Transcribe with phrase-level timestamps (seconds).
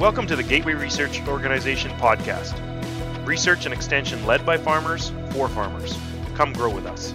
[0.00, 2.56] Welcome to the Gateway Research Organization podcast.
[3.26, 5.94] Research and extension led by farmers for farmers.
[6.36, 7.12] Come grow with us.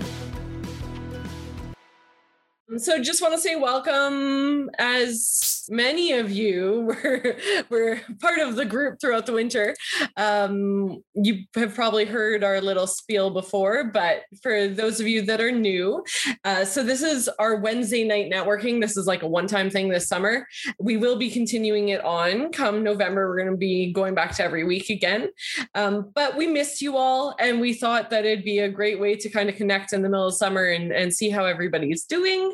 [2.77, 5.25] So just want to say welcome as
[5.69, 7.35] many of you were
[7.69, 9.75] were part of the group throughout the winter.
[10.17, 15.41] Um, you have probably heard our little spiel before, but for those of you that
[15.41, 16.03] are new,
[16.43, 18.81] uh, so this is our Wednesday night networking.
[18.81, 20.47] This is like a one-time thing this summer.
[20.79, 23.27] We will be continuing it on come November.
[23.27, 25.29] We're going to be going back to every week again.
[25.73, 29.15] Um, but we missed you all, and we thought that it'd be a great way
[29.15, 32.51] to kind of connect in the middle of summer and, and see how everybody's doing.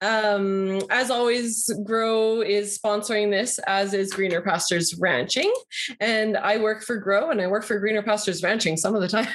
[0.00, 5.52] Um, as always, Grow is sponsoring this, as is Greener Pastures Ranching.
[6.00, 9.08] And I work for Grow and I work for Greener Pastures Ranching some of the
[9.08, 9.26] time.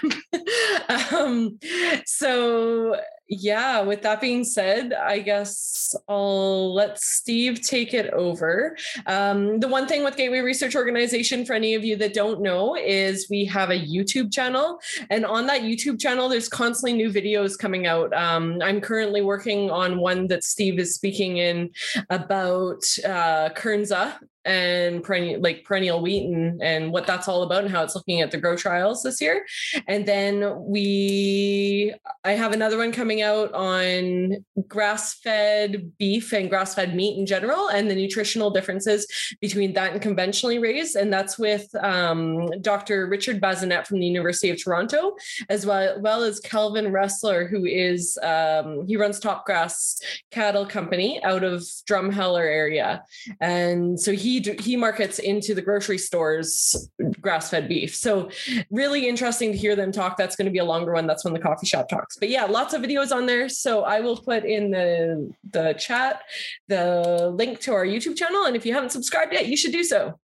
[1.15, 1.59] um,
[2.05, 8.77] so yeah, with that being said, I guess I'll let Steve take it over.
[9.05, 12.75] Um, the one thing with Gateway Research Organization, for any of you that don't know,
[12.75, 14.79] is we have a YouTube channel.
[15.09, 18.13] And on that YouTube channel, there's constantly new videos coming out.
[18.13, 21.71] Um, I'm currently working on one that Steve is speaking in
[22.09, 24.15] about uh, Kernza
[24.47, 26.31] and perennial like perennial wheat
[26.61, 29.45] and, what that's all about and how it's looking at the grow trials this year.
[29.87, 37.17] And then we I have another one coming out on grass-fed beef and grass-fed meat
[37.17, 39.05] in general and the nutritional differences
[39.41, 40.95] between that and conventionally raised.
[40.95, 43.07] And that's with um, Dr.
[43.07, 45.15] Richard Bazinet from the University of Toronto,
[45.49, 49.99] as well, well as Kelvin Ressler, who is um, he runs Top Grass
[50.31, 53.03] Cattle Company out of Drumheller area.
[53.41, 56.89] And so he he markets into the grocery stores
[57.21, 57.95] grass-fed beef.
[57.95, 58.29] So
[58.69, 60.17] really interesting to hear them talk.
[60.17, 61.07] That's going to be a longer one.
[61.07, 62.17] That's when the coffee shop talks.
[62.17, 63.49] But yeah, lots of videos on there.
[63.49, 66.21] So I will put in the the chat
[66.67, 68.45] the link to our YouTube channel.
[68.45, 70.19] And if you haven't subscribed yet, you should do so.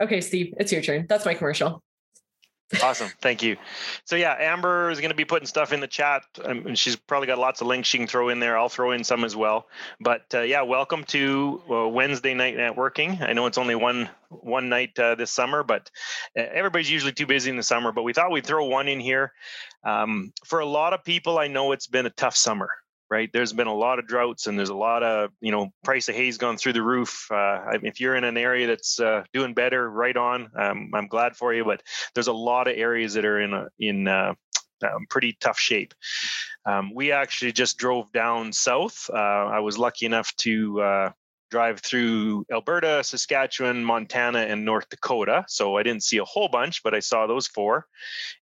[0.00, 1.06] Okay, Steve, it's your turn.
[1.08, 1.82] That's my commercial.
[2.82, 3.08] Awesome.
[3.22, 3.56] Thank you.
[4.04, 6.22] So yeah, Amber is going to be putting stuff in the chat.
[6.44, 8.58] Um, she's probably got lots of links she can throw in there.
[8.58, 9.66] I'll throw in some as well.
[10.00, 13.22] But uh, yeah, welcome to uh, Wednesday night networking.
[13.22, 15.90] I know it's only one one night uh, this summer, but
[16.38, 17.90] uh, everybody's usually too busy in the summer.
[17.90, 19.32] But we thought we'd throw one in here.
[19.82, 22.68] Um, for a lot of people, I know it's been a tough summer
[23.10, 23.30] right?
[23.32, 26.14] There's been a lot of droughts and there's a lot of, you know, price of
[26.14, 27.26] hay's gone through the roof.
[27.30, 30.50] Uh, if you're in an area that's uh, doing better, right on.
[30.58, 31.82] Um, I'm glad for you, but
[32.14, 34.34] there's a lot of areas that are in a, in uh,
[34.82, 35.94] um, pretty tough shape.
[36.66, 39.08] Um, we actually just drove down south.
[39.12, 41.10] Uh, I was lucky enough to uh,
[41.50, 45.44] drive through Alberta, Saskatchewan, Montana, and North Dakota.
[45.48, 47.86] So I didn't see a whole bunch, but I saw those four.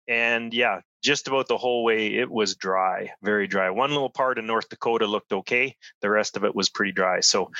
[0.08, 3.70] And yeah, just about the whole way it was dry, very dry.
[3.70, 5.76] One little part in North Dakota looked okay.
[6.00, 7.20] The rest of it was pretty dry.
[7.20, 7.50] So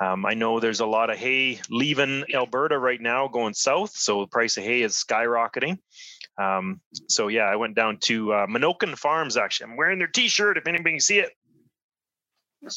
[0.00, 3.90] um, I know there's a lot of hay leaving Alberta right now going south.
[3.90, 5.78] So the price of hay is skyrocketing.
[6.38, 9.36] Um, so yeah, I went down to uh, Menoken Farms.
[9.36, 10.56] Actually, I'm wearing their T-shirt.
[10.56, 11.30] If anybody can see it,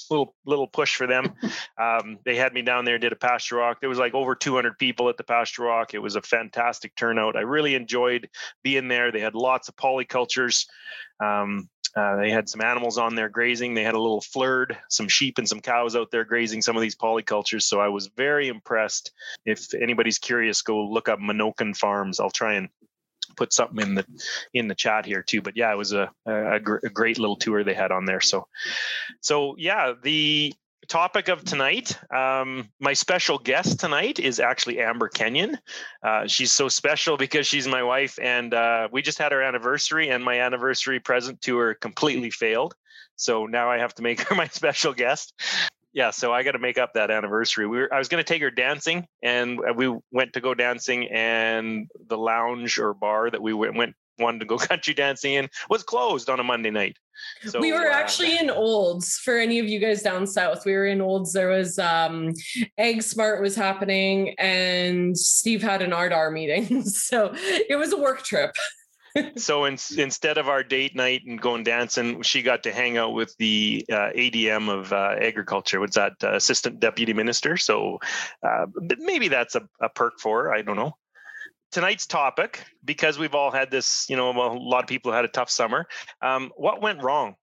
[0.10, 1.34] little little push for them.
[1.78, 3.82] Um, they had me down there, did a pasture walk.
[3.82, 5.94] There was like over 200 people at the pasture walk.
[5.94, 7.36] It was a fantastic turnout.
[7.36, 8.30] I really enjoyed
[8.64, 9.12] being there.
[9.12, 10.68] They had lots of polycultures.
[11.20, 13.74] Um, uh, they had some animals on there grazing.
[13.74, 16.82] They had a little flerd, some sheep and some cows out there grazing some of
[16.82, 17.64] these polycultures.
[17.64, 19.12] So I was very impressed.
[19.46, 22.20] If anybody's curious, go look up Menoken Farms.
[22.20, 22.70] I'll try and
[23.36, 24.06] put something in the
[24.54, 25.42] in the chat here too.
[25.42, 28.22] But yeah, it was a a, a great little tour they had on there.
[28.22, 28.48] So
[29.22, 30.54] so yeah, the
[30.88, 35.58] topic of tonight um, my special guest tonight is actually amber kenyon
[36.04, 40.10] uh, she's so special because she's my wife and uh, we just had our anniversary
[40.10, 42.76] and my anniversary present to her completely failed
[43.16, 45.34] so now i have to make her my special guest
[45.96, 47.66] yeah, so I got to make up that anniversary.
[47.66, 51.08] We were, I was going to take her dancing, and we went to go dancing,
[51.10, 55.50] and the lounge or bar that we went, went wanted to go country dancing in
[55.70, 56.98] was closed on a Monday night.
[57.46, 60.66] So we were uh, actually in Olds for any of you guys down south.
[60.66, 61.32] We were in Olds.
[61.32, 62.34] There was um
[62.78, 66.84] AgSmart was happening and Steve had an RDAR meeting.
[66.84, 68.54] so it was a work trip
[69.38, 73.14] so in, instead of our date night and going dancing, she got to hang out
[73.14, 75.80] with the uh, ADM of uh, agriculture.
[75.80, 76.14] What's that?
[76.24, 77.58] Uh, assistant deputy minister.
[77.58, 78.00] So
[78.44, 78.66] uh,
[78.98, 80.54] maybe that's a, a perk for her.
[80.54, 80.96] I don't know.
[81.72, 85.30] Tonight's topic, because we've all had this, you know, a lot of people had a
[85.30, 85.86] tough summer.
[86.22, 87.36] Um, what went wrong?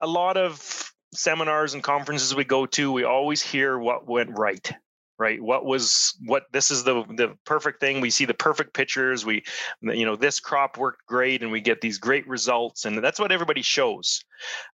[0.00, 4.72] A lot of seminars and conferences we go to, we always hear what went right
[5.18, 5.42] right?
[5.42, 8.00] What was what this is the the perfect thing.
[8.00, 9.24] We see the perfect pictures.
[9.24, 9.44] We
[9.80, 12.84] you know this crop worked great and we get these great results.
[12.84, 14.24] And that's what everybody shows.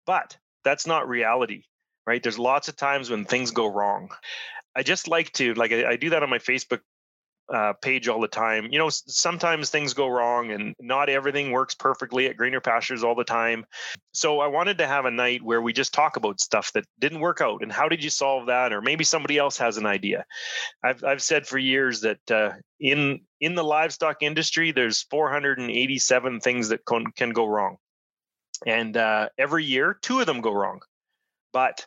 [0.06, 1.64] But that's not reality
[2.06, 2.22] right?
[2.22, 4.10] There's lots of times when things go wrong.
[4.74, 6.80] I just like to like i, I do that on my facebook
[7.52, 8.68] uh, page all the time.
[8.70, 13.14] You know, sometimes things go wrong and not everything works perfectly at Greener Pastures all
[13.14, 13.64] the time.
[14.12, 17.20] So I wanted to have a night where we just talk about stuff that didn't
[17.20, 20.24] work out and how did you solve that, or maybe somebody else has an idea.
[20.82, 26.68] I've I've said for years that uh, in in the livestock industry, there's 487 things
[26.68, 27.76] that can, can go wrong,
[28.66, 30.80] and uh, every year two of them go wrong,
[31.52, 31.86] but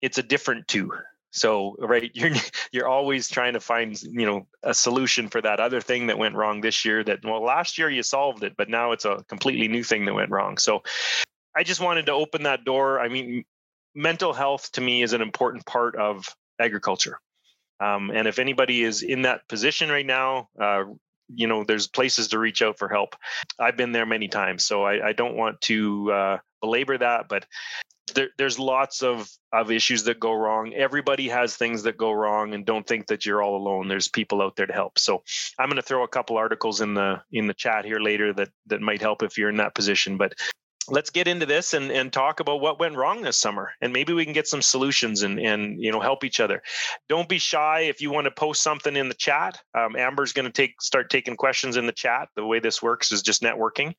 [0.00, 0.92] it's a different two
[1.38, 2.30] so right you're
[2.72, 6.34] you're always trying to find you know a solution for that other thing that went
[6.34, 9.68] wrong this year that well last year you solved it but now it's a completely
[9.68, 10.58] new thing that went wrong.
[10.58, 10.82] So
[11.56, 13.00] i just wanted to open that door.
[13.00, 13.44] I mean
[13.94, 16.28] mental health to me is an important part of
[16.60, 17.18] agriculture.
[17.80, 20.84] Um, and if anybody is in that position right now uh,
[21.32, 23.14] you know there's places to reach out for help.
[23.58, 27.46] I've been there many times so i, I don't want to uh, belabor that but
[28.14, 30.74] there, there's lots of of issues that go wrong.
[30.74, 33.88] Everybody has things that go wrong, and don't think that you're all alone.
[33.88, 34.98] There's people out there to help.
[34.98, 35.22] So
[35.58, 38.50] I'm going to throw a couple articles in the in the chat here later that
[38.66, 40.16] that might help if you're in that position.
[40.16, 40.34] But
[40.90, 44.12] let's get into this and, and talk about what went wrong this summer and maybe
[44.12, 46.62] we can get some solutions and, and you know help each other
[47.08, 50.46] don't be shy if you want to post something in the chat um, amber's going
[50.46, 53.94] to take start taking questions in the chat the way this works is just networking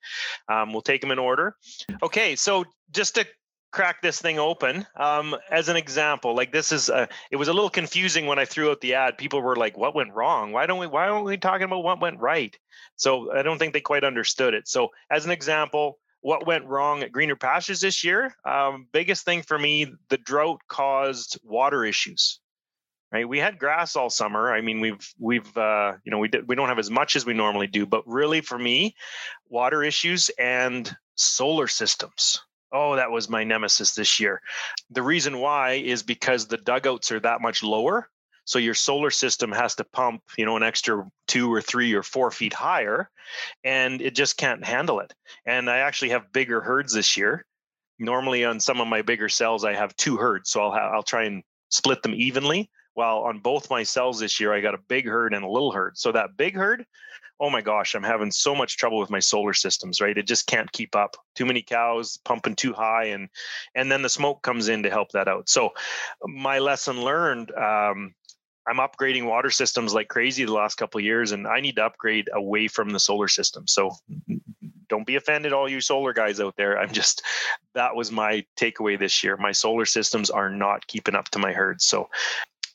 [0.50, 1.56] um, we'll take them in order
[2.02, 3.26] okay so just to
[3.72, 4.86] crack this thing open.
[4.96, 8.46] Um, as an example like this is a, it was a little confusing when i
[8.46, 9.18] threw out the ad.
[9.18, 10.52] People were like what went wrong?
[10.52, 12.58] Why don't we why aren't we talking about what went right?
[12.96, 14.68] So i don't think they quite understood it.
[14.68, 18.36] So as an example what went wrong at greener pastures this year?
[18.44, 22.40] Um, biggest thing for me the drought caused water issues
[23.12, 23.28] right?
[23.28, 24.54] We had grass all summer.
[24.54, 27.26] I mean we've we've uh, you know we did, we don't have as much as
[27.26, 28.96] we normally do but really for me
[29.48, 34.42] water issues and solar systems Oh, that was my nemesis this year.
[34.92, 38.10] The reason why is because the dugouts are that much lower.
[38.46, 42.02] So your solar system has to pump, you know, an extra two or three or
[42.02, 43.10] four feet higher,
[43.64, 45.14] and it just can't handle it.
[45.46, 47.46] And I actually have bigger herds this year.
[48.00, 51.04] Normally, on some of my bigger cells, I have two herds, so I'll ha- I'll
[51.04, 52.72] try and split them evenly.
[53.00, 55.72] While on both my cells this year, I got a big herd and a little
[55.72, 55.98] herd.
[55.98, 56.86] So that big herd
[57.40, 60.18] oh my gosh, I'm having so much trouble with my solar systems, right?
[60.18, 61.16] It just can't keep up.
[61.36, 63.30] Too many cows pumping too high, and
[63.76, 65.50] and then the smoke comes in to help that out.
[65.50, 65.72] So
[66.26, 67.52] my lesson learned.
[67.52, 68.14] Um,
[68.68, 72.30] I'm upgrading water systems like crazy the last couple years, and I need to upgrade
[72.34, 73.66] away from the solar system.
[73.68, 73.92] So
[74.90, 76.78] don't be offended, all you solar guys out there.
[76.78, 77.24] I'm just
[77.74, 79.38] that was my takeaway this year.
[79.38, 81.86] My solar systems are not keeping up to my herds.
[81.86, 82.10] So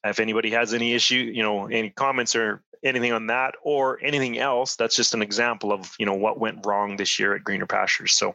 [0.04, 4.38] if anybody has any issue, you know, any comments or anything on that or anything
[4.38, 7.66] else, that's just an example of, you know, what went wrong this year at Greener
[7.66, 8.12] Pastures.
[8.12, 8.34] So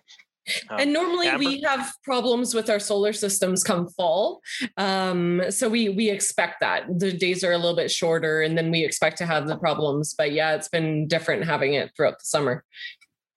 [0.69, 1.39] um, and normally Amber?
[1.39, 4.41] we have problems with our solar systems come fall.
[4.77, 8.71] Um, so we we expect that the days are a little bit shorter and then
[8.71, 10.13] we expect to have the problems.
[10.17, 12.63] But yeah, it's been different having it throughout the summer.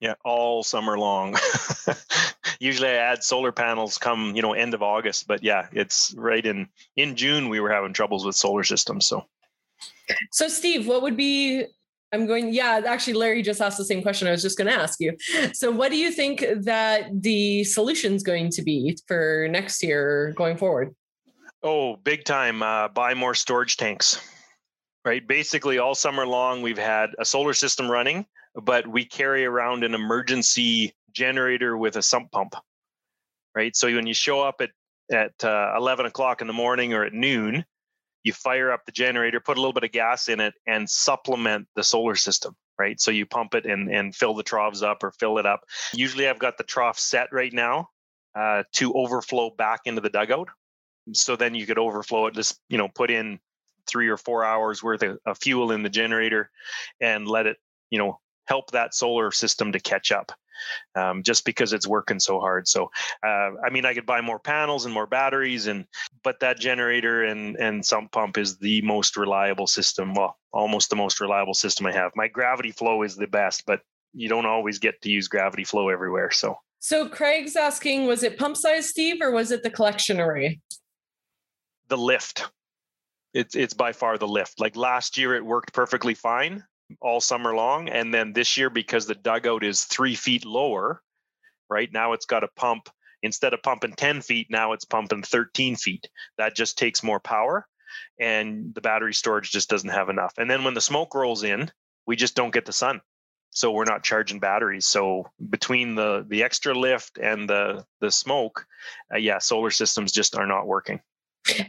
[0.01, 1.37] Yeah, all summer long.
[2.63, 6.45] Usually I add solar panels come, you know, end of August, but yeah, it's right
[6.45, 9.07] in in June we were having troubles with solar systems.
[9.07, 9.27] So
[10.31, 11.65] so Steve, what would be
[12.13, 14.75] I'm going, yeah, actually, Larry just asked the same question I was just going to
[14.75, 15.17] ask you.
[15.55, 20.59] So, what do you think that the solution's going to be for next year going
[20.59, 20.95] forward?
[21.63, 22.63] Oh, big time.
[22.63, 24.21] Uh, buy more storage tanks,
[25.07, 25.27] right?
[25.27, 29.95] Basically, all summer long, we've had a solar system running but we carry around an
[29.95, 32.55] emergency generator with a sump pump,
[33.55, 33.75] right?
[33.77, 34.71] So when you show up at
[35.11, 37.65] at uh, 11 o'clock in the morning or at noon,
[38.25, 41.67] you fire up the generator, put a little bit of gas in it, and supplement
[41.75, 43.01] the solar system, right?
[43.01, 45.65] So you pump it and and fill the troughs up or fill it up.
[45.93, 47.89] Usually, I've got the trough set right now
[48.35, 50.49] uh, to overflow back into the dugout.
[51.13, 52.35] So then you could overflow it.
[52.35, 53.41] Just you know, put in
[53.89, 56.51] three or four hours worth of, of fuel in the generator,
[57.01, 57.57] and let it
[57.91, 60.33] you know help that solar system to catch up
[60.95, 62.69] um, just because it's working so hard.
[62.69, 62.91] So,
[63.25, 65.87] uh, I mean, I could buy more panels and more batteries, and
[66.23, 70.15] but that generator and and sump pump is the most reliable system.
[70.15, 72.13] Well, almost the most reliable system I have.
[72.15, 73.81] My gravity flow is the best, but
[74.13, 76.31] you don't always get to use gravity flow everywhere.
[76.31, 80.61] So, so Craig's asking, was it pump size, Steve, or was it the collection array?
[81.89, 82.51] The lift.
[83.35, 84.61] It's it's by far the lift.
[84.61, 86.65] Like last year, it worked perfectly fine
[87.01, 87.89] all summer long.
[87.89, 91.03] And then this year, because the dugout is three feet lower,
[91.69, 92.89] right now it's got a pump
[93.23, 96.09] instead of pumping 10 feet, now it's pumping 13 feet.
[96.39, 97.67] That just takes more power
[98.19, 100.35] and the battery storage just doesn't have enough.
[100.39, 101.71] And then when the smoke rolls in,
[102.07, 103.01] we just don't get the sun.
[103.51, 104.87] So we're not charging batteries.
[104.87, 108.67] So between the the extra lift and the the smoke,
[109.13, 111.01] uh, yeah, solar systems just are not working.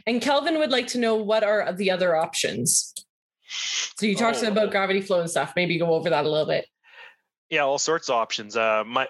[0.06, 2.94] And Kelvin would like to know what are the other options.
[3.48, 4.48] So you talked Oh.
[4.48, 5.52] about gravity flow and stuff.
[5.56, 6.66] Maybe go over that a little bit.
[7.50, 8.56] Yeah, all sorts of options.
[8.56, 9.06] Uh, my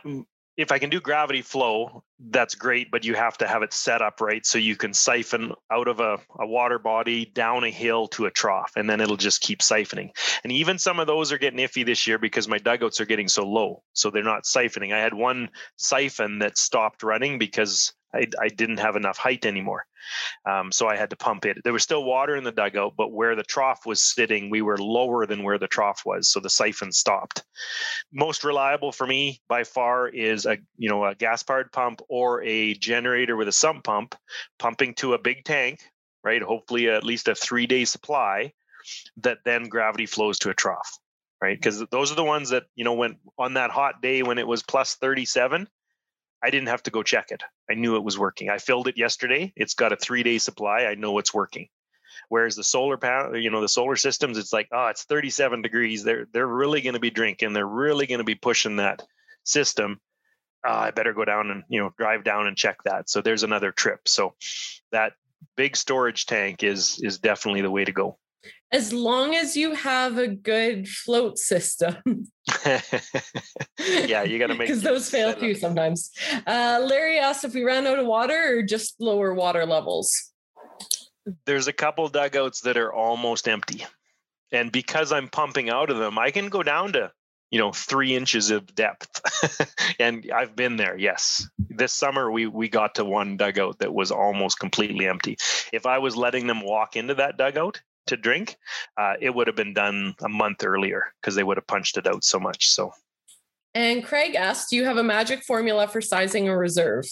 [0.56, 4.00] if I can do gravity flow, that's great, but you have to have it set
[4.00, 8.06] up right so you can siphon out of a, a water body down a hill
[8.08, 10.10] to a trough, and then it'll just keep siphoning.
[10.44, 13.26] And even some of those are getting iffy this year because my dugouts are getting
[13.26, 14.94] so low, so they're not siphoning.
[14.94, 19.87] I had one siphon that stopped running because I, I didn't have enough height anymore.
[20.47, 21.59] Um, so I had to pump it.
[21.64, 24.78] There was still water in the dugout, but where the trough was sitting, we were
[24.78, 27.42] lower than where the trough was, so the siphon stopped.
[28.12, 32.42] Most reliable for me by far is a you know a gas powered pump or
[32.42, 34.14] a generator with a sump pump,
[34.59, 35.80] pumping to a big tank,
[36.23, 36.42] right?
[36.42, 38.52] Hopefully at least a three day supply,
[39.18, 40.99] that then gravity flows to a trough,
[41.40, 41.56] right?
[41.56, 44.47] Because those are the ones that you know when on that hot day when it
[44.47, 45.68] was plus thirty seven.
[46.44, 47.42] I didn't have to go check it.
[47.70, 48.50] I knew it was working.
[48.50, 49.52] I filled it yesterday.
[49.56, 50.84] It's got a three day supply.
[50.84, 51.68] I know it's working.
[52.28, 56.04] Whereas the solar panel, you know, the solar systems, it's like, oh, it's 37 degrees.
[56.04, 57.54] They're they're really going to be drinking.
[57.54, 59.02] They're really going to be pushing that
[59.44, 60.00] system.
[60.66, 63.08] Uh, I better go down and you know drive down and check that.
[63.08, 64.06] So there's another trip.
[64.06, 64.34] So
[64.92, 65.14] that
[65.56, 68.18] big storage tank is is definitely the way to go.
[68.72, 71.96] As long as you have a good float system.
[72.66, 76.10] yeah, you got to make because those fail too sometimes.
[76.46, 80.32] Uh, Larry asked if we ran out of water or just lower water levels.
[81.46, 83.86] there's a couple dugouts that are almost empty
[84.52, 87.10] and because i'm pumping out of them i can go down to
[87.50, 89.20] you know three inches of depth
[89.98, 94.10] and i've been there yes this summer we we got to one dugout that was
[94.10, 95.36] almost completely empty
[95.72, 98.56] if i was letting them walk into that dugout to drink
[98.96, 102.06] uh, it would have been done a month earlier because they would have punched it
[102.06, 102.92] out so much so
[103.75, 107.06] And Craig asked, "Do you have a magic formula for sizing a reserve?"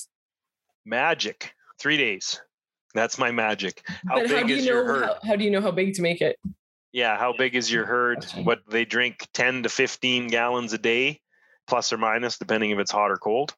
[0.85, 2.41] magic three days
[2.95, 5.37] that's my magic how but big how do is you your know herd how, how
[5.37, 6.39] do you know how big to make it?
[6.93, 8.25] Yeah, how big is your herd?
[8.45, 11.21] What they drink 10 to 15 gallons a day,
[11.67, 13.55] plus or minus, depending if it's hot or cold.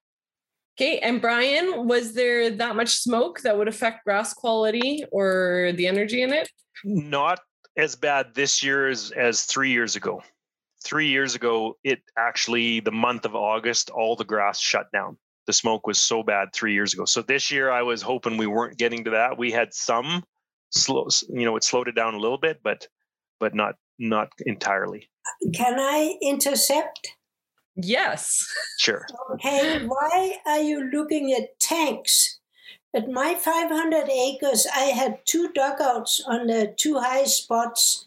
[0.76, 5.86] Okay, and Brian, was there that much smoke that would affect grass quality or the
[5.86, 6.48] energy in it?
[6.84, 7.40] Not
[7.76, 10.22] as bad this year as, as three years ago.
[10.84, 15.16] Three years ago, it actually, the month of August, all the grass shut down.
[15.46, 17.04] The smoke was so bad three years ago.
[17.04, 19.38] So this year, I was hoping we weren't getting to that.
[19.38, 20.24] We had some
[20.70, 22.88] slow, you know, it slowed it down a little bit, but
[23.40, 25.08] but not not entirely.
[25.54, 27.14] Can I intercept?
[27.76, 28.46] Yes.
[28.78, 29.06] Sure.
[29.32, 32.38] Okay, why are you looking at tanks?
[32.94, 38.06] At my 500 acres, I had two dugouts on the two high spots,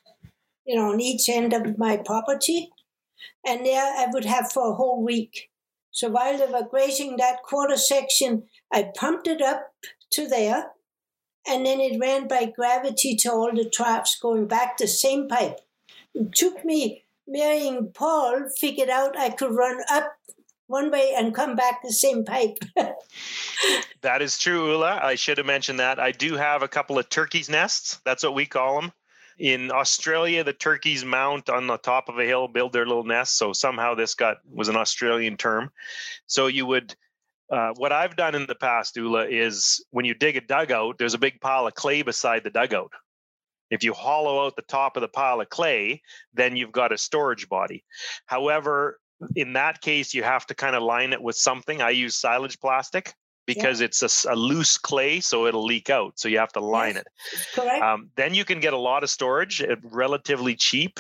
[0.65, 2.69] you know, on each end of my property.
[3.45, 5.49] And there I would have for a whole week.
[5.91, 9.73] So while they were grazing that quarter section, I pumped it up
[10.11, 10.71] to there.
[11.45, 15.59] And then it ran by gravity to all the troughs going back the same pipe.
[16.13, 20.11] It took me marrying Paul figured out I could run up
[20.67, 22.59] one way and come back the same pipe.
[24.01, 24.99] That is true, Ula.
[25.01, 25.99] I should have mentioned that.
[25.99, 27.99] I do have a couple of turkeys' nests.
[28.05, 28.91] That's what we call them.
[29.39, 33.37] In Australia, the turkeys mount on the top of a hill, build their little nest.
[33.37, 35.71] So somehow this got was an Australian term.
[36.27, 36.95] So you would,
[37.51, 41.15] uh, what I've done in the past, Ula, is when you dig a dugout, there's
[41.15, 42.91] a big pile of clay beside the dugout.
[43.69, 46.01] If you hollow out the top of the pile of clay,
[46.33, 47.83] then you've got a storage body.
[48.25, 48.99] However,
[49.35, 51.81] in that case, you have to kind of line it with something.
[51.81, 53.13] I use silage plastic
[53.45, 56.19] because it's a loose clay, so it'll leak out.
[56.19, 57.03] So you have to line Yes.
[57.03, 57.55] it.
[57.55, 57.81] Correct?
[57.81, 60.99] Um, then you can get a lot of storage at relatively cheap.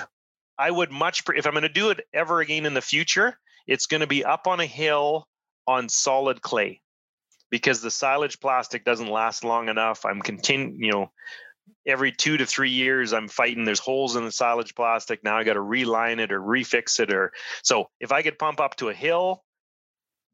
[0.57, 3.37] I would much, pre- if I'm going to do it ever again in the future,
[3.67, 5.27] it's going to be up on a hill
[5.67, 6.81] on solid clay
[7.49, 10.05] because the silage plastic doesn't last long enough.
[10.05, 11.11] I'm continu you know,
[11.85, 13.65] every two to three years I'm fighting.
[13.65, 15.23] There's holes in the silage plastic.
[15.23, 17.13] Now I got to reline it or refix it.
[17.13, 17.31] Or
[17.63, 19.43] so if I could pump up to a hill,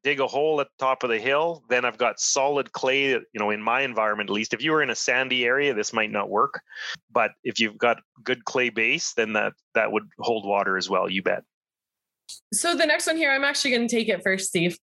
[0.03, 3.11] dig a hole at the top of the hill, then I've got solid clay.
[3.11, 4.53] You know, in my environment at least.
[4.53, 6.61] If you were in a sandy area, this might not work.
[7.11, 11.09] But if you've got good clay base, then that that would hold water as well.
[11.09, 11.43] You bet.
[12.53, 14.77] So the next one here, I'm actually going to take it first, Steve.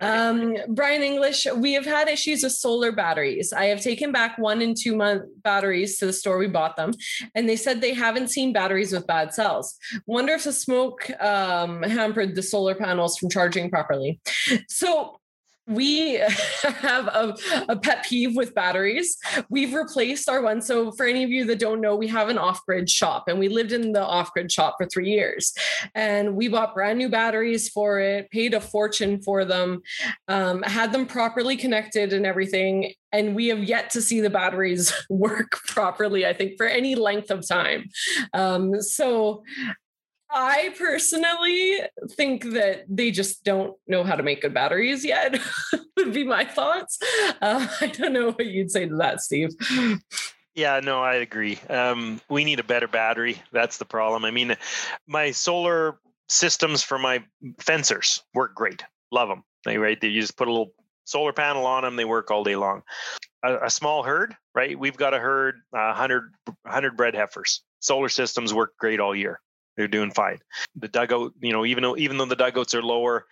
[0.00, 3.52] Um, Brian English, we have had issues with solar batteries.
[3.52, 6.92] I have taken back one and two month batteries to the store we bought them,
[7.34, 9.76] and they said they haven't seen batteries with bad cells.
[10.06, 14.20] Wonder if the smoke um, hampered the solar panels from charging properly.
[14.68, 15.20] So
[15.66, 16.14] we
[16.62, 17.34] have a,
[17.68, 19.16] a, pet peeve with batteries.
[19.48, 20.62] We've replaced our one.
[20.62, 23.38] So, for any of you that don't know, we have an off grid shop and
[23.38, 25.52] we lived in the off grid shop for three years.
[25.94, 29.82] And we bought brand new batteries for it, paid a fortune for them,
[30.28, 32.92] um, had them properly connected and everything.
[33.12, 37.30] And we have yet to see the batteries work properly, I think, for any length
[37.30, 37.86] of time.
[38.32, 39.42] Um, so,
[40.38, 45.40] I personally think that they just don't know how to make good batteries yet,
[45.96, 46.98] would be my thoughts.
[47.40, 49.52] Uh, I don't know what you'd say to that, Steve.
[50.54, 51.58] Yeah, no, I agree.
[51.70, 53.42] Um, we need a better battery.
[53.50, 54.26] That's the problem.
[54.26, 54.56] I mean,
[55.08, 57.24] my solar systems for my
[57.58, 58.84] fencers work great.
[59.10, 59.42] Love them.
[59.64, 59.98] They right.
[59.98, 60.74] They just put a little
[61.04, 61.96] solar panel on them.
[61.96, 62.82] They work all day long.
[63.42, 64.78] A, a small herd, right?
[64.78, 66.30] We've got a herd, uh, 100,
[66.62, 67.62] 100 bred heifers.
[67.80, 69.40] Solar systems work great all year
[69.76, 70.38] they're doing fine.
[70.76, 73.26] The dugout, you know, even though even though the dugouts are lower,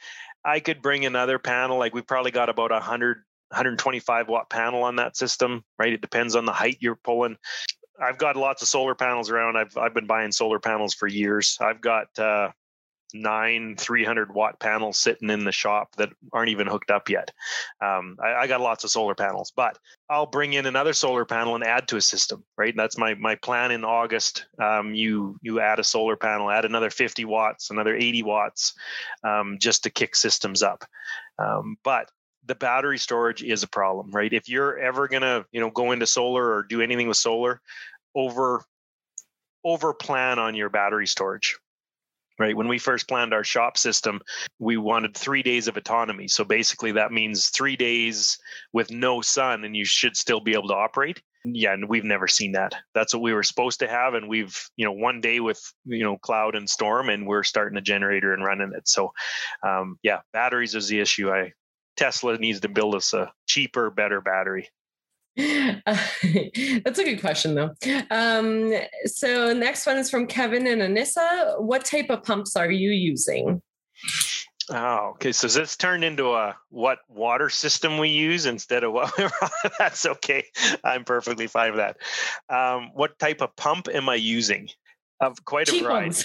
[0.45, 1.79] I could bring another panel.
[1.79, 3.19] Like we've probably got about a hundred
[3.51, 5.93] 125 watt panel on that system, right?
[5.93, 7.37] It depends on the height you're pulling.
[8.03, 9.57] I've got lots of solar panels around.
[9.57, 11.59] I've I've been buying solar panels for years.
[11.61, 12.51] I've got uh,
[13.15, 17.31] nine 300 watt panels sitting in the shop that aren't even hooked up yet.
[17.81, 19.79] Um, I, I, got lots of solar panels, but
[20.11, 22.45] I'll bring in another solar panel and add to a system.
[22.59, 24.47] Right, that's my my plan in August.
[24.61, 28.75] Um, you you add a solar panel, add another 50 watts, another 80 watts,
[29.23, 30.85] um, just to kick systems up.
[31.39, 32.11] Um, but
[32.47, 34.33] the battery storage is a problem, right?
[34.33, 37.61] If you're ever gonna you know go into solar or do anything with solar,
[38.15, 38.65] over
[39.65, 41.57] over plan on your battery storage
[42.39, 42.57] right?
[42.57, 44.21] When we first planned our shop system
[44.59, 46.29] we wanted three days of autonomy.
[46.29, 48.39] So basically that means three days
[48.73, 51.23] with no sun and you should still be able to operate.
[51.45, 52.75] Yeah and we've never seen that.
[52.95, 56.05] That's what we were supposed to have and we've you know one day with you
[56.05, 58.89] know cloud and storm and we're starting a generator and running it.
[58.89, 59.13] So
[59.63, 61.31] um, yeah batteries is the issue.
[61.31, 61.53] I
[61.97, 64.69] tesla needs to build us a cheaper better battery
[65.39, 65.75] uh,
[66.85, 67.75] that's a good question, though.
[68.11, 68.73] Um,
[69.07, 71.61] so, next one is from Kevin and Anissa.
[71.61, 73.63] What type of pumps are you using?
[74.71, 75.33] Oh, okay.
[75.33, 79.13] So this turned into a what water system we use instead of what
[79.79, 80.47] that's okay.
[80.83, 81.97] I'm perfectly fine with that.
[82.49, 84.69] Um, what type of pump am I using?
[85.21, 86.25] Of quite Cheap a variety.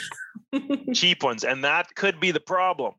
[0.54, 0.89] Ones.
[0.93, 2.93] Cheap ones, and that could be the problem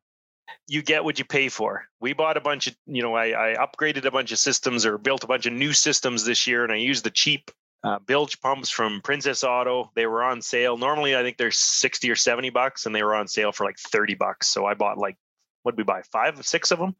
[0.66, 1.84] you get what you pay for.
[2.00, 4.98] We bought a bunch of, you know, I, I upgraded a bunch of systems or
[4.98, 7.50] built a bunch of new systems this year, and I used the cheap
[7.82, 9.90] uh, bilge pumps from Princess Auto.
[9.94, 10.76] They were on sale.
[10.76, 13.78] Normally, I think they're 60 or 70 bucks, and they were on sale for like
[13.78, 14.48] 30 bucks.
[14.48, 15.16] So I bought like,
[15.62, 16.02] what did we buy?
[16.12, 16.94] Five, six of them?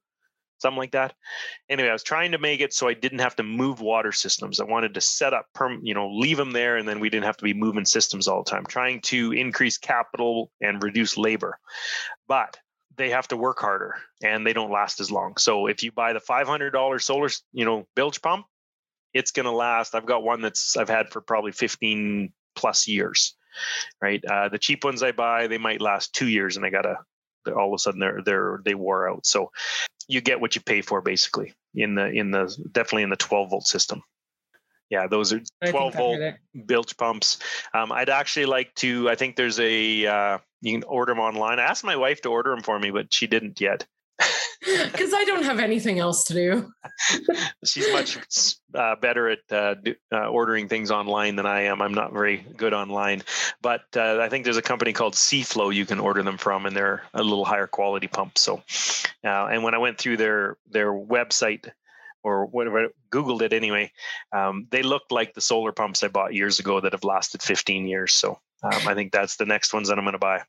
[0.59, 1.15] Something like that.
[1.71, 4.61] Anyway, I was trying to make it so I didn't have to move water systems.
[4.61, 7.25] I wanted to set up, perm, you know, leave them there, and then we didn't
[7.25, 8.67] have to be moving systems all the time.
[8.67, 11.59] Trying to increase capital and reduce labor,
[12.29, 12.59] but
[12.96, 15.37] they have to work harder and they don't last as long.
[15.37, 18.46] So if you buy the $500 solar, you know, bilge pump,
[19.14, 19.94] it's going to last.
[19.94, 23.35] I've got one that's I've had for probably 15 plus years,
[24.00, 24.22] right?
[24.24, 26.96] Uh, the cheap ones I buy, they might last two years and I got to,
[27.55, 29.24] all of a sudden they're, they're, they wore out.
[29.26, 29.50] So
[30.09, 33.50] you get what you pay for basically in the, in the, definitely in the 12
[33.50, 34.03] volt system.
[34.90, 36.20] Yeah, those are 12 volt
[36.66, 37.38] bilge pumps.
[37.72, 41.61] Um, I'd actually like to, I think there's a, uh, you can order them online.
[41.61, 43.87] I asked my wife to order them for me, but she didn't yet.
[44.92, 46.72] Because I don't have anything else to do.
[47.64, 48.18] She's much
[48.74, 49.76] uh, better at uh,
[50.12, 51.81] uh, ordering things online than I am.
[51.81, 53.22] I'm not very good online,
[53.62, 56.76] but uh, I think there's a company called Seaflo you can order them from, and
[56.76, 58.37] they're a little higher quality pump.
[58.37, 58.62] So,
[59.24, 61.70] uh, and when I went through their their website
[62.22, 63.92] or whatever, Googled it anyway,
[64.33, 67.87] um, they looked like the solar pumps I bought years ago that have lasted 15
[67.87, 68.12] years.
[68.12, 70.42] So um, I think that's the next ones that I'm going to buy.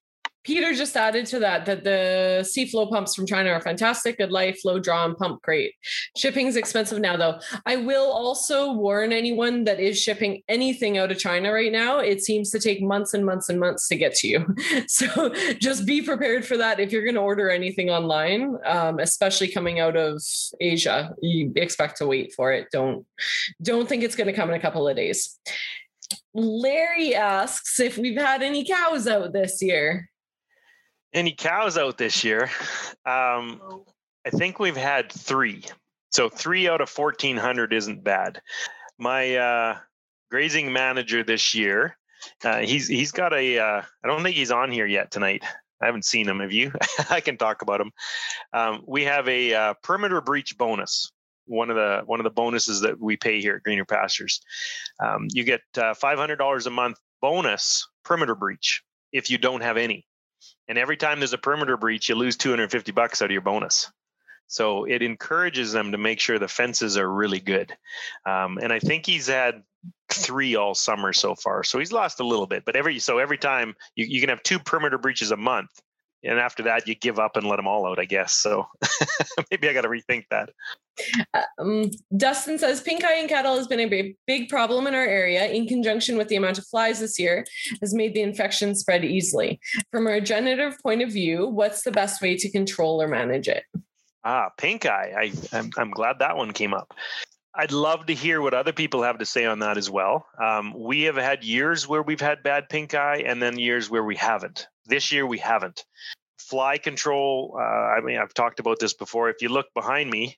[0.44, 4.60] Peter just added to that that the Seaflo pumps from China are fantastic, good life,
[4.66, 5.74] low draw, and pump great.
[6.18, 7.40] Shipping is expensive now, though.
[7.66, 12.00] I will also warn anyone that is shipping anything out of China right now.
[12.00, 14.56] It seems to take months and months and months to get to you.
[14.88, 19.48] So just be prepared for that if you're going to order anything online, um, especially
[19.48, 20.22] coming out of
[20.60, 21.14] Asia.
[21.22, 22.68] You expect to wait for it.
[22.72, 23.06] Don't
[23.62, 25.40] don't think it's going to come in a couple of days.
[26.34, 30.11] Larry asks if we've had any cows out this year.
[31.14, 32.50] Any cows out this year?
[33.06, 33.62] Um,
[34.26, 35.64] I think we've had three.
[36.10, 38.42] So three out of 1,400 isn't bad.
[38.98, 39.78] My uh,
[40.30, 41.98] grazing manager this year,
[42.44, 43.60] uh, he's he's got a.
[43.60, 45.44] Uh, I don't think he's on here yet tonight.
[45.82, 46.40] I haven't seen him.
[46.40, 46.72] Have you?
[47.10, 47.92] I can talk about him.
[48.54, 51.12] Um, we have a uh, perimeter breach bonus
[51.52, 54.42] one of the one of the bonuses that we pay here at Greener Pastures.
[55.00, 59.62] Um, you get uh, five hundred dollars a month bonus perimeter breach if you don't
[59.62, 60.06] have any,
[60.72, 63.32] and every time there's a perimeter breach, you lose two hundred fifty bucks out of
[63.32, 63.92] your bonus.
[64.48, 67.76] So it encourages them to make sure the fences are really good.
[68.26, 69.64] Um, and I think he's had
[70.10, 71.64] three all summer so far.
[71.66, 74.44] So he's lost a little bit, but every so every time you, you can have
[74.44, 75.72] two perimeter breaches a month.
[76.24, 78.34] And after that, you give up and let them all out, I guess.
[78.34, 78.68] So
[79.52, 80.50] maybe I got to rethink that.
[81.58, 85.48] Um, Dustin says pink eye in cattle has been a big, problem in our area
[85.48, 87.46] in conjunction with the amount of flies this year
[87.82, 89.60] has made the infection spread easily.
[89.92, 93.64] From a regenerative point of view, what's the best way to control or manage it?
[94.24, 95.14] Ah, pink eye.
[95.18, 96.94] I, I'm, I'm glad that one came up.
[97.54, 100.26] I'd love to hear what other people have to say on that as well.
[100.42, 104.04] Um, we have had years where we've had bad pink eye, and then years where
[104.04, 104.68] we haven't.
[104.86, 105.86] This year we haven't.
[106.40, 107.58] Fly control.
[107.58, 109.30] Uh, I mean, I've talked about this before.
[109.30, 110.38] If you look behind me,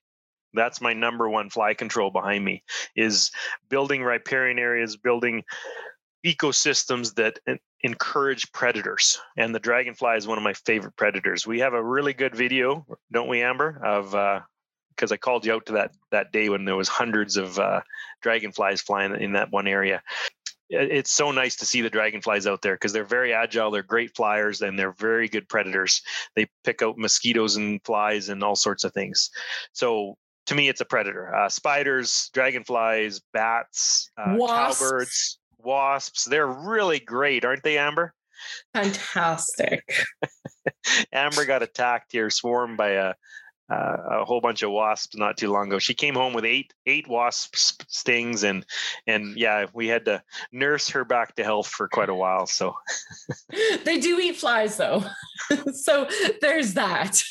[0.54, 2.64] that's my number one fly control behind me
[2.96, 3.32] is
[3.70, 5.44] building riparian areas, building
[6.26, 7.40] ecosystems that
[7.82, 9.20] encourage predators.
[9.36, 11.46] And the dragonfly is one of my favorite predators.
[11.46, 14.42] We have a really good video, don't we, Amber, of uh,
[14.96, 17.82] because I called you out to that that day when there was hundreds of uh,
[18.22, 20.02] dragonflies flying in that one area.
[20.74, 23.72] It's so nice to see the dragonflies out there because they're very agile.
[23.72, 26.02] They're great flyers and they're very good predators.
[26.36, 29.30] They pick out mosquitoes and flies and all sorts of things.
[29.72, 31.34] So to me, it's a predator.
[31.34, 36.26] Uh, spiders, dragonflies, bats, uh, cowbirds, wasps.
[36.26, 38.14] They're really great, aren't they, Amber?
[38.74, 39.84] Fantastic.
[41.14, 43.14] Amber got attacked here, swarmed by a
[43.70, 45.80] uh, a whole bunch of wasps not too long ago.
[45.80, 48.66] She came home with eight eight wasp stings, and
[49.08, 50.22] and yeah, we had to
[50.52, 52.46] nurse her back to health for quite a while.
[52.46, 52.76] So
[53.86, 55.04] they do eat flies, though.
[55.74, 56.08] so
[56.42, 57.24] there's that.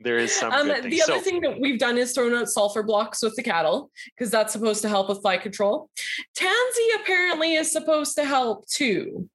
[0.00, 0.52] There is some.
[0.52, 3.42] Um, the other so, thing that we've done is thrown out sulfur blocks with the
[3.42, 5.88] cattle because that's supposed to help with fly control.
[6.36, 9.28] Tansy apparently is supposed to help too.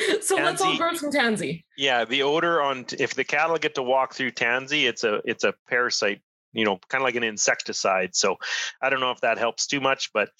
[0.20, 1.64] so tansy, let's all grow some tansy.
[1.76, 5.44] Yeah, the odor on if the cattle get to walk through tansy, it's a it's
[5.44, 6.20] a parasite,
[6.52, 8.14] you know, kind of like an insecticide.
[8.14, 8.36] So
[8.82, 10.30] I don't know if that helps too much, but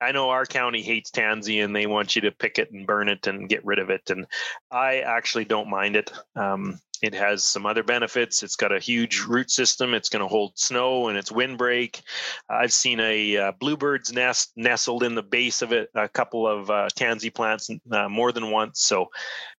[0.00, 3.08] I know our county hates tansy and they want you to pick it and burn
[3.08, 4.10] it and get rid of it.
[4.10, 4.26] And
[4.70, 6.12] I actually don't mind it.
[6.36, 8.42] Um, it has some other benefits.
[8.42, 9.94] It's got a huge root system.
[9.94, 12.00] It's going to hold snow and it's windbreak.
[12.48, 16.70] I've seen a uh, bluebird's nest nestled in the base of it, a couple of
[16.70, 18.82] uh, tansy plants uh, more than once.
[18.82, 19.10] So,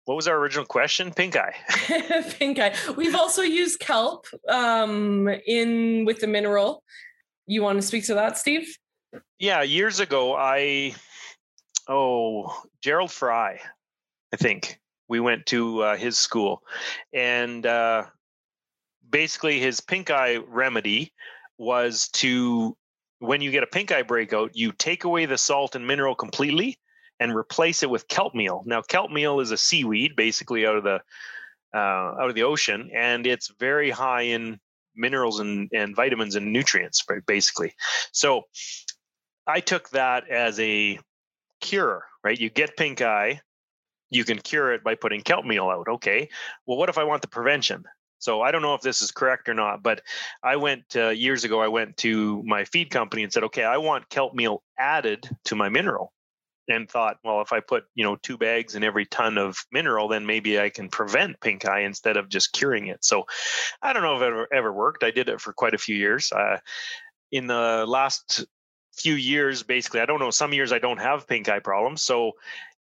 [0.05, 1.13] what was our original question?
[1.13, 1.55] Pink eye.
[2.39, 2.75] Pink eye.
[2.97, 6.83] We've also used kelp um, in with the mineral.
[7.47, 8.75] You want to speak to that, Steve?
[9.39, 10.95] Yeah, years ago, I
[11.87, 13.61] oh Gearld Fry,
[14.33, 16.63] I think we went to uh, his school,
[17.13, 18.05] and uh,
[19.09, 21.13] basically his pink eye remedy
[21.57, 22.77] was to
[23.21, 26.79] when you get a pink eye breakout, you take away the salt and mineral completely
[27.21, 28.63] and replace it with kelp meal.
[28.65, 31.01] Now, kelp meal is a seaweed, basically out of the
[31.75, 31.79] uh,
[32.21, 34.59] out of the ocean, and it's very high in
[34.97, 37.75] minerals and, and vitamins and nutrients, basically.
[38.13, 38.43] So,
[39.49, 40.99] I took that as a
[41.61, 42.05] cure.
[42.23, 43.41] Right, you get pink eye,
[44.11, 45.89] you can cure it by putting kelp meal out.
[45.89, 46.29] Okay.
[46.67, 47.85] Well, what if I want the prevention?
[48.19, 50.03] So I don't know if this is correct or not, but
[50.43, 51.61] I went uh, years ago.
[51.61, 55.55] I went to my feed company and said, "Okay, I want kelp meal added to
[55.55, 56.13] my mineral,"
[56.69, 60.09] and thought, "Well, if I put you know two bags in every ton of mineral,
[60.09, 63.25] then maybe I can prevent pink eye instead of just curing it." So
[63.83, 65.05] I don't know if it ever, ever worked.
[65.05, 66.33] I did it for quite a few years.
[66.33, 66.59] Uh,
[67.31, 68.47] in the last
[69.01, 70.31] few years, basically, I don't know.
[70.31, 72.33] Some years I don't have pink eye problems, so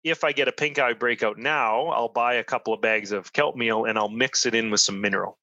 [0.04, 3.32] if I get a pink eye breakout now, I'll buy a couple of bags of
[3.32, 5.38] kelp meal and I'll mix it in with some mineral.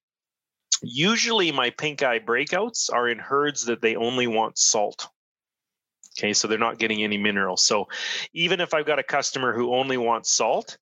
[0.82, 5.08] Usually, my pink eye breakouts are in herds that they only want salt.
[6.18, 7.56] Okay, so they're not getting any mineral.
[7.56, 7.88] So,
[8.32, 10.76] even if I've got a customer who only wants salt,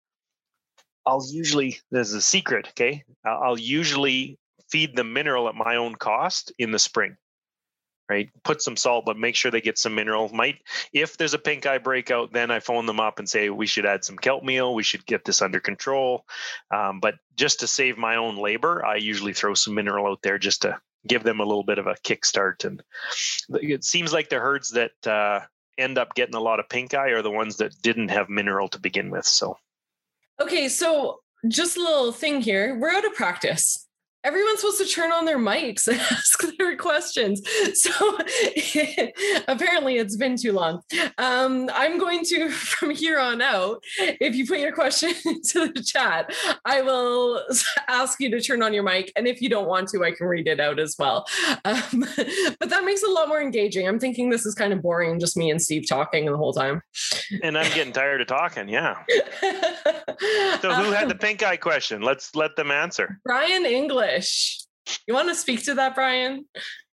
[1.06, 3.04] I'll usually, there's a secret, okay?
[3.24, 4.38] I'll usually
[4.70, 7.16] feed the mineral at my own cost in the spring
[8.10, 8.28] right?
[8.42, 10.28] Put some salt, but make sure they get some mineral.
[10.30, 10.58] Might
[10.92, 13.86] if there's a pink eye breakout, then I phone them up and say we should
[13.86, 14.74] add some kelp meal.
[14.74, 16.26] We should get this under control.
[16.74, 20.38] Um, but just to save my own labor, I usually throw some mineral out there
[20.38, 22.64] just to give them a little bit of a kickstart.
[22.64, 22.82] And
[23.48, 25.40] it seems like the herds that uh,
[25.78, 28.68] end up getting a lot of pink eye are the ones that didn't have mineral
[28.70, 29.24] to begin with.
[29.24, 29.56] So.
[30.40, 32.76] Okay, so just a little thing here.
[32.76, 33.86] We're out of practice
[34.22, 37.42] everyone's supposed to turn on their mics and ask their questions.
[37.74, 37.90] So
[39.48, 40.82] apparently it's been too long.
[41.18, 45.82] Um, I'm going to, from here on out, if you put your question into the
[45.82, 46.32] chat,
[46.64, 47.42] I will
[47.88, 49.12] ask you to turn on your mic.
[49.16, 51.26] And if you don't want to, I can read it out as well.
[51.64, 52.06] Um,
[52.58, 53.88] but that makes it a lot more engaging.
[53.88, 56.82] I'm thinking this is kind of boring, just me and Steve talking the whole time.
[57.42, 58.68] And I'm getting tired of talking.
[58.68, 58.96] Yeah.
[60.60, 62.02] so who had the pink eye question?
[62.02, 63.20] Let's let them answer.
[63.24, 64.09] Brian English.
[65.06, 66.46] You want to speak to that, Brian?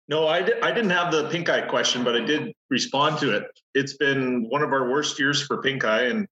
[0.08, 3.36] No, I, di- I didn't have the pink eye question, but I did respond to
[3.36, 3.44] it.
[3.74, 6.28] It's been one of our worst years for pink eye, and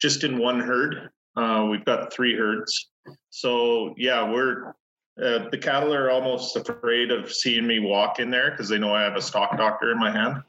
[0.00, 1.10] just in one herd.
[1.36, 2.90] Uh, we've got three herds.
[3.30, 4.74] So yeah, we're
[5.22, 8.94] uh, the cattle are almost afraid of seeing me walk in there because they know
[8.94, 10.42] I have a stock doctor in my hand.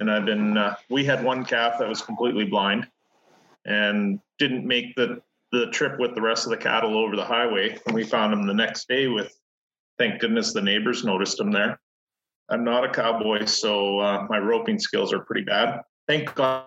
[0.00, 2.86] And I've been uh, we had one calf that was completely blind
[3.64, 5.20] and didn't make the
[5.52, 7.78] the trip with the rest of the cattle over the highway.
[7.86, 9.32] And we found him the next day with
[9.98, 11.80] thank goodness the neighbors noticed him there.
[12.48, 15.80] I'm not a cowboy, so uh, my roping skills are pretty bad.
[16.06, 16.64] Thank God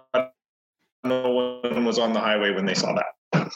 [1.04, 1.32] no
[1.64, 3.52] one was on the highway when they saw that.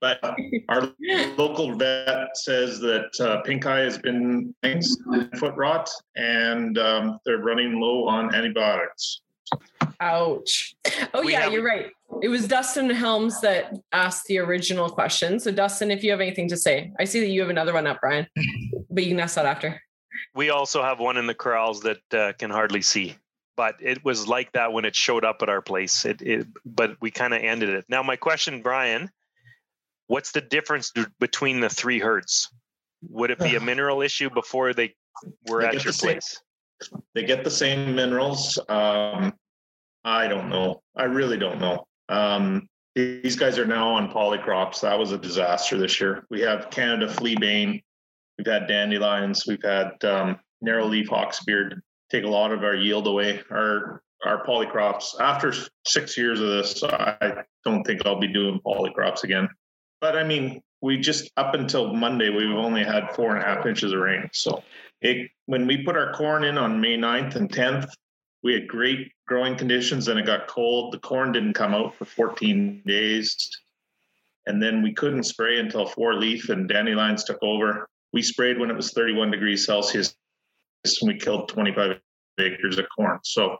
[0.00, 0.20] But
[0.68, 0.92] our
[1.38, 4.54] local vet says that uh, pink eye has been
[5.36, 9.22] foot rot, and um, they're running low on antibiotics.
[10.00, 10.74] Ouch.
[11.12, 11.86] Oh, We yeah, have- you're right.
[12.22, 15.40] It was Dustin Helms that asked the original question.
[15.40, 17.86] So, Dustin, if you have anything to say, I see that you have another one
[17.86, 18.26] up, Brian,
[18.90, 19.80] but you can ask that after.
[20.34, 23.16] We also have one in the corrals that uh, can hardly see.
[23.56, 26.04] But it was like that when it showed up at our place.
[26.04, 27.84] It, it but we kind of ended it.
[27.88, 29.10] Now, my question, Brian,
[30.06, 32.48] what's the difference d- between the three herds?
[33.10, 34.94] Would it be a mineral issue before they
[35.48, 36.40] were They at your place?
[37.14, 38.58] They get the same minerals.
[38.68, 39.32] Um,
[40.04, 40.82] I don't know.
[40.96, 41.86] I really don't know.
[42.08, 44.80] Um, these guys are now on polycrops.
[44.80, 46.26] That was a disaster this year.
[46.30, 47.82] We have Canada fleabane.
[48.38, 49.46] We've had dandelions.
[49.46, 53.42] We've had um, narrow leaf hawksbeard take a lot of our yield away.
[53.50, 55.20] Our our polycrops.
[55.20, 55.52] After
[55.86, 59.48] six years of this, I don't think I'll be doing polycrops again.
[60.00, 63.66] But I mean, we just up until Monday, we've only had four and a half
[63.66, 64.28] inches of rain.
[64.32, 64.62] So
[65.04, 67.88] it when we put our corn in on May 9th and 10th,
[68.42, 70.92] we had great growing conditions and it got cold.
[70.92, 73.36] The corn didn't come out for 14 days.
[74.46, 77.88] And then we couldn't spray until four leaf and dandelions took over.
[78.12, 80.14] We sprayed when it was 31 degrees Celsius
[80.84, 81.98] and we killed 25
[82.40, 83.18] acres of corn.
[83.22, 83.56] So,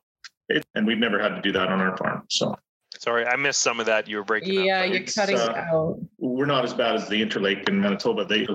[0.49, 2.25] it, and we've never had to do that on our farm.
[2.29, 2.55] So
[2.99, 4.09] Sorry, I missed some of that.
[4.09, 4.65] You were breaking up.
[4.65, 5.99] Yeah, you're cutting uh, out.
[6.19, 8.25] we're not as bad as the Interlake in Manitoba.
[8.25, 8.47] They,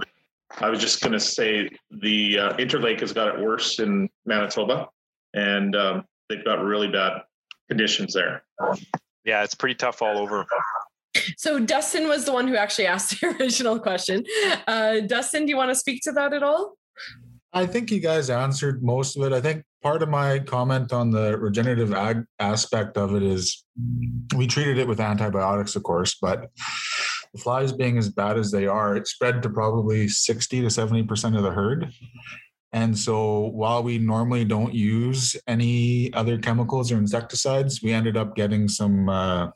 [0.57, 4.87] I was just going to say the uh, Interlake has got it worse in Manitoba,
[5.33, 7.21] and um, they've got really bad
[7.69, 8.43] conditions there.
[9.25, 10.45] Yeah, it's pretty tough all over.
[11.37, 14.23] So, Dustin was the one who actually asked the original question.
[14.67, 16.75] Uh, Dustin, do you want to speak to that at all?
[17.53, 19.33] I think you guys answered most of it.
[19.33, 23.63] I think part of my comment on the regenerative ag aspect of it is
[24.35, 26.49] we treated it with antibiotics, of course, but
[27.33, 31.37] the flies being as bad as they are, it spread to probably 60 to 70%
[31.37, 31.91] of the herd.
[32.71, 38.35] And so while we normally don't use any other chemicals or insecticides, we ended up
[38.35, 39.49] getting some, uh,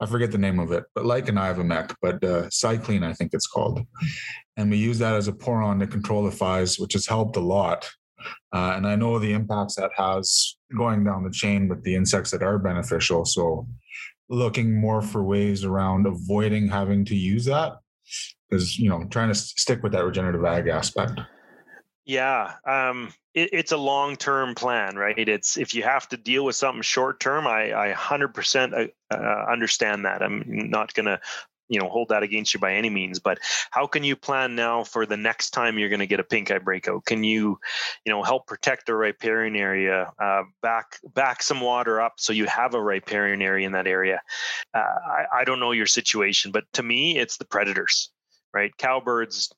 [0.00, 3.34] I forget the name of it, but like an Ivomec, but uh, Cylence, I think
[3.34, 3.84] it's called
[4.56, 7.36] and we use that as a pour on to control the flies, which has helped
[7.36, 7.90] a lot.
[8.52, 12.30] Uh, and I know the impacts that has going down the chain with the insects
[12.30, 13.24] that are beneficial.
[13.24, 13.66] So,
[14.32, 17.74] looking more for ways around avoiding having to use that
[18.50, 21.20] is, you know, trying to stick with that regenerative ag aspect.
[22.04, 25.28] Yeah, um, it, it's a long-term plan, right?
[25.28, 30.06] It's if you have to deal with something short-term, I, I 100% uh, uh, understand
[30.06, 30.22] that.
[30.22, 31.20] I'm not going to,
[31.72, 33.18] you know, hold that against you by any means.
[33.18, 33.38] But
[33.70, 36.50] how can you plan now for the next time you're going to get a pink
[36.50, 37.06] eye breakout?
[37.06, 37.58] Can you,
[38.04, 42.44] you know, help protect the riparian area, uh, back back some water up so you
[42.44, 44.20] have a riparian area in that area?
[44.74, 48.10] Uh, I, I don't know your situation, but to me, it's the predators
[48.54, 48.76] right?
[48.76, 49.50] Cowbirds,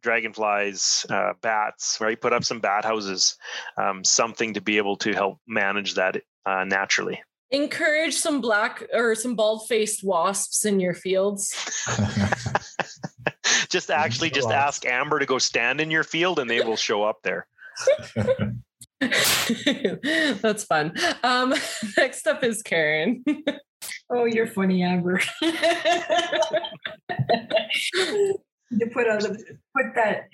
[0.00, 2.20] dragonflies, uh, bats, right?
[2.20, 3.36] Put up some bat houses,
[3.76, 7.22] um, something to be able to help manage that uh, naturally.
[7.52, 11.52] Encourage some black or some bald faced wasps in your fields.
[13.68, 17.02] just actually just ask Amber to go stand in your field and they will show
[17.02, 17.46] up there.
[20.42, 20.94] That's fun.
[21.22, 21.54] Um,
[21.96, 23.24] next up is Karen.
[24.10, 25.20] Oh, you're funny, Amber.
[28.78, 29.36] to put on the
[29.76, 30.28] put that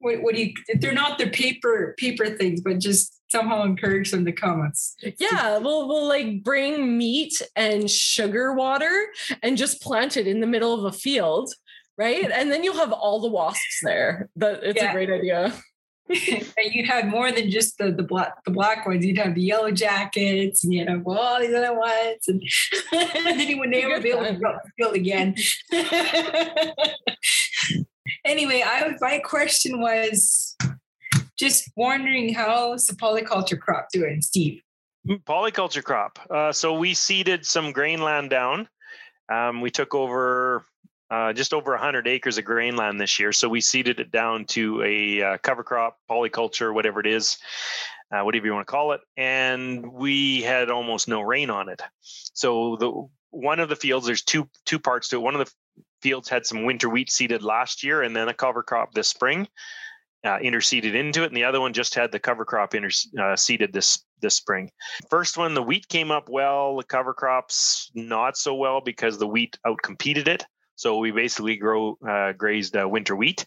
[0.00, 4.24] what, what do you they're not the paper paper things, but just somehow encourage them
[4.24, 4.64] to come.
[4.66, 9.06] It's, it's Yeah, we'll we'll like bring meat and sugar water
[9.42, 11.52] and just plant it in the middle of a field,
[11.98, 12.30] right?
[12.30, 14.28] And then you'll have all the wasps there.
[14.36, 14.90] That it's Yeah.
[14.90, 15.52] a great idea.
[16.08, 19.04] and you'd have more than just the the black the black ones.
[19.04, 22.40] You'd have the yellow jackets, and you'd have all these other ones, and,
[22.92, 25.34] and then you would never be able to go the field again.
[28.24, 30.45] anyway, I my question was
[31.36, 34.60] just wondering how's the polyculture crop doing, Steve?
[35.08, 36.18] Mm, Polyculture crop.
[36.30, 38.68] Uh, so we seeded some grain land down.
[39.32, 40.64] Um, we took over
[41.10, 43.32] uh, just over 100 acres of grain land this year.
[43.32, 47.38] So we seeded it down to a uh, cover crop, polyculture, whatever it is,
[48.10, 49.00] uh, whatever you want to call it.
[49.16, 51.82] And we had almost no rain on it.
[52.00, 55.22] So the one of the fields, there's two two parts to it.
[55.22, 55.52] One of the
[56.00, 59.46] fields had some winter wheat seeded last year, and then a cover crop this spring.
[60.26, 63.72] Uh, interseeded into it, and the other one just had the cover crop interseeded uh,
[63.72, 64.72] this this spring.
[65.08, 66.76] First one, the wheat came up well.
[66.76, 70.44] The cover crops not so well because the wheat outcompeted it.
[70.74, 73.46] So we basically grow uh, grazed uh, winter wheat.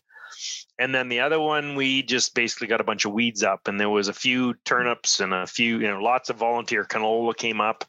[0.77, 3.77] And then the other one, we just basically got a bunch of weeds up, and
[3.77, 7.59] there was a few turnips and a few, you know, lots of volunteer canola came
[7.59, 7.83] up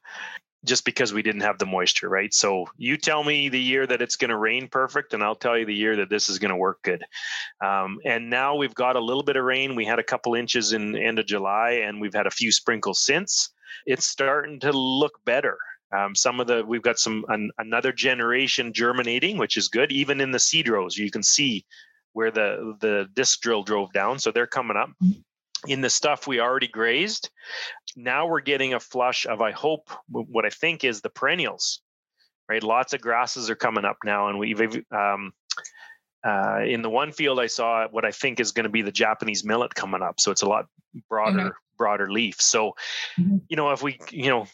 [0.65, 2.33] just because we didn't have the moisture, right?
[2.35, 5.57] So you tell me the year that it's going to rain perfect, and I'll tell
[5.57, 7.03] you the year that this is going to work good.
[7.65, 9.75] Um, and now we've got a little bit of rain.
[9.75, 13.05] We had a couple inches in end of July, and we've had a few sprinkles
[13.05, 13.51] since.
[13.87, 15.57] It's starting to look better.
[15.97, 19.91] Um, some of the we've got some an, another generation germinating, which is good.
[19.91, 21.65] Even in the seed rows, you can see
[22.13, 24.91] where the the disc drill drove down, so they're coming up.
[25.67, 27.31] In the stuff we already grazed,
[27.97, 31.81] now we're getting a flush of I hope what I think is the perennials,
[32.49, 32.63] right?
[32.63, 35.33] Lots of grasses are coming up now, and we've um,
[36.27, 38.93] uh, in the one field I saw what I think is going to be the
[38.93, 40.67] Japanese millet coming up, so it's a lot
[41.09, 41.49] broader mm-hmm.
[41.77, 42.41] broader leaf.
[42.41, 42.75] So,
[43.19, 43.39] mm-hmm.
[43.49, 44.47] you know, if we you know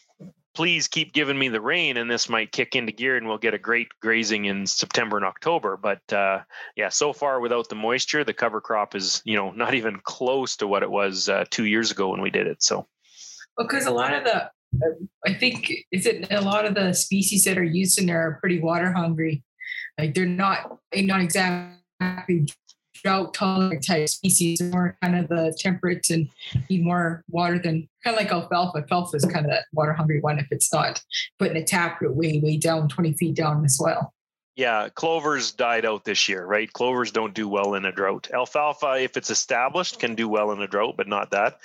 [0.57, 3.53] please keep giving me the rain and this might kick into gear and we'll get
[3.53, 5.77] a great grazing in September and October.
[5.77, 6.39] But uh,
[6.75, 10.55] yeah, so far without the moisture, the cover crop is, you know, not even close
[10.55, 12.63] to what it was uh, two years ago when we did it.
[12.63, 12.87] So,
[13.55, 14.49] because a lot of the,
[15.27, 18.39] I think, is it a lot of the species that are used in there are
[18.39, 19.43] pretty water hungry.
[19.99, 22.47] Like they're not, not exactly
[23.01, 26.29] drought tolerant type species, more kind of the temperate and
[26.69, 28.79] need more water than kind of like alfalfa.
[28.79, 31.01] Alfalfa is kind of that water hungry one if it's not
[31.39, 34.13] put putting a taproot way, way down 20 feet down in the soil.
[34.55, 36.71] Yeah, clovers died out this year, right?
[36.73, 38.27] Clovers don't do well in a drought.
[38.33, 41.61] Alfalfa, if it's established, can do well in a drought, but not that.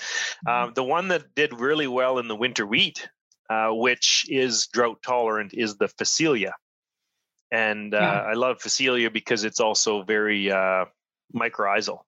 [0.46, 0.48] Mm-hmm.
[0.48, 3.08] Um, the one that did really well in the winter wheat,
[3.48, 6.52] uh, which is drought tolerant, is the Phacelia.
[7.50, 8.20] And uh, yeah.
[8.20, 10.84] I love Phacelia because it's also very uh,
[11.34, 12.00] mycorrhizal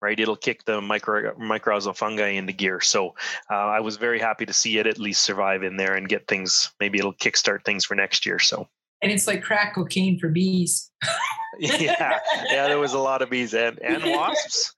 [0.00, 0.18] right?
[0.18, 2.80] It'll kick the micro mycorrhizal fungi into gear.
[2.80, 3.14] So
[3.50, 6.26] uh, i was very happy to see it at least survive in there and get
[6.28, 8.68] things maybe it'll kickstart things for next year so.
[9.02, 10.90] And it's like crack cocaine for bees.
[11.58, 12.18] Yeah
[12.50, 14.74] yeah there was a lot of bees and, and wasps.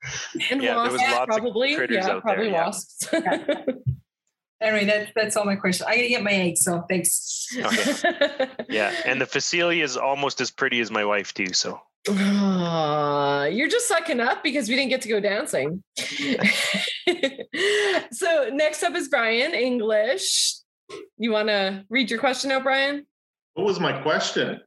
[0.49, 3.09] And yeah wasps, there was lots probably, of critters yeah, out probably there wasps.
[3.13, 3.65] yeah.
[4.61, 5.89] anyway that's that's all my questions.
[5.89, 7.49] I gotta get my eggs so thanks.
[7.59, 8.49] Okay.
[8.69, 13.69] yeah and the Phacelia is almost as pretty as my wife too so uh, you're
[13.69, 15.83] just sucking up because we didn't get to go dancing.
[18.13, 20.55] so next up is Brian English.
[21.17, 23.07] You want to read your question out, Brian?
[23.55, 24.61] What was my question?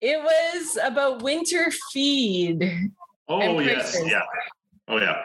[0.00, 2.90] It was about winter feed.
[3.28, 4.22] Oh yes, yeah.
[4.88, 5.24] Oh yeah.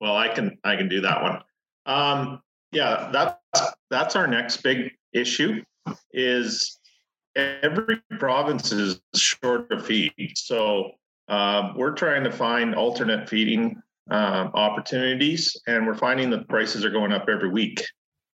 [0.00, 1.42] Well, I can I can do that one.
[1.86, 5.62] Um, yeah, that's that's our next big issue
[6.12, 6.77] is
[7.38, 10.32] every province is short of feed.
[10.34, 10.92] So
[11.28, 16.90] uh, we're trying to find alternate feeding uh, opportunities, and we're finding that prices are
[16.90, 17.84] going up every week.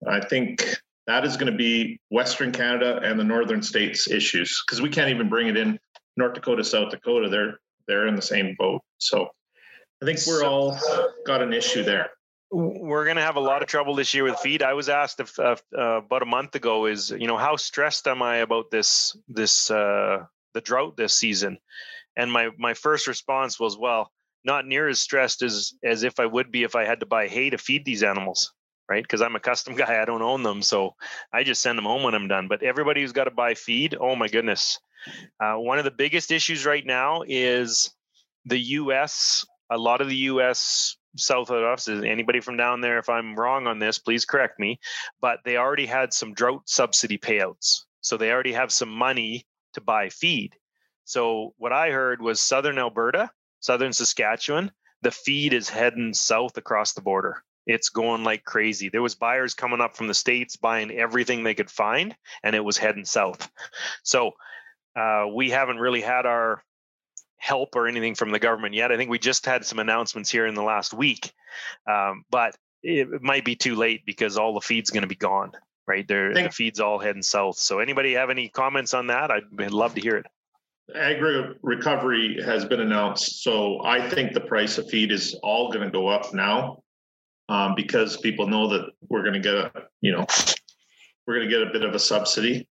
[0.06, 0.64] I think
[1.06, 5.10] that is going to be Western Canada and the northern states issues because we can't
[5.10, 5.78] even bring it in
[6.16, 7.28] North Dakota, South Dakota.
[7.28, 8.82] They're they're in the same boat.
[8.98, 9.28] So
[10.02, 10.78] I think we're all
[11.26, 12.10] got an issue there
[12.50, 14.62] we're going to have a lot of trouble this year with feed.
[14.62, 18.22] I was asked if, uh, about a month ago is you know how stressed am
[18.22, 21.58] I about this this uh, the drought this season,
[22.16, 24.10] and my my first response was well
[24.44, 27.28] not near as stressed as as if I would be if I had to buy
[27.28, 28.52] hay to feed these animals
[28.88, 30.94] right because I'm a custom guy I don't own them so
[31.32, 32.48] I just send them home when I'm done.
[32.48, 34.78] But everybody who's got to buy feed, oh my goodness,
[35.38, 37.90] uh, one of the biggest issues right now is
[38.46, 39.44] the U.S.
[39.70, 43.66] A lot of the U.S south of us anybody from down there if i'm wrong
[43.66, 44.78] on this please correct me
[45.20, 47.82] but they already had some drought subsidy payouts.
[48.00, 50.54] So they already have some money to buy feed.
[51.04, 54.70] So what i heard was southern alberta southern saskatchewan
[55.02, 57.42] the feed is heading south across the border.
[57.66, 58.88] It's going like crazy.
[58.88, 62.64] There was buyers coming up from the states buying everything they could find and it
[62.64, 63.48] was heading south.
[64.02, 64.32] So
[64.96, 66.64] uh, we haven't really had our
[67.38, 68.92] help or anything from the government yet.
[68.92, 71.32] I think we just had some announcements here in the last week,
[71.88, 75.52] um, but it might be too late because all the feed's going to be gone.
[75.86, 77.56] Right there, the feed's all heading south.
[77.56, 79.30] So, anybody have any comments on that?
[79.30, 80.26] I'd love to hear it.
[80.94, 85.90] AgriRecovery has been announced, so I think the price of feed is all going to
[85.90, 86.82] go up now
[87.48, 89.72] um, because people know that we're going to get a,
[90.02, 90.26] you know,
[91.26, 92.67] we're going to get a bit of a subsidy.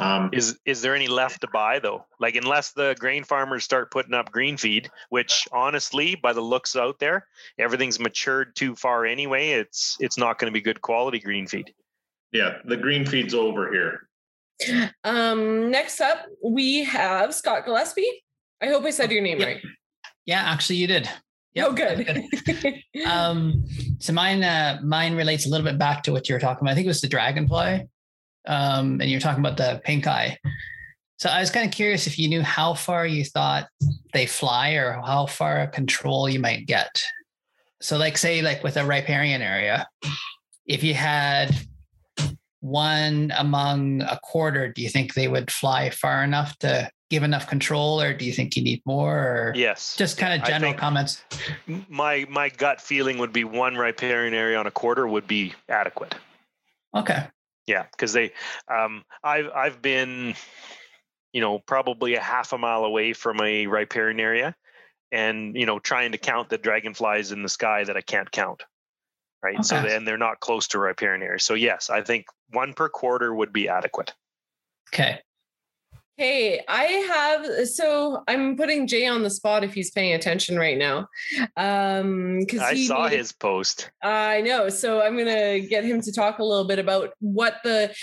[0.00, 2.06] Um, Is is there any left to buy though?
[2.18, 6.74] Like unless the grain farmers start putting up green feed, which honestly, by the looks
[6.76, 7.26] out there,
[7.58, 9.50] everything's matured too far anyway.
[9.50, 11.72] It's it's not going to be good quality green feed.
[12.32, 14.08] yeah, the green feed's over here.
[15.04, 18.22] Um, next up, we have Scott Gillespie.
[18.62, 19.46] I hope I said your name Yeah.
[19.46, 19.62] right.
[20.26, 21.08] Yeah, actually, you did.
[21.54, 22.24] Yep, oh, good.
[23.06, 23.64] um,
[23.98, 26.72] so mine, uh, mine relates a little bit back to what you were talking about.
[26.72, 27.88] I think it was the dragonfly,
[28.46, 30.38] um, and you're talking about the pink eye.
[31.18, 33.68] So I was kind of curious if you knew how far you thought
[34.12, 37.02] they fly, or how far a control you might get.
[37.82, 39.86] So, like, say, like with a riparian area,
[40.66, 41.54] if you had
[42.60, 47.46] one among a quarter, do you think they would fly far enough to give enough
[47.46, 49.18] control, or do you think you need more?
[49.18, 49.96] Or Yes.
[49.96, 51.22] just kind of general comments.
[51.88, 56.14] my my gut feeling would be one riparian area on a quarter would be adequate.
[56.94, 57.26] Okay.
[57.70, 58.32] Yeah, because they,
[58.66, 60.34] um, I've I've been,
[61.32, 64.56] you know, probably a half a mile away from a riparian area,
[65.12, 68.64] and you know, trying to count the dragonflies in the sky that I can't count.
[69.40, 69.64] Right.
[69.64, 69.88] So Okay.
[69.88, 71.44] then they're not close to riparian areas.
[71.44, 74.14] So yes, I think one per quarter would be adequate.
[74.92, 75.20] Okay.
[76.20, 80.76] Hey, I have so I'm putting Jay on the spot if he's paying attention right
[80.76, 81.08] now.
[81.56, 83.90] Um because I saw his post.
[84.02, 84.68] I know.
[84.68, 87.94] So I'm going to get him to talk a little bit about what the.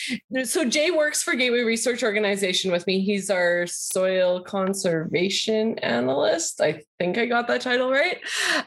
[0.45, 3.01] So Jay works for Gateway Research Organization with me.
[3.01, 6.59] He's our soil conservation analyst.
[6.59, 8.19] I think I got that title right.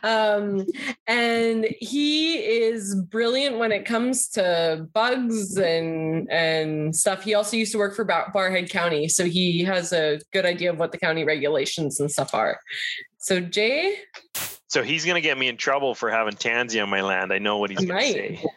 [0.05, 0.65] Um,
[1.09, 7.25] and he is brilliant when it comes to bugs and and stuff.
[7.25, 10.79] He also used to work for Barrhead County, so he has a good idea of
[10.79, 12.59] what the county regulations and stuff are.
[13.19, 13.97] So Jay,
[14.71, 17.33] So he's going to get me in trouble for having tansy on my land.
[17.33, 18.45] I know what he's going to say.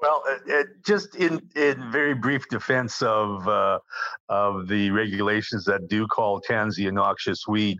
[0.00, 3.80] Well, uh, uh, just in in very brief defense of uh,
[4.28, 7.78] of the regulations that do call tansy a noxious weed,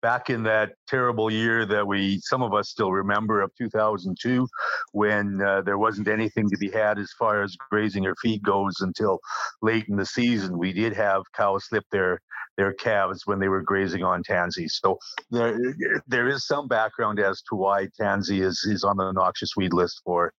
[0.00, 4.48] back in that terrible year that we some of us still remember of 2002,
[4.92, 8.80] when uh, there wasn't anything to be had as far as grazing or feed goes
[8.80, 9.18] until
[9.60, 12.20] late in the season, we did have cows slip their
[12.56, 14.68] their calves when they were grazing on tansy.
[14.68, 14.98] So
[15.30, 15.58] there
[16.06, 20.00] there is some background as to why tansy is is on the noxious weed list
[20.04, 20.32] for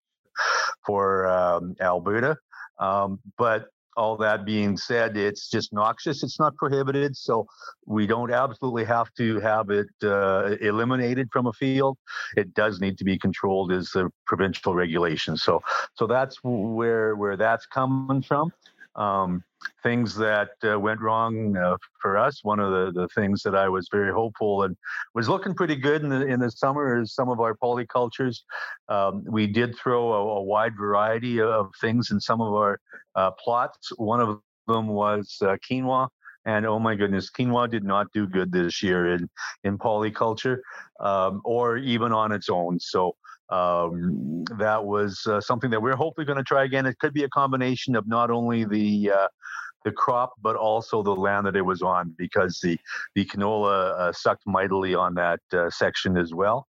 [0.84, 2.36] for um, Alberta.
[2.78, 6.22] Um, but all that being said, it's just noxious.
[6.22, 7.46] It's not prohibited, so
[7.86, 11.96] we don't absolutely have to have it uh, eliminated from a field.
[12.36, 15.36] It does need to be controlled as a provincial regulation.
[15.36, 15.62] So,
[15.94, 18.52] so that's where where that's coming from.
[18.96, 19.42] Um,
[19.82, 22.44] things that uh, went wrong uh, for us.
[22.44, 24.76] One of the, the things that I was very hopeful and
[25.14, 28.44] was looking pretty good in the in the summer is some of our polycultures.
[28.88, 32.80] Um, we did throw a, a wide variety of things in some of our
[33.14, 33.90] uh, plots.
[33.96, 36.08] One of them was uh, quinoa.
[36.44, 39.28] And oh my goodness, quinoa did not do good this year in,
[39.64, 40.58] in polyculture
[41.00, 42.78] um, or even on its own.
[42.78, 43.16] So
[43.50, 46.86] um, that was uh, something that we're hopefully going to try again.
[46.86, 49.28] It could be a combination of not only the uh,
[49.84, 52.78] the crop but also the land that it was on, because the
[53.14, 56.66] the canola uh, sucked mightily on that uh, section as well.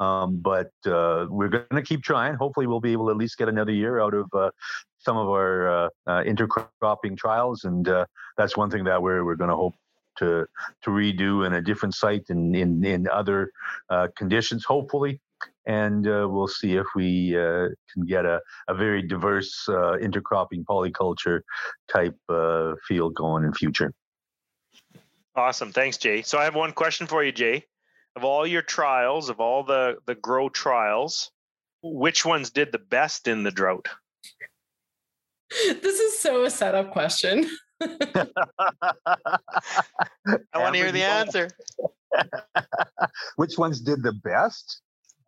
[0.00, 2.34] Um, but uh, we're going to keep trying.
[2.34, 4.50] Hopefully, we'll be able to at least get another year out of uh,
[4.98, 7.88] some of our intercropping trials, and
[8.36, 9.74] that's one thing that we're we're going to hope
[10.18, 10.46] to
[10.82, 13.50] to redo in a different site and in in other
[13.88, 15.20] uh, conditions, hopefully.
[15.66, 20.64] And uh, we'll see if we uh, can get a, a very diverse uh, intercropping
[20.64, 21.40] polyculture
[21.92, 23.92] type uh, field going in future.
[25.36, 25.72] Awesome.
[25.72, 26.22] Thanks, Jay.
[26.22, 27.64] So I have one question for you, Jay.
[28.16, 31.30] Of all your trials, of all the the grow trials,
[31.82, 33.88] which ones did the best in the drought?
[35.50, 37.48] this is so a setup question.
[37.80, 37.88] I
[40.56, 41.48] want to hear the answer.
[43.36, 44.80] Which ones did the best?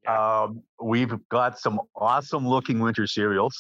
[0.07, 3.57] Um, we've got some awesome looking winter cereals.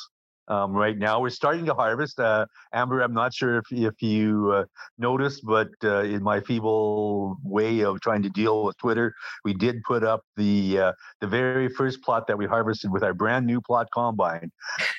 [0.51, 2.19] Um, right now, we're starting to harvest.
[2.19, 4.65] Uh, Amber, I'm not sure if if you uh,
[4.99, 9.15] noticed, but uh, in my feeble way of trying to deal with Twitter,
[9.45, 13.15] we did put up the uh, the very first plot that we harvested with our
[13.15, 14.51] brand new plot combine.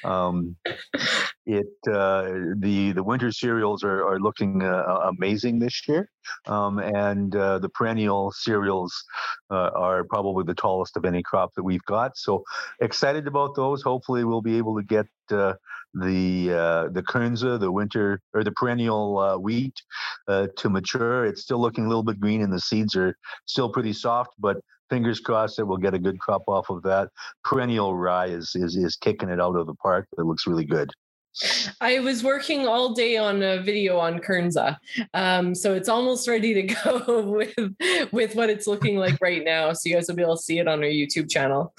[0.06, 0.56] Um,
[1.46, 6.10] it uh, the the winter cereals are are looking uh, amazing this year,
[6.48, 8.94] um, and uh, the perennial cereals
[9.50, 12.16] uh, are probably the tallest of any crop that we've got.
[12.18, 12.44] So
[12.80, 13.82] excited about those.
[13.82, 15.54] Hopefully, we'll be able to get uh,
[15.96, 19.82] the uh, the kernza, the winter or the perennial wheat,
[20.28, 21.26] to mature.
[21.26, 23.16] It's still looking a little bit green, and the seeds are
[23.46, 24.58] still pretty soft, but.
[24.90, 27.08] Fingers crossed that we'll get a good crop off of that.
[27.46, 30.06] Perennial rye is is is kicking it out of the park.
[30.18, 30.92] It looks really good.
[31.80, 34.78] I was working all day on a video on Kernza,
[35.14, 37.54] um, so it's almost ready to go with
[38.12, 39.74] with what it's looking like right now.
[39.74, 41.74] So you guys will be able to see it on our YouTube channel.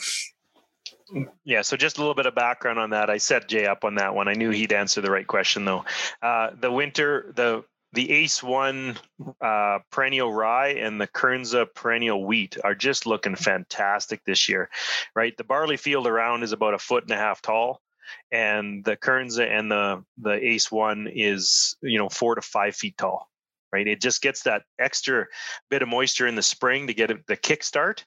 [1.44, 3.10] Yeah, so just a little bit of background on that.
[3.10, 4.28] I set Jay up on that one.
[4.28, 5.84] I knew he'd answer the right question though.
[6.22, 8.96] Uh, the winter, the the Ace One
[9.40, 14.70] uh, perennial rye and the Kernza perennial wheat are just looking fantastic this year,
[15.14, 15.36] right?
[15.36, 17.82] The barley field around is about a foot and a half tall,
[18.30, 22.96] and the Kernza and the the Ace One is you know four to five feet
[22.96, 23.28] tall.
[23.72, 25.26] Right, it just gets that extra
[25.70, 28.04] bit of moisture in the spring to get the kickstart,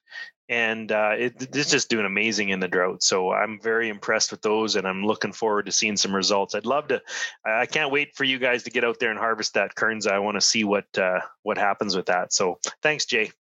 [0.48, 3.02] and uh, it, it's just doing amazing in the drought.
[3.02, 6.54] So I'm very impressed with those, and I'm looking forward to seeing some results.
[6.54, 7.02] I'd love to.
[7.44, 10.12] I can't wait for you guys to get out there and harvest that Kernza.
[10.12, 12.32] I want to see what uh, what happens with that.
[12.32, 13.32] So thanks, Jay.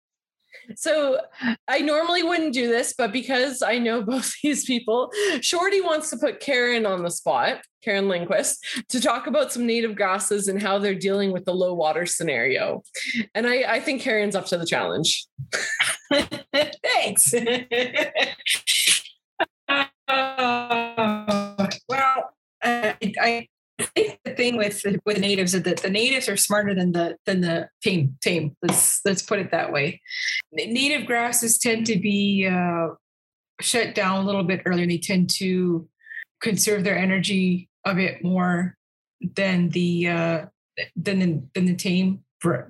[0.76, 1.20] So
[1.68, 6.18] I normally wouldn't do this, but because I know both these people, Shorty wants to
[6.18, 10.80] put Karen on the spot, Karen Lindquist, to talk about some native grasses and how
[10.80, 12.84] they're dealing with the low water scenario.
[13.34, 15.26] And I, I think Karen's up to the challenge.
[16.53, 17.34] Thanks.
[20.08, 22.34] uh, well,
[22.64, 23.47] uh, I
[23.80, 27.18] I think the thing with with natives is that the natives are smarter than the
[27.26, 28.56] than the tame tame.
[28.62, 30.02] Let's let's put it that way.
[30.54, 32.90] Native grasses tend to be uh,
[33.62, 34.88] shut down a little bit earlier.
[34.88, 35.88] They tend to
[36.42, 38.78] conserve their energy a bit more
[39.36, 40.46] than the uh,
[40.96, 42.24] than the, than the tame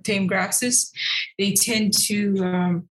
[0.03, 0.91] tame grasses.
[1.37, 2.89] They tend to um,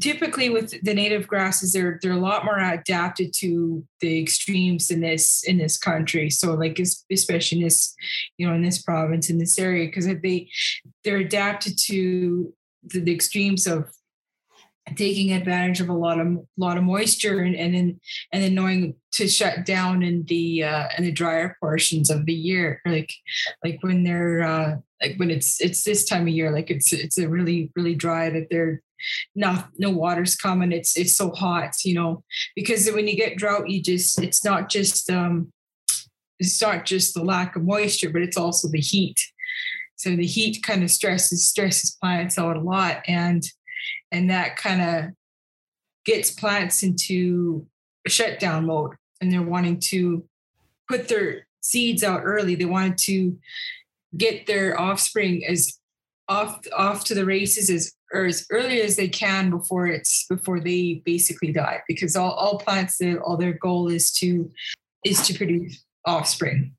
[0.00, 5.00] typically with the native grasses they're they're a lot more adapted to the extremes in
[5.00, 6.30] this in this country.
[6.30, 6.80] So like
[7.10, 7.94] especially in this
[8.38, 10.48] you know in this province in this area because they
[11.04, 12.52] they're adapted to
[12.84, 13.88] the, the, extremes of
[14.96, 16.26] taking advantage of a lot of
[16.56, 18.00] lot of moisture and, and then
[18.32, 22.32] and then knowing to shut down in the uh in the drier portions of the
[22.32, 22.80] year.
[22.86, 23.12] Like
[23.62, 27.18] like when they're uh like when it's it's this time of year like it's it's
[27.18, 28.80] a really really dry that they're
[29.34, 32.22] no no water's coming it's it's so hot you know.
[32.54, 35.52] Because when you get drought you just it's not just um
[36.38, 39.18] it's not just the lack of moisture but it's also the heat.
[39.96, 43.42] So the heat kind of stresses stresses plants out a lot and
[44.10, 45.12] and that kind of
[46.04, 47.66] gets plants into
[48.08, 50.24] shutdown mode and they're wanting to
[50.88, 52.54] put their seeds out early.
[52.54, 53.38] They wanted to
[54.16, 55.78] get their offspring as
[56.28, 60.60] off off to the races as or as early as they can before it's before
[60.60, 64.50] they basically die because all, all plants all their goal is to
[65.04, 66.74] is to produce offspring.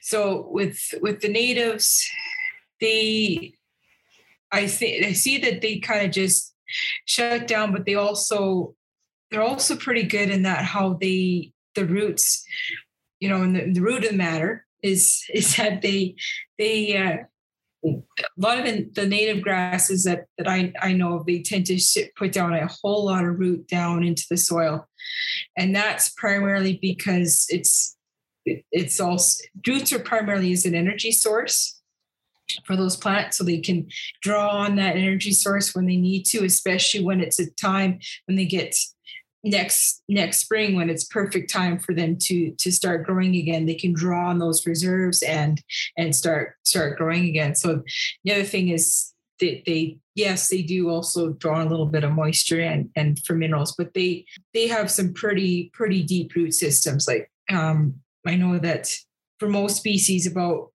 [0.00, 2.08] So with with the natives
[2.80, 3.54] they
[4.52, 6.54] i see i see that they kind of just
[7.04, 8.74] shut down but they also
[9.30, 12.44] they're also pretty good in that how they the roots
[13.20, 16.14] you know and the, the root of the matter is is that they
[16.58, 17.24] they uh,
[17.86, 21.78] a lot of the, native grasses that, that I, I know of, they tend to
[21.78, 24.86] sit, put down a whole lot of root down into the soil.
[25.56, 27.96] And that's primarily because it's
[28.70, 31.80] it's also roots are primarily as an energy source
[32.64, 33.88] for those plants so they can
[34.22, 38.36] draw on that energy source when they need to especially when it's a time when
[38.36, 38.76] they get
[39.46, 43.66] next next spring when it's perfect time for them to to start growing again.
[43.66, 45.62] They can draw on those reserves and
[45.96, 47.54] and start start growing again.
[47.54, 47.82] So
[48.24, 52.12] the other thing is that they yes they do also draw a little bit of
[52.12, 54.24] moisture and and for minerals but they
[54.54, 57.06] they have some pretty pretty deep root systems.
[57.06, 57.94] Like um
[58.26, 58.92] i know that
[59.38, 60.72] for most species about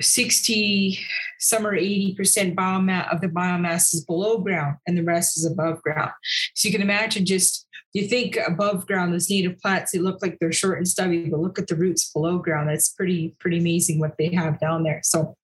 [0.00, 0.98] 60
[1.38, 5.82] some are 80% biomass of the biomass is below ground and the rest is above
[5.82, 6.10] ground
[6.54, 10.38] so you can imagine just you think above ground, those native plants, they look like
[10.38, 12.68] they're short and stubby, but look at the roots below ground.
[12.68, 15.00] That's pretty, pretty amazing what they have down there.
[15.02, 15.34] So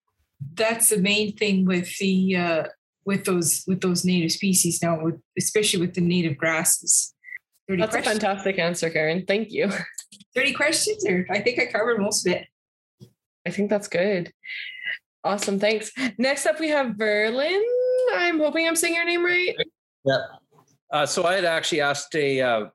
[0.54, 2.64] that's the main thing with the uh,
[3.04, 7.14] with those with those native species now, with especially with the native grasses.
[7.68, 8.18] That's questions?
[8.18, 9.24] a fantastic answer, Karen.
[9.26, 9.70] Thank you.
[10.36, 12.46] 30 questions, or I think I covered most of it.
[13.46, 14.32] I think that's good.
[15.24, 15.58] Awesome.
[15.58, 15.92] Thanks.
[16.18, 17.62] Next up, we have Verlin.
[18.14, 19.56] I'm hoping I'm saying your name right.
[20.04, 20.18] Yeah.
[20.90, 22.66] Uh, so I had actually asked a uh,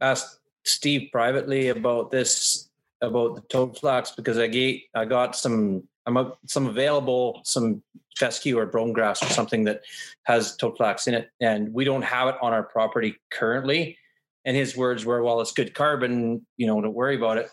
[0.00, 2.70] asked Steve privately about this
[3.00, 7.82] about the toad flax because I get I got some I'm a, some available some
[8.16, 9.82] fescue or brome grass or something that
[10.24, 13.96] has toad flax in it, and we don't have it on our property currently.
[14.44, 17.50] And his words were, "Well, it's good carbon, you know, don't worry about it."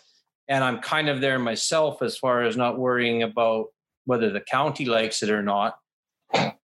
[0.48, 3.68] And I'm kind of there myself as far as not worrying about
[4.06, 5.78] whether the county likes it or not.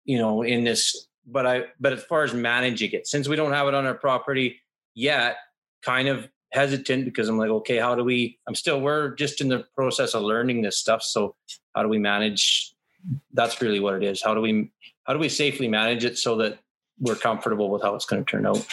[0.06, 3.54] You know, in this but I but as far as managing it, since we don't
[3.54, 4.60] have it on our property
[4.94, 5.38] yet,
[5.82, 8.40] kind of hesitant because I'm like, okay, how do we?
[8.48, 11.04] I'm still we're just in the process of learning this stuff.
[11.04, 11.36] So
[11.76, 12.74] how do we manage?
[13.34, 14.22] That's really what it is.
[14.22, 14.72] How do we
[15.04, 16.60] how do we safely manage it so that
[17.00, 18.66] we're comfortable with how it's going to turn out?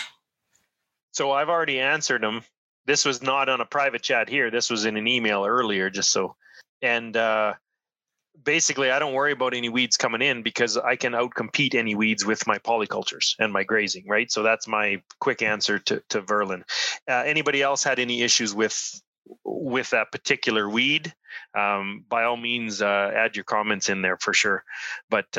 [1.12, 2.42] So I've already answered them.
[2.88, 4.50] This was not on a private chat here.
[4.50, 6.36] This was in an email earlier, just so.
[6.80, 7.52] And uh,
[8.42, 12.24] basically, I don't worry about any weeds coming in because I can outcompete any weeds
[12.24, 14.32] with my polycultures and my grazing, right?
[14.32, 16.62] So that's my quick answer to to Verlin.
[17.06, 19.02] Uh, anybody else had any issues with
[19.44, 21.12] with that particular weed?
[21.54, 24.64] Um, by all means, uh, add your comments in there for sure.
[25.10, 25.36] But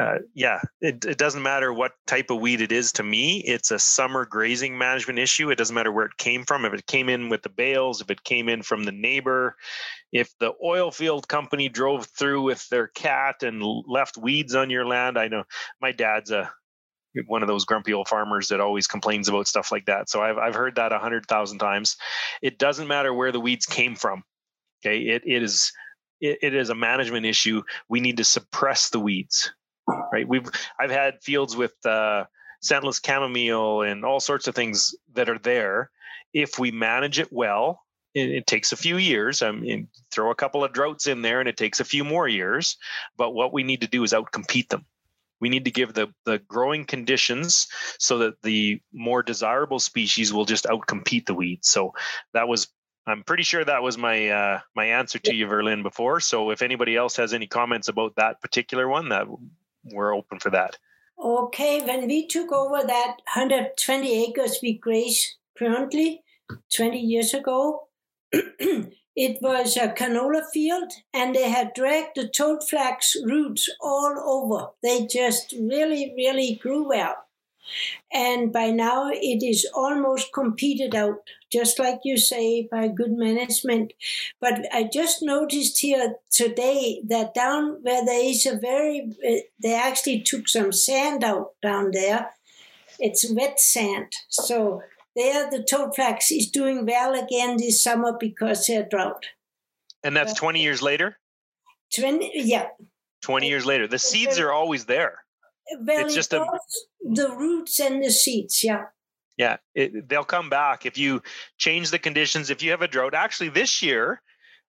[0.00, 3.38] uh, yeah, it, it doesn't matter what type of weed it is to me.
[3.40, 5.50] It's a summer grazing management issue.
[5.50, 6.64] It doesn't matter where it came from.
[6.64, 9.56] If it came in with the bales, if it came in from the neighbor,
[10.12, 14.86] if the oil field company drove through with their cat and left weeds on your
[14.86, 15.18] land.
[15.18, 15.44] I know
[15.80, 16.50] my dad's a
[17.26, 20.08] one of those grumpy old farmers that always complains about stuff like that.
[20.08, 21.96] So I've I've heard that a hundred thousand times.
[22.40, 24.22] It doesn't matter where the weeds came from.
[24.80, 25.72] Okay, it it is
[26.20, 27.62] it, it is a management issue.
[27.88, 29.52] We need to suppress the weeds
[30.12, 30.26] right?
[30.26, 30.48] We've
[30.78, 32.24] I've had fields with uh,
[32.62, 35.90] scentless chamomile and all sorts of things that are there.
[36.32, 37.84] If we manage it well,
[38.14, 39.42] it, it takes a few years.
[39.42, 42.28] I mean, throw a couple of droughts in there, and it takes a few more
[42.28, 42.76] years.
[43.16, 44.84] But what we need to do is outcompete them.
[45.40, 50.44] We need to give the the growing conditions so that the more desirable species will
[50.44, 51.68] just outcompete the weeds.
[51.68, 51.94] So
[52.34, 52.68] that was
[53.06, 56.20] I'm pretty sure that was my uh, my answer to you, Verlin, before.
[56.20, 59.26] So if anybody else has any comments about that particular one, that
[59.92, 60.78] we're open for that.
[61.22, 66.22] Okay, when we took over that 120 acres we grazed currently
[66.74, 67.88] 20 years ago,
[68.32, 74.68] it was a canola field and they had dragged the toad flax roots all over.
[74.82, 77.16] They just really, really grew well.
[78.12, 81.18] And by now it is almost competed out,
[81.52, 83.92] just like you say, by good management.
[84.40, 89.74] But I just noticed here today that down where there is a very, uh, they
[89.74, 92.30] actually took some sand out down there.
[92.98, 94.12] It's wet sand.
[94.28, 94.82] So
[95.16, 95.94] there the toad
[96.30, 99.26] is doing well again this summer because they're drought.
[100.02, 101.18] And that's 20 years later?
[101.94, 102.68] 20, yeah.
[103.22, 103.86] 20 years later.
[103.86, 105.18] The seeds are always there.
[105.78, 106.44] Well, it's just a,
[107.02, 108.84] the roots and the seeds, yeah.
[109.36, 111.22] Yeah, it, they'll come back if you
[111.58, 112.50] change the conditions.
[112.50, 114.20] If you have a drought, actually, this year,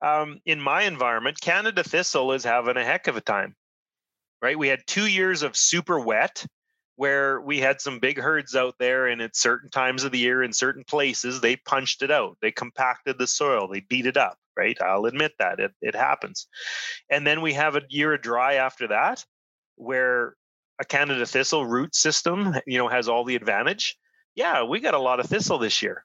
[0.02, 3.56] um, in my environment, Canada thistle is having a heck of a time.
[4.42, 6.46] Right, we had two years of super wet,
[6.96, 10.44] where we had some big herds out there, and at certain times of the year,
[10.44, 12.38] in certain places, they punched it out.
[12.42, 13.68] They compacted the soil.
[13.68, 14.38] They beat it up.
[14.58, 16.48] Right, I'll admit that it it happens.
[17.10, 19.26] And then we have a year of dry after that,
[19.76, 20.36] where
[20.82, 23.96] a Canada thistle root system, you know, has all the advantage.
[24.36, 26.04] Yeah, we got a lot of thistle this year.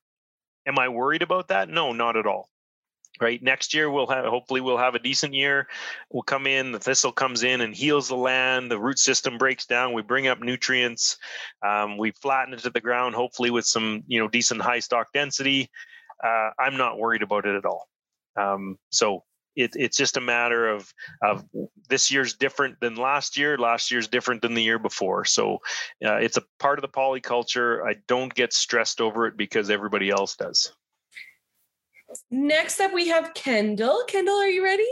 [0.67, 1.71] Am I worried about that?
[1.71, 2.51] No, not at all.
[3.19, 3.43] Right.
[3.43, 5.69] Next year we'll have hopefully we'll have a decent year.
[6.11, 9.65] We'll come in, the thistle comes in and heals the land, the root system breaks
[9.65, 11.17] down, we bring up nutrients,
[11.67, 15.07] um, we flatten it to the ground, hopefully with some, you know, decent high stock
[15.15, 15.71] density.
[16.23, 17.89] Uh, I'm not worried about it at all.
[18.39, 19.25] Um, so
[19.57, 20.93] it, it's just a matter of
[21.23, 21.45] of
[21.89, 25.25] this year's different than last year last year's different than the year before.
[25.25, 25.57] So
[26.05, 30.11] uh, it's a part of the polyculture i don't get stressed over it because everybody
[30.11, 30.73] else does.
[32.31, 34.03] Next up we have kendall.
[34.07, 34.89] Kendall are you ready?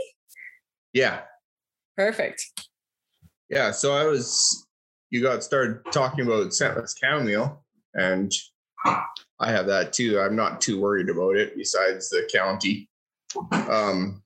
[0.93, 1.21] Yeah.
[1.95, 2.43] Perfect.
[3.49, 4.67] Yeah so i was
[5.11, 7.63] you got started talking about scentless chamomile
[7.93, 8.31] and
[9.39, 10.19] i have that too.
[10.19, 12.89] I'm not too worried about it besides the county.
[13.51, 14.23] Um,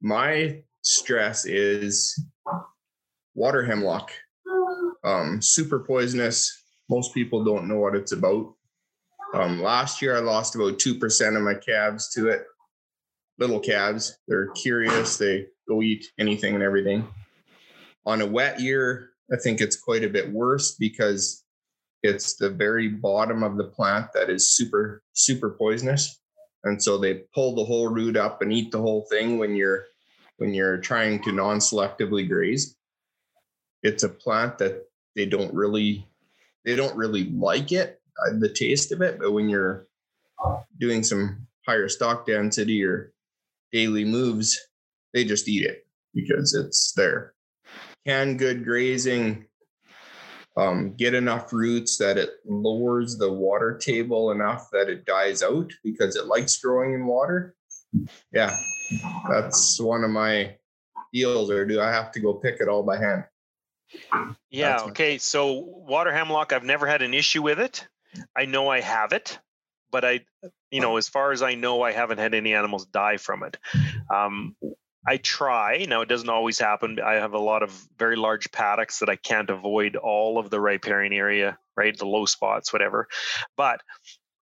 [0.00, 2.20] my stress is
[3.34, 4.10] water hemlock.
[5.04, 6.64] Um, super poisonous.
[6.88, 8.54] Most people don't know what it's about.
[9.34, 12.44] Um, last year, I lost about 2% of my calves to it.
[13.38, 14.18] Little calves.
[14.26, 15.16] They're curious.
[15.16, 17.06] They go eat anything and everything.
[18.06, 21.44] On a wet year, I think it's quite a bit worse because
[22.02, 26.20] it's the very bottom of the plant that is super, super poisonous
[26.64, 29.86] and so they pull the whole root up and eat the whole thing when you're
[30.38, 32.76] when you're trying to non-selectively graze.
[33.82, 36.06] It's a plant that they don't really
[36.64, 39.86] they don't really like it uh, the taste of it but when you're
[40.78, 43.12] doing some higher stock density or
[43.72, 44.58] daily moves
[45.12, 47.34] they just eat it because it's there.
[48.06, 49.46] Can good grazing
[50.58, 55.72] um, get enough roots that it lowers the water table enough that it dies out
[55.84, 57.54] because it likes growing in water.
[58.32, 58.56] Yeah,
[59.28, 60.56] that's one of my
[61.12, 61.50] deals.
[61.50, 63.24] Or do I have to go pick it all by hand?
[64.50, 64.80] Yeah.
[64.88, 65.16] okay.
[65.16, 67.86] So water hemlock, I've never had an issue with it.
[68.36, 69.38] I know I have it
[69.90, 70.20] but I,
[70.70, 73.56] you know, as far as I know, I haven't had any animals die from it.
[74.12, 74.56] Um,
[75.08, 75.86] I try.
[75.88, 77.00] Now it doesn't always happen.
[77.00, 80.60] I have a lot of very large paddocks that I can't avoid all of the
[80.60, 81.96] riparian area, right?
[81.96, 83.08] The low spots, whatever.
[83.56, 83.80] But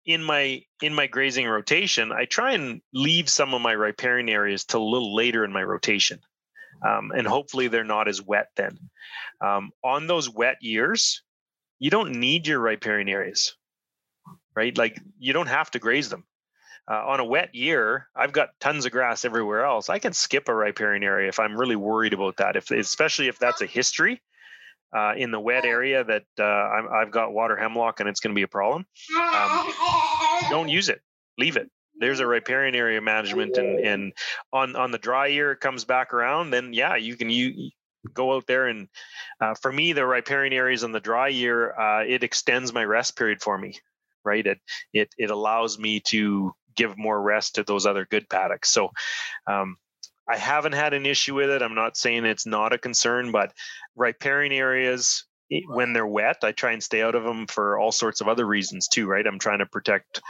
[0.04, 4.64] in my in my grazing rotation, I try and leave some of my riparian areas
[4.64, 6.18] till a little later in my rotation,
[6.84, 8.76] um, and hopefully they're not as wet then.
[9.40, 11.22] Um, on those wet years,
[11.78, 13.54] you don't need your riparian areas,
[14.56, 14.76] right?
[14.76, 16.24] Like you don't have to graze them.
[16.88, 19.88] Uh, on a wet year, I've got tons of grass everywhere else.
[19.88, 22.54] I can skip a riparian area if I'm really worried about that.
[22.54, 24.22] If especially if that's a history
[24.96, 28.34] uh, in the wet area that uh, i have got water hemlock and it's going
[28.34, 28.86] to be a problem,
[29.18, 29.72] um,
[30.48, 31.00] don't use it.
[31.38, 31.68] Leave it.
[31.98, 34.12] There's a riparian area management, and and
[34.52, 36.50] on on the dry year it comes back around.
[36.50, 37.70] Then yeah, you can you
[38.14, 38.88] go out there and
[39.40, 43.16] uh, for me the riparian areas on the dry year uh, it extends my rest
[43.16, 43.76] period for me
[44.24, 44.60] right it
[44.92, 48.70] it it allows me to give more rest to those other good paddocks.
[48.70, 48.90] So
[49.46, 49.76] um,
[50.28, 51.62] I haven't had an issue with it.
[51.62, 53.52] I'm not saying it's not a concern, but
[53.96, 55.24] riparian areas
[55.68, 58.46] when they're wet, I try and stay out of them for all sorts of other
[58.46, 59.26] reasons too, right?
[59.26, 60.20] I'm trying to protect,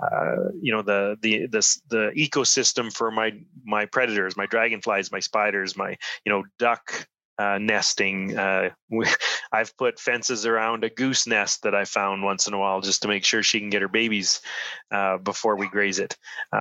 [0.00, 3.32] uh, you know, the the the the ecosystem for my
[3.64, 7.08] my predators, my dragonflies, my spiders, my you know duck
[7.40, 8.36] uh, nesting.
[8.36, 9.06] Uh, we,
[9.52, 13.02] I've put fences around a goose nest that I found once in a while just
[13.02, 14.42] to make sure she can get her babies
[14.90, 16.18] uh, before we graze it.
[16.52, 16.60] Uh,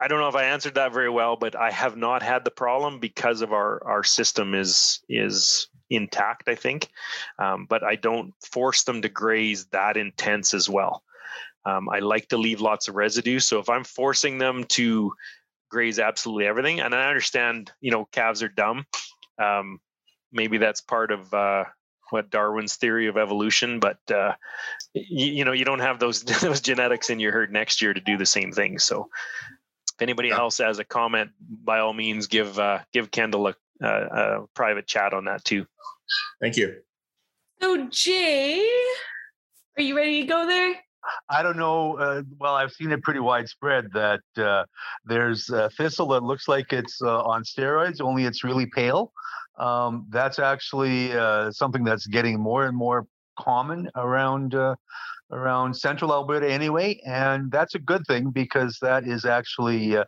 [0.00, 2.50] I don't know if I answered that very well, but I have not had the
[2.50, 6.48] problem because of our our system is is intact.
[6.48, 6.88] I think,
[7.38, 11.02] um, but I don't force them to graze that intense as well.
[11.64, 15.12] Um, I like to leave lots of residue, so if I'm forcing them to
[15.70, 18.84] graze absolutely everything, and I understand, you know, calves are dumb.
[19.38, 19.80] Um,
[20.34, 21.64] maybe that's part of uh,
[22.10, 24.32] what Darwin's theory of evolution, but uh,
[24.92, 28.00] you, you, know you don't have those those genetics in your herd next year to
[28.00, 28.78] do the same thing.
[28.78, 29.08] So,
[29.94, 30.38] if anybody yeah.
[30.38, 34.86] else has a comment, by all means, give uh, give Kendall a, a, a private
[34.86, 35.66] chat on that too.
[36.40, 36.76] Thank you.
[37.60, 38.66] So Jay,
[39.78, 40.74] are you ready to go there?
[41.28, 41.98] I don't know.
[41.98, 44.64] Uh, well, I've seen it pretty widespread that uh,
[45.04, 49.12] there's a thistle that looks like it's uh, on steroids, only it's really pale.
[49.58, 53.06] Um, that's actually uh, something that's getting more and more
[53.38, 54.76] common around uh,
[55.32, 60.04] around central Alberta anyway, and that's a good thing because that is actually, uh,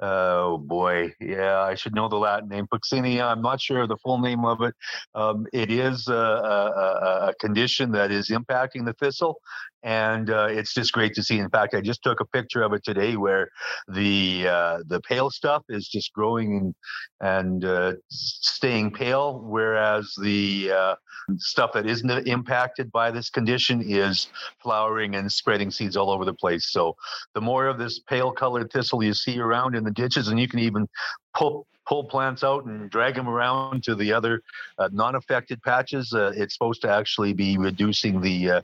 [0.00, 3.24] oh boy, yeah, I should know the Latin name, Puccinia.
[3.24, 4.74] I'm not sure the full name of it.
[5.14, 9.40] Um, it is a, a, a, condition that is impacting the thistle,
[9.82, 11.38] and uh, it's just great to see.
[11.38, 13.50] In fact, I just took a picture of it today, where
[13.86, 16.74] the uh, the pale stuff is just growing and,
[17.20, 20.94] and uh, staying pale, whereas the uh,
[21.36, 24.28] stuff that isn't impacted by this condition is
[24.62, 26.70] flowering and spreading seeds all over the place.
[26.70, 26.96] So
[27.34, 30.48] the more of this pale colored thistle you see around in the ditches, and you
[30.48, 30.88] can even
[31.34, 34.42] pull pull plants out and drag them around to the other
[34.78, 38.62] uh, non-affected patches, uh, it's supposed to actually be reducing the uh,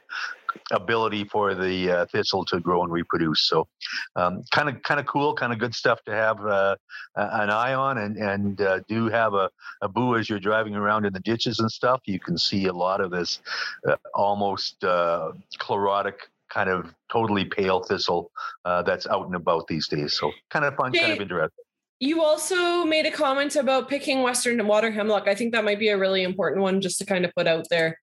[0.71, 3.49] ability for the uh, thistle to grow and reproduce.
[3.49, 3.67] So,
[4.15, 6.77] kind of kind of cool, kind of good stuff to have uh,
[7.17, 9.51] an eye on, and and uh, do have a,
[9.81, 12.03] a boo as you're driving around in the ditches and stuff.
[12.05, 13.41] You can see a lot of this
[13.89, 16.15] uh, almost uh, chlorotic
[16.51, 18.31] kind of totally pale thistle
[18.65, 20.13] uh, that's out and about these days.
[20.19, 21.64] So, kind of fun, kind of interesting.
[22.01, 25.29] You also made a comment about picking Western water hemlock.
[25.29, 27.67] I think that might be a really important one just to kind of put out
[27.71, 27.99] there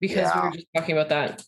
[0.00, 0.42] because yeah.
[0.42, 1.42] we were just talking about that.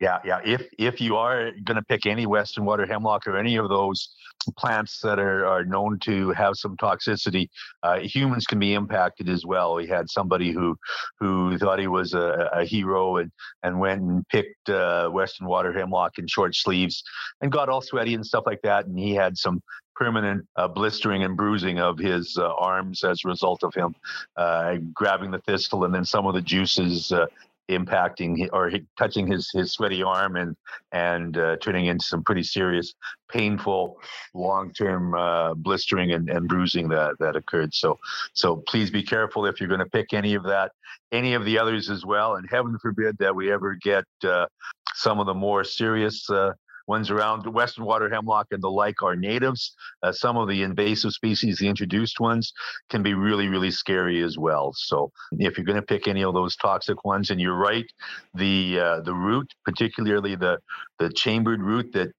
[0.00, 0.40] Yeah, yeah.
[0.44, 4.14] If if you are going to pick any western water hemlock or any of those
[4.56, 7.48] plants that are, are known to have some toxicity,
[7.82, 9.74] uh, humans can be impacted as well.
[9.74, 10.76] We had somebody who
[11.18, 13.32] who thought he was a, a hero and
[13.64, 17.02] and went and picked uh, western water hemlock in short sleeves
[17.40, 19.60] and got all sweaty and stuff like that, and he had some
[19.96, 23.92] permanent uh, blistering and bruising of his uh, arms as a result of him
[24.36, 27.26] uh, grabbing the thistle and then some of the juices uh,
[27.68, 30.56] impacting or touching his his sweaty arm and
[30.92, 32.94] and uh, turning into some pretty serious,
[33.30, 33.96] painful,
[34.34, 37.74] long term uh, blistering and, and bruising that that occurred.
[37.74, 37.98] So
[38.32, 40.72] so please be careful if you're going to pick any of that,
[41.12, 42.36] any of the others as well.
[42.36, 44.46] And heaven forbid that we ever get uh,
[44.94, 46.52] some of the more serious uh,
[46.88, 49.74] ones around western water hemlock and the like are natives.
[50.02, 52.52] Uh, some of the invasive species, the introduced ones,
[52.88, 54.72] can be really, really scary as well.
[54.74, 57.86] So if you're going to pick any of those toxic ones, and you're right,
[58.34, 60.58] the uh, the root, particularly the
[60.98, 62.12] the chambered root that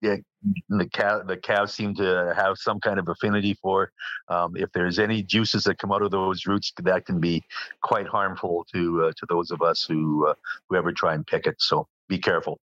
[0.70, 3.92] the cow the cows seem to have some kind of affinity for.
[4.30, 7.44] Um, if there's any juices that come out of those roots, that can be
[7.82, 10.36] quite harmful to uh, to those of us who uh,
[10.70, 11.56] who ever try and pick it.
[11.60, 12.60] So be careful.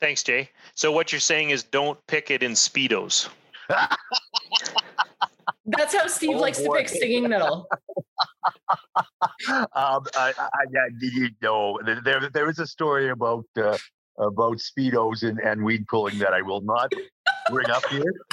[0.00, 0.50] Thanks, Jay.
[0.74, 3.28] So what you're saying is don't pick it in speedos.
[5.66, 6.76] That's how Steve Oh, likes boy.
[6.76, 7.66] to pick stinging nettle.
[9.48, 9.66] um,
[10.16, 13.78] I, I, yeah, you know, there- there there is a story about uh,
[14.18, 16.92] about speedos and, and weed pulling that I will not
[17.50, 18.12] bring up here.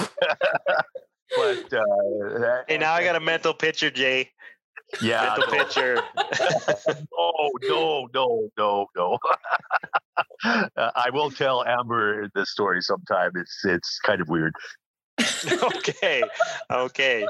[1.37, 4.31] but uh, Hey, now I got a mental picture, Jay.
[5.01, 6.03] Yeah, mental no, picture.
[7.17, 9.19] no, no, no, no, no.
[10.75, 13.31] uh, I will tell Amber the story sometime.
[13.35, 14.53] It's it's kind of weird.
[15.63, 16.23] okay.
[16.71, 17.27] Okay.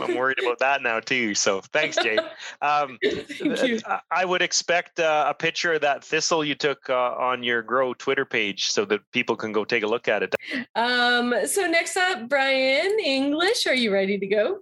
[0.00, 1.34] I'm worried about that now too.
[1.34, 2.18] So thanks, Jay.
[2.62, 3.80] Um, Thank you.
[3.86, 7.62] I- I would expect uh, a picture of that thistle you took uh, on your
[7.62, 10.34] Grow Twitter page so that people can go take a look at it.
[10.74, 14.60] Um, so next up, Brian English, are you ready to go?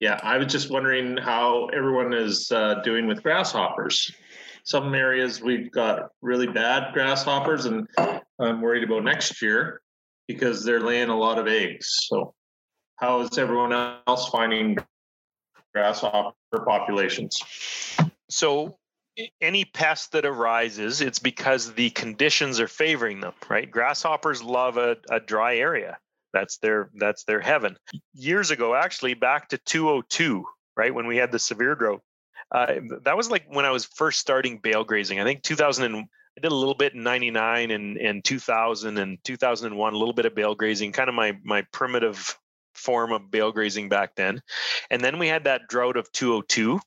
[0.00, 4.12] Yeah, I was just wondering how everyone is uh, doing with grasshoppers.
[4.64, 7.88] Some areas we've got really bad grasshoppers, and
[8.38, 9.80] I'm worried about next year
[10.28, 11.88] because they're laying a lot of eggs.
[12.08, 12.34] So,
[12.96, 14.76] how is everyone else finding
[15.74, 16.34] grasshopper
[16.64, 17.42] populations?
[18.28, 18.78] So
[19.40, 23.70] any pest that arises, it's because the conditions are favoring them, right?
[23.70, 25.98] Grasshoppers love a, a dry area.
[26.32, 27.76] That's their that's their heaven.
[28.14, 30.44] Years ago, actually, back to 202,
[30.76, 32.02] right when we had the severe drought.
[32.50, 35.20] Uh, that was like when I was first starting bale grazing.
[35.20, 39.18] I think 2000 and I did a little bit in 99 and, and 2000 and
[39.24, 42.38] 2001, a little bit of bale grazing, kind of my my primitive
[42.74, 44.40] form of bale grazing back then.
[44.90, 46.80] And then we had that drought of 202.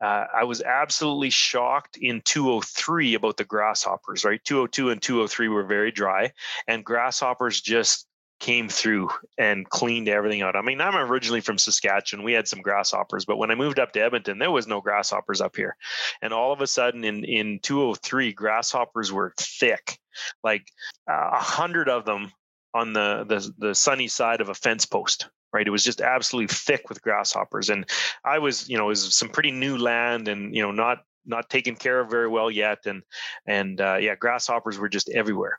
[0.00, 4.40] Uh, I was absolutely shocked in 203 about the grasshoppers, right?
[4.44, 6.32] 202 and 203 were very dry,
[6.66, 8.06] and grasshoppers just
[8.40, 10.56] came through and cleaned everything out.
[10.56, 12.24] I mean, I'm originally from Saskatchewan.
[12.24, 15.40] We had some grasshoppers, but when I moved up to Edmonton, there was no grasshoppers
[15.40, 15.76] up here.
[16.22, 19.98] And all of a sudden in, in 203, grasshoppers were thick,
[20.42, 20.66] like
[21.08, 22.32] uh, a hundred of them
[22.72, 26.46] on the, the the sunny side of a fence post right it was just absolutely
[26.46, 27.84] thick with grasshoppers and
[28.24, 30.98] i was you know it was some pretty new land and you know not
[31.30, 33.02] not taken care of very well yet and
[33.46, 35.58] and uh, yeah grasshoppers were just everywhere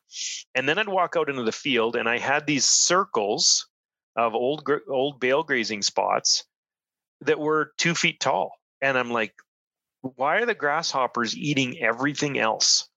[0.55, 3.67] and then i'd walk out into the field and i had these circles
[4.15, 6.45] of old old bale grazing spots
[7.21, 8.51] that were two feet tall
[8.81, 9.33] and i'm like
[10.01, 12.89] why are the grasshoppers eating everything else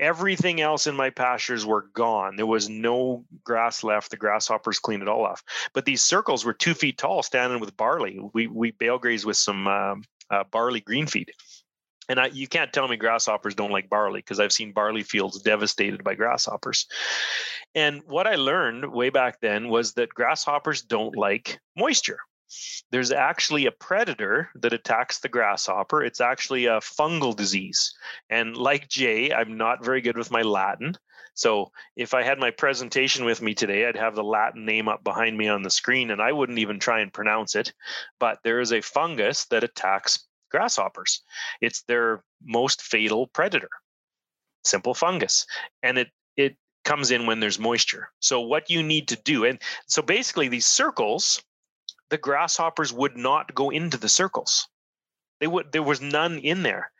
[0.00, 2.36] everything else in my pastures were gone.
[2.36, 4.10] There was no grass left.
[4.10, 5.42] The grasshoppers cleaned it all off.
[5.74, 8.20] But these circles were two feet tall, standing with barley.
[8.32, 11.32] We we bale graze with some um, uh, barley green feed.
[12.08, 15.40] And I, you can't tell me grasshoppers don't like barley because I've seen barley fields
[15.42, 16.86] devastated by grasshoppers.
[17.74, 22.20] And what I learned way back then was that grasshoppers don't like moisture
[22.90, 26.02] there's actually a predator that attacks the grasshopper.
[26.02, 27.94] It's actually a fungal disease.
[28.30, 30.96] And like Jay, I'm not very good with my Latin.
[31.34, 35.04] So if I had my presentation with me today, I'd have the Latin name up
[35.04, 37.72] behind me on the screen and I wouldn't even try and pronounce it.
[38.18, 41.22] But there is a fungus that attacks grasshoppers.
[41.60, 43.70] It's their most fatal predator.
[44.64, 45.46] Simple fungus.
[45.82, 48.10] And it it comes in when there's moisture.
[48.20, 51.42] So what you need to do and so basically these circles
[52.10, 54.68] the grasshoppers would not go into the circles.
[55.40, 56.90] They would there was none in there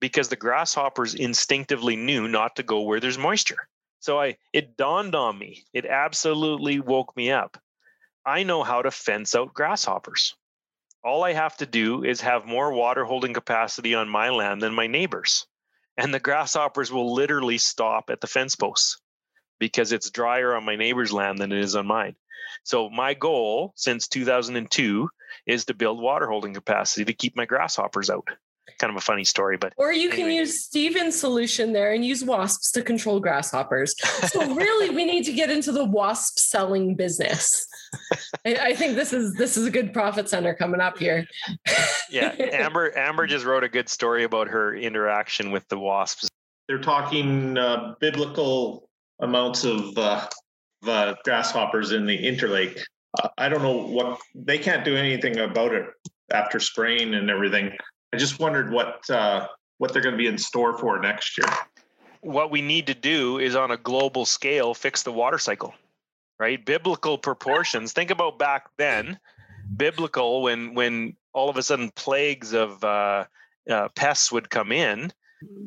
[0.00, 3.68] because the grasshoppers instinctively knew not to go where there's moisture.
[4.00, 5.64] So I it dawned on me.
[5.72, 7.60] It absolutely woke me up.
[8.24, 10.36] I know how to fence out grasshoppers.
[11.08, 14.74] All I have to do is have more water holding capacity on my land than
[14.74, 15.46] my neighbors.
[15.96, 19.00] And the grasshoppers will literally stop at the fence posts
[19.58, 22.14] because it's drier on my neighbor's land than it is on mine.
[22.62, 25.08] So my goal since 2002
[25.46, 28.28] is to build water holding capacity to keep my grasshoppers out.
[28.78, 32.24] Kind of a funny story, but Or you can use Steven's solution there and use
[32.24, 33.94] wasps to control grasshoppers.
[34.28, 37.66] So really, we need to get into the wasp selling business.
[38.46, 41.26] I, I think this is this is a good profit center coming up here.
[42.10, 46.28] yeah, Amber Amber just wrote a good story about her interaction with the wasps.
[46.68, 48.88] They're talking uh, biblical
[49.20, 50.26] amounts of uh,
[50.86, 52.80] uh, grasshoppers in the interlake.
[53.20, 55.86] Uh, I don't know what they can't do anything about it
[56.30, 57.72] after spraying and everything.
[58.12, 59.46] I just wondered what uh,
[59.78, 61.52] what they're going to be in store for next year.
[62.20, 65.74] What we need to do is on a global scale fix the water cycle.
[66.38, 66.64] Right?
[66.64, 67.92] Biblical proportions.
[67.92, 69.18] Think about back then,
[69.76, 73.24] biblical when when all of a sudden plagues of uh,
[73.68, 75.12] uh, pests would come in,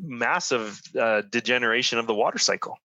[0.02, 2.78] massive uh, degeneration of the water cycle.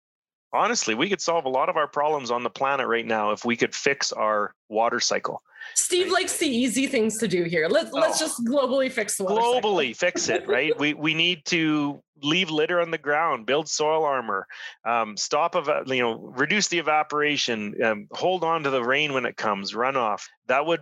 [0.54, 3.44] Honestly, we could solve a lot of our problems on the planet right now if
[3.44, 5.42] we could fix our water cycle.
[5.74, 7.68] Steve likes the easy things to do here.
[7.68, 8.26] Let's let's Oh.
[8.26, 12.92] just globally fix the globally fix it right we we need to leave litter on
[12.92, 14.48] the ground build soil armor
[14.86, 19.26] um, stop eva- you know reduce the evaporation um, hold on to the rain when
[19.26, 20.82] it comes runoff that would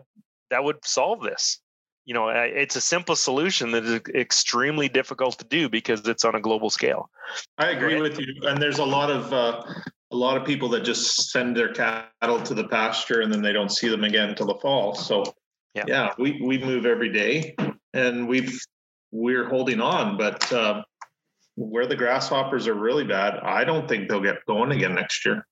[0.50, 1.60] that would solve this
[2.06, 6.26] you know uh, it's a simple solution that is extremely difficult to do because it's
[6.26, 7.10] on a global scale
[7.58, 8.02] I agree Right.
[8.02, 8.28] with you.
[8.44, 9.64] And there's a lot of uh,
[10.14, 13.52] a lot of people that just send their cattle to the pasture and then they
[13.52, 14.94] don't see them again until the fall.
[14.94, 15.24] So
[15.74, 15.86] Yeah.
[15.88, 17.56] yeah, we we move every day
[17.94, 18.60] and we've
[19.12, 20.84] we're holding on, but uh,
[21.56, 25.46] where the grasshoppers are really bad, I don't think they'll get going again next year.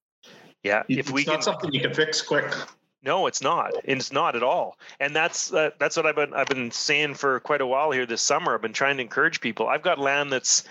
[0.64, 2.54] yeah It's if we not can something you can fix quick.
[3.04, 3.74] No, it's not.
[3.84, 4.78] It's not at all.
[5.00, 8.06] And that's uh, that's what I've been I've been saying for quite a while here
[8.06, 8.54] this summer.
[8.54, 9.68] I've been trying to encourage people.
[9.68, 10.64] I've got land that's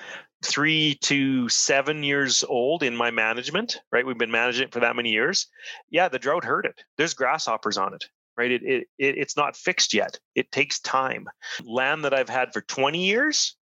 [0.45, 3.79] three to seven years old in my management.
[3.91, 5.49] Right, we've been managing it for that many years.
[5.91, 6.85] Yeah, the drought hurt it.
[6.97, 8.05] There's grasshoppers on it.
[8.37, 10.19] Right, it, it, it it's not fixed yet.
[10.37, 11.27] It takes time.
[11.65, 13.57] Land that I've had for 20 years.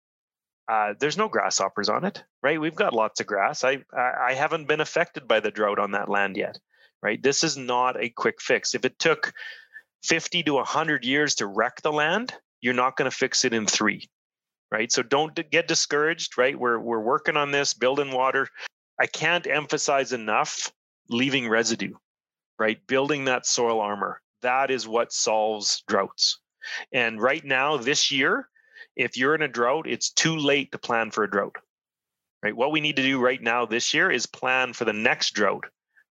[0.67, 2.59] Uh, there's no grasshoppers on it, right?
[2.59, 3.63] We've got lots of grass.
[3.63, 6.59] I, I I haven't been affected by the drought on that land yet
[7.01, 7.21] right?
[7.21, 8.75] This is not a quick fix.
[8.75, 9.33] If it took
[10.03, 13.65] 50 to 100 years to wreck the land, you're not going to fix it in
[13.65, 14.07] three,
[14.71, 14.91] right?
[14.91, 16.57] So don't get discouraged, right?
[16.57, 18.47] We're, we're working on this, building water.
[18.99, 20.71] I can't emphasize enough
[21.09, 21.93] leaving residue,
[22.57, 22.85] right?
[22.87, 24.21] Building that soil armor.
[24.41, 26.39] That is what solves droughts.
[26.91, 28.49] And right now, this year,
[28.95, 31.55] if you're in a drought, it's too late to plan for a drought.
[32.43, 32.55] Right?
[32.55, 35.65] What we need to do right now this year is plan for the next drought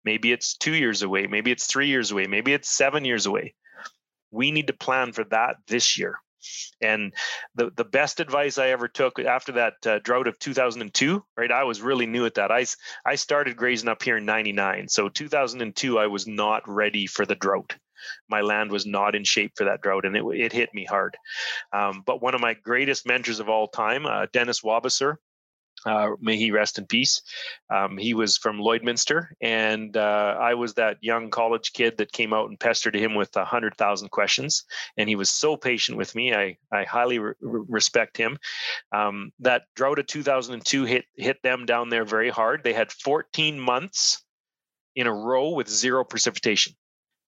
[0.06, 1.28] Maybe it's two years away.
[1.28, 2.28] Maybe it's three years away.
[2.28, 3.54] Maybe it's seven years away.
[4.32, 6.20] We need to plan for that this year.
[6.82, 7.14] And
[7.56, 11.52] the, the best advice I ever took after that uh, drought of 2002, right?
[11.52, 12.52] I was really new at that.
[12.52, 12.66] I,
[13.06, 14.88] I started grazing up here in 99.
[14.88, 17.76] So 2002, I was not ready for the drought.
[18.30, 21.18] My land was not in shape for that drought and it, it hit me hard.
[21.74, 25.18] Um, but one of my greatest mentors of all time, uh, Dennis Wabasser,
[25.86, 27.22] uh, may he rest in peace.
[27.70, 32.34] Um, he was from Lloydminster, and uh, I was that young college kid that came
[32.34, 34.66] out and pestered him with a hundred thousand questions.
[34.98, 36.34] And he was so patient with me.
[36.34, 38.38] I I highly re- re- respect him.
[38.92, 42.64] Um, that drought of 2002 hit hit them down there very hard.
[42.64, 44.24] They had 14 months
[44.96, 46.74] in a row with zero precipitation.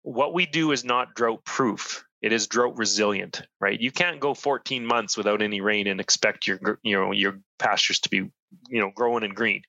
[0.04, 2.06] What we do is not drought proof.
[2.22, 3.80] It is drought resilient, right?
[3.80, 8.00] You can't go 14 months without any rain and expect your you know your pastures
[8.00, 8.30] to be
[8.70, 9.62] you know growing and green.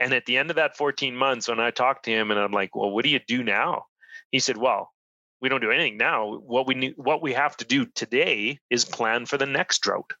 [0.00, 2.52] And at the end of that 14 months when i talked to him and i'm
[2.52, 3.84] like well what do you do now?
[4.30, 4.92] He said well
[5.40, 6.34] we don't do anything now.
[6.36, 10.12] What we need what we have to do today is plan for the next drought.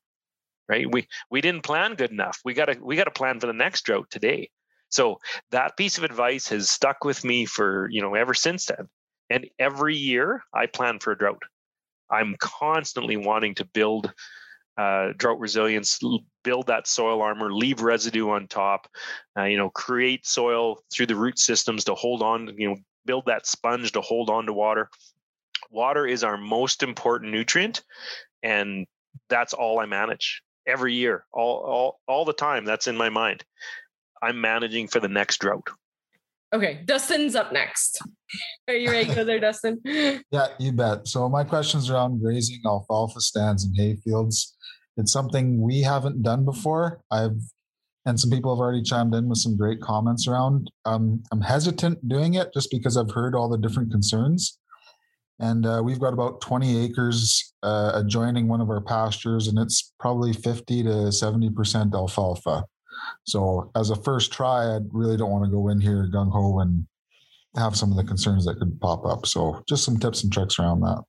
[0.68, 0.90] Right?
[0.90, 2.40] We we didn't plan good enough.
[2.44, 4.50] We got to we got to plan for the next drought today.
[4.88, 5.18] So
[5.50, 8.88] that piece of advice has stuck with me for you know ever since then.
[9.28, 11.42] And every year i plan for a drought.
[12.10, 14.12] I'm constantly wanting to build
[14.76, 16.00] uh, drought resilience,
[16.44, 18.88] build that soil armor, leave residue on top,
[19.38, 23.26] uh, you know, create soil through the root systems to hold on, you know, build
[23.26, 24.90] that sponge to hold on to water.
[25.70, 27.82] Water is our most important nutrient,
[28.42, 28.86] and
[29.28, 32.64] that's all I manage every year, all all all the time.
[32.64, 33.44] That's in my mind.
[34.22, 35.68] I'm managing for the next drought.
[36.54, 38.00] Okay, Dustin's up next.
[38.68, 39.80] Are you ready to go there, Dustin?
[40.30, 41.08] Yeah, you bet.
[41.08, 44.56] So my questions around grazing alfalfa stands and hay fields.
[44.96, 47.00] It's something we haven't done before.
[47.10, 47.40] I've
[48.06, 50.70] and some people have already chimed in with some great comments around.
[50.84, 54.58] Um, I'm hesitant doing it just because I've heard all the different concerns.
[55.40, 59.92] And uh, we've got about 20 acres uh, adjoining one of our pastures, and it's
[59.98, 62.64] probably 50 to 70% alfalfa.
[63.24, 66.60] So, as a first try, I really don't want to go in here gung ho
[66.60, 66.86] and
[67.56, 69.26] have some of the concerns that could pop up.
[69.26, 71.02] So, just some tips and tricks around that.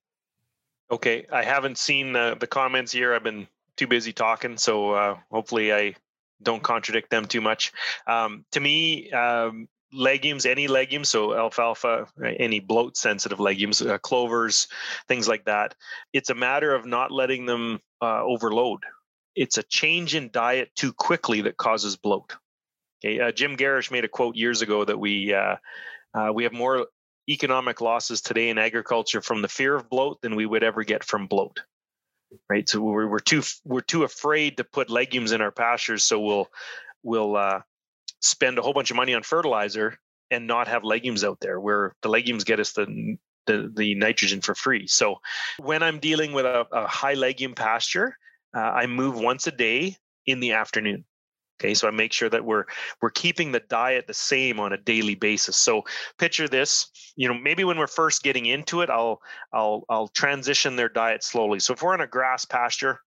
[0.89, 3.13] Okay, I haven't seen uh, the comments here.
[3.13, 5.95] I've been too busy talking, so uh, hopefully I
[6.43, 7.71] don't contradict them too much.
[8.07, 12.07] Um, to me, um, legumes, any legumes, so alfalfa,
[12.39, 14.67] any bloat sensitive legumes, uh, clovers,
[15.07, 15.75] things like that.
[16.13, 18.79] It's a matter of not letting them uh, overload.
[19.37, 22.35] It's a change in diet too quickly that causes bloat.
[23.05, 25.57] Okay, uh, Jim Gerrish made a quote years ago that we uh,
[26.13, 26.87] uh, we have more
[27.29, 31.03] economic losses today in agriculture from the fear of bloat than we would ever get
[31.03, 31.61] from bloat
[32.49, 36.19] right so we're, we're too we're too afraid to put legumes in our pastures so
[36.19, 36.47] we'll
[37.03, 37.61] we'll uh,
[38.21, 39.97] spend a whole bunch of money on fertilizer
[40.31, 44.41] and not have legumes out there where the legumes get us the the, the nitrogen
[44.41, 45.17] for free so
[45.59, 48.17] when i'm dealing with a, a high legume pasture
[48.57, 49.95] uh, i move once a day
[50.25, 51.05] in the afternoon
[51.59, 52.65] Okay, so I make sure that we're
[53.01, 55.57] we're keeping the diet the same on a daily basis.
[55.57, 55.83] So
[56.19, 60.75] picture this, you know, maybe when we're first getting into it, I'll I'll I'll transition
[60.75, 61.59] their diet slowly.
[61.59, 62.99] So if we're in a grass pasture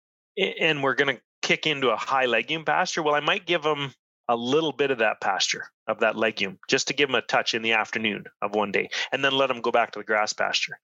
[0.60, 3.94] and we're going to kick into a high legume pasture, well, I might give them
[4.30, 7.56] a little bit of that pasture of that legume just to give them a touch
[7.56, 10.32] in the afternoon of one day and then let them go back to the grass
[10.32, 10.80] pasture.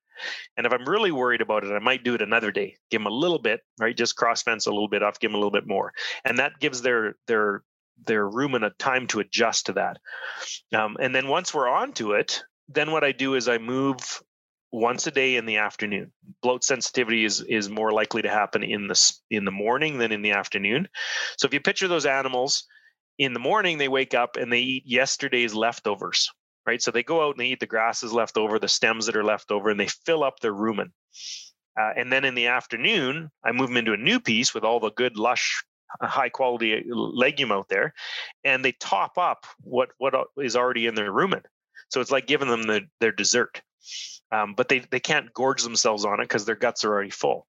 [0.58, 2.76] And if i'm really worried about it i might do it another day.
[2.90, 3.96] Give them a little bit right?
[3.96, 5.94] Just cross fence a little bit off give them a little bit more.
[6.26, 7.64] And that gives their their
[8.06, 10.00] their rumen a time to adjust to that.
[10.74, 14.00] Um, and then once we're on to it then what i do is i move
[14.72, 16.12] once a day in the afternoon.
[16.42, 20.22] Bloat sensitivity is is more likely to happen in the in the morning than in
[20.22, 20.88] the afternoon.
[21.38, 22.66] So if you picture those animals
[23.18, 26.30] in the morning they wake up and they eat yesterday's leftovers
[26.66, 26.82] right?
[26.82, 29.24] So they go out and they eat the grasses left over the stems that are
[29.24, 30.92] left over and they fill up their rumen.
[31.80, 34.80] Uh, and then in the afternoon i move them into a new piece with all
[34.80, 35.62] the good lush
[36.00, 37.94] uh, high quality uh, legume out there
[38.46, 41.44] and they top up what what is already in their rumen.
[41.90, 43.62] So it's like giving them the, their dessert.
[44.32, 47.46] Um, but they, they can't gorge themselves on it because their guts are already full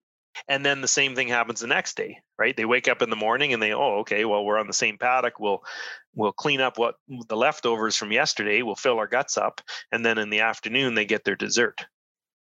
[0.49, 2.57] and then the same thing happens the next day right?
[2.57, 4.99] They wake up in the morning and they oh okay well we're on the same
[4.99, 5.41] paddock.
[5.41, 5.63] We'll
[6.15, 6.97] we'll clean up what
[7.29, 8.63] the leftovers from yesterday.
[8.63, 9.61] We'll fill our guts up
[9.93, 11.85] and then in the afternoon they get their dessert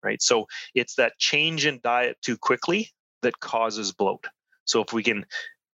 [0.03, 0.23] right?
[0.23, 2.91] So it's that change in diet too quickly
[3.23, 4.25] that causes bloat.
[4.65, 5.25] So if we can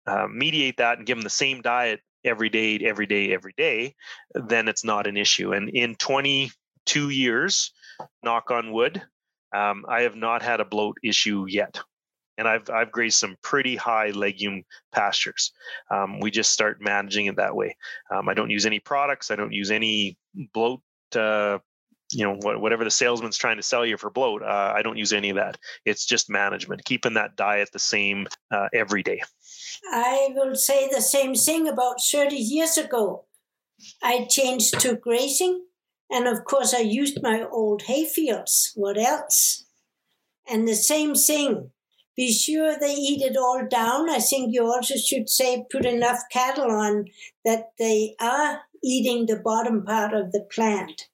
[0.06, 3.94] uh, mediate that and give them the same diet every day every day every day
[4.34, 5.52] then it's not an issue.
[5.52, 7.72] And in 22 years
[8.22, 9.02] knock on wood
[9.52, 11.80] um, I have not had a bloat issue yet
[12.40, 15.52] and I've I've grazed some pretty high legume pastures.
[15.90, 17.76] Um, we just start managing it that way.
[18.10, 19.30] Um, I don't use any products.
[19.30, 20.16] I don't use any
[20.54, 20.80] bloat.
[21.14, 21.58] Uh,
[22.12, 25.12] you know, whatever the salesman's trying to sell you for bloat, uh, I don't use
[25.12, 25.58] any of that.
[25.84, 29.20] It's just management, keeping that diet the same uh, every day.
[29.92, 33.26] I will say the same thing about 30 years ago.
[34.02, 35.66] I changed to grazing,
[36.10, 38.72] and of course, I used my old hay fields.
[38.74, 39.66] What else?
[40.50, 41.70] And the same thing
[42.20, 44.10] be sure they eat it all down.
[44.10, 47.06] I think you also should say put enough cattle on
[47.46, 51.08] that they are eating the bottom part of the plant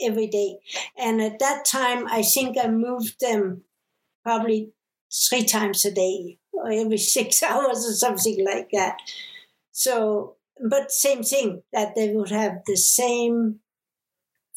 [0.00, 0.56] every day.
[0.96, 3.64] And at that time, I think I moved them
[4.24, 4.72] probably
[5.28, 8.96] three times a day or every six hours or something like that.
[9.70, 10.36] So,
[10.66, 13.60] but same thing that they would have the same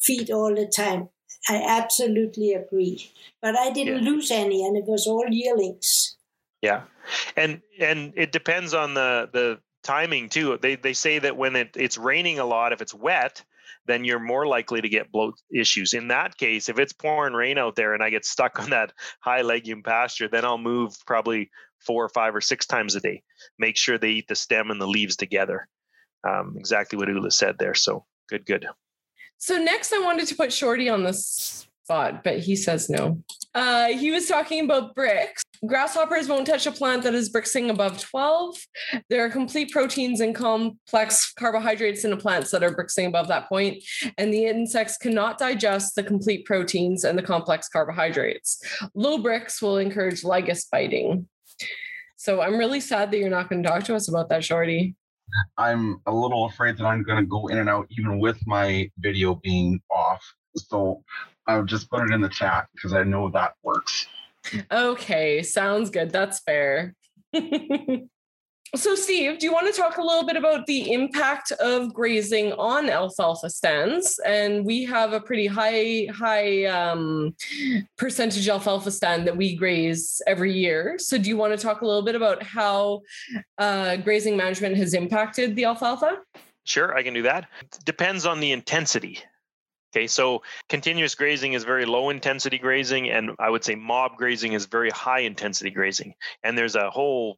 [0.00, 1.10] feed all the time.
[1.48, 3.10] I absolutely agree.
[3.40, 4.10] But I didn't yeah.
[4.10, 6.16] lose any, and it was all yearlings.
[6.60, 6.82] Yeah,
[7.36, 10.58] and and it depends on the the timing too.
[10.60, 13.42] They they say that when it, it's raining a lot, if it's wet,
[13.86, 15.94] then you're more likely to get bloat issues.
[15.94, 18.92] In that case, if it's pouring rain out there and I get stuck on that
[19.20, 23.22] high legume pasture, then I'll move probably four or five or six times a day.
[23.58, 25.68] Make sure they eat the stem and the leaves together.
[26.26, 27.74] Um, exactly what Ula said there.
[27.74, 28.66] So good, good.
[29.42, 33.24] So next, I wanted to put Shorty on the spot, but he says no.
[33.52, 35.40] Uh, he was talking about Brix.
[35.66, 38.56] Grasshoppers won't touch a plant that is Brixing above 12.
[39.10, 43.48] There are complete proteins and complex carbohydrates in the plants that are Brixing above that
[43.48, 43.82] point,
[44.16, 48.62] and the insects cannot digest the complete proteins and the complex carbohydrates.
[48.94, 51.26] Low Brix will encourage lygus biting.
[52.16, 54.94] So I'm really sad that you're not going to talk to us about that, Shorty.
[55.58, 58.90] I'm a little afraid that I'm going to go in and out even with my
[58.98, 60.22] video being off.
[60.56, 61.02] So
[61.46, 64.06] I'll just put it in the chat because I know that works.
[64.70, 66.10] Okay, sounds good.
[66.10, 66.94] That's fair.
[68.74, 72.54] So, Steve, do you want to talk a little bit about the impact of grazing
[72.54, 74.18] on alfalfa stands?
[74.24, 77.36] And we have a pretty high, high um,
[77.98, 80.96] percentage alfalfa stand that we graze every year.
[80.98, 83.02] So, do you want to talk a little bit about how
[83.58, 86.20] uh, grazing management has impacted the alfalfa?
[86.64, 87.50] Sure, I can do that.
[87.84, 89.18] Depends on the intensity.
[89.94, 94.54] Okay, so continuous grazing is very low intensity grazing, and I would say mob grazing
[94.54, 96.14] is very high intensity grazing.
[96.42, 97.36] And there's a whole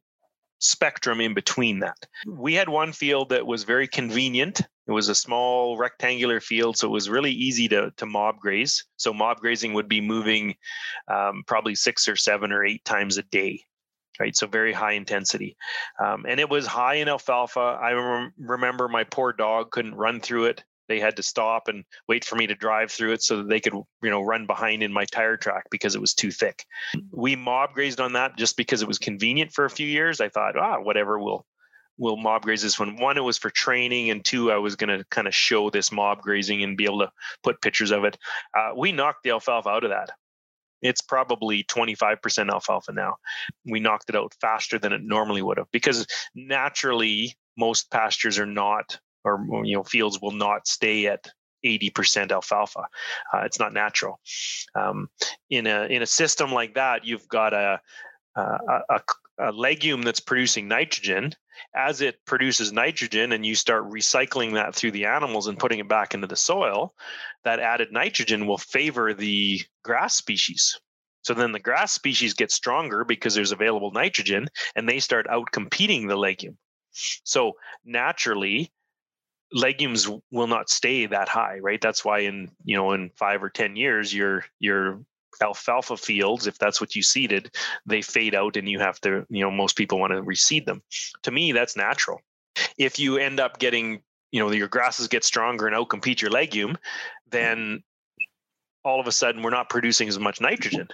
[0.59, 1.97] spectrum in between that.
[2.25, 4.61] We had one field that was very convenient.
[4.87, 8.85] It was a small rectangular field, so it was really easy to, to mob graze.
[8.97, 10.55] So mob grazing would be moving
[11.07, 13.63] um, probably six or seven or eight times a day.
[14.17, 15.57] Right, so very high intensity,
[16.01, 17.59] um, and it was high in alfalfa.
[17.59, 21.83] I rem- remember my poor dog couldn't run through it they had to stop and
[22.07, 24.83] wait for me to drive through it so that they could you know run behind
[24.83, 26.65] in my tire track because it was too thick.
[27.11, 30.21] We mob grazed on that just because it was convenient for a few years.
[30.21, 31.45] I thought ah whatever we'll
[31.97, 32.97] we'll mob graze this one.
[32.97, 35.91] One it was for training and two i was going to kind of show this
[35.91, 37.11] mob grazing and be able to
[37.43, 38.17] put pictures of it.
[38.57, 40.11] Uh, we knocked the alfalfa out of that.
[40.81, 43.15] It's probably 25% alfalfa now.
[43.65, 46.05] We knocked it out faster than it normally would have because
[46.35, 51.27] naturally most pastures are not, or you know, fields will not stay at
[51.65, 52.85] 80% alfalfa.
[53.33, 54.19] Uh, it's not natural.
[54.75, 55.09] Um,
[55.49, 57.81] in a in a system like that, you've got a
[58.35, 59.01] a, a
[59.39, 61.33] a legume that's producing nitrogen,
[61.75, 65.87] as it produces nitrogen and you start recycling that through the animals and putting it
[65.87, 66.93] back into the soil,
[67.43, 70.79] that added nitrogen will favor the grass species.
[71.23, 75.51] So then the grass species get stronger because there's available nitrogen and they start out
[75.51, 76.57] competing the legume.
[77.23, 77.53] So
[77.83, 78.71] naturally,
[79.55, 81.81] legumes will not stay that high, right?
[81.81, 84.99] That's why in you know in five or ten years your your
[85.41, 87.55] alfalfa fields, if that's what you seeded,
[87.85, 90.81] they fade out and you have to, you know, most people want to reseed them.
[91.23, 92.21] To me, that's natural.
[92.77, 94.01] If you end up getting,
[94.31, 96.77] you know, your grasses get stronger and outcompete your legume,
[97.29, 97.83] then
[98.83, 100.87] all of a sudden we're not producing as much nitrogen.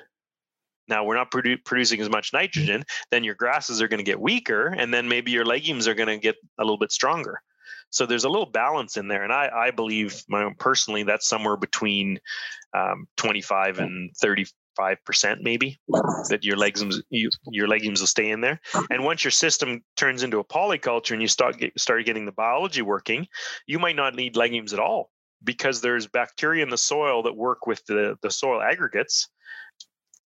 [0.88, 4.20] Now we're not produ- producing as much nitrogen, then your grasses are going to get
[4.20, 7.42] weaker, and then maybe your legumes are going to get a little bit stronger.
[7.90, 11.28] So there's a little balance in there, and I, I believe my own personally that's
[11.28, 12.20] somewhere between
[12.74, 15.80] um, 25 and 35 percent, maybe
[16.30, 18.60] that your legumes you, your legumes will stay in there.
[18.90, 22.32] And once your system turns into a polyculture and you start get, start getting the
[22.32, 23.28] biology working,
[23.68, 25.12] you might not need legumes at all
[25.44, 29.28] because there's bacteria in the soil that work with the the soil aggregates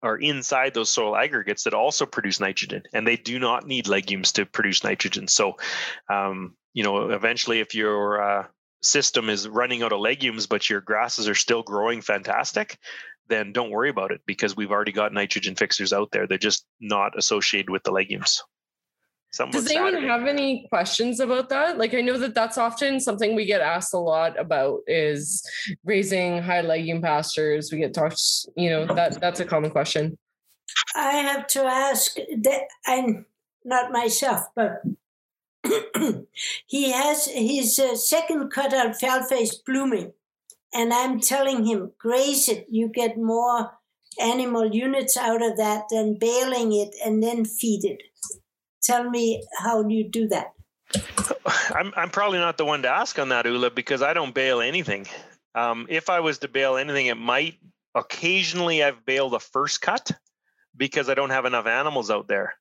[0.02, 4.34] are inside those soil aggregates that also produce nitrogen and they do not need legumes
[4.34, 5.28] to produce nitrogen.
[5.30, 5.56] So
[6.10, 8.48] um, you know eventually if your uh,
[8.82, 12.78] system is running out of legumes but your grasses are still growing fantastic
[13.30, 16.66] then don't worry about it because we've already got nitrogen fixers out there they're just
[16.80, 18.44] not associated with the legumes
[19.34, 21.80] Something Does anyone have any questions about that?
[21.80, 25.44] Like, I know that that's often something we get asked a lot about is
[25.84, 27.72] raising high legume pastures.
[27.72, 28.22] We get talked,
[28.56, 30.20] you know, that that's a common question.
[30.96, 33.26] I have to ask that I'm
[33.66, 34.84] not myself, but
[36.66, 40.12] he has his uh, second cut alfalfa is blooming,
[40.74, 42.66] and I'm telling him, graze it.
[42.70, 43.72] You get more
[44.20, 48.04] animal units out of that than baling it and then feed it.
[48.84, 50.52] Tell me how you do that.
[51.74, 54.62] I'm I'm probably not the one to ask on that, Ula, because I don't bale
[54.62, 55.08] anything.
[55.56, 57.56] Um, if I was to bale anything, it might
[57.96, 60.12] occasionally I've baled a first cut
[60.76, 62.56] because I don't have enough animals out there.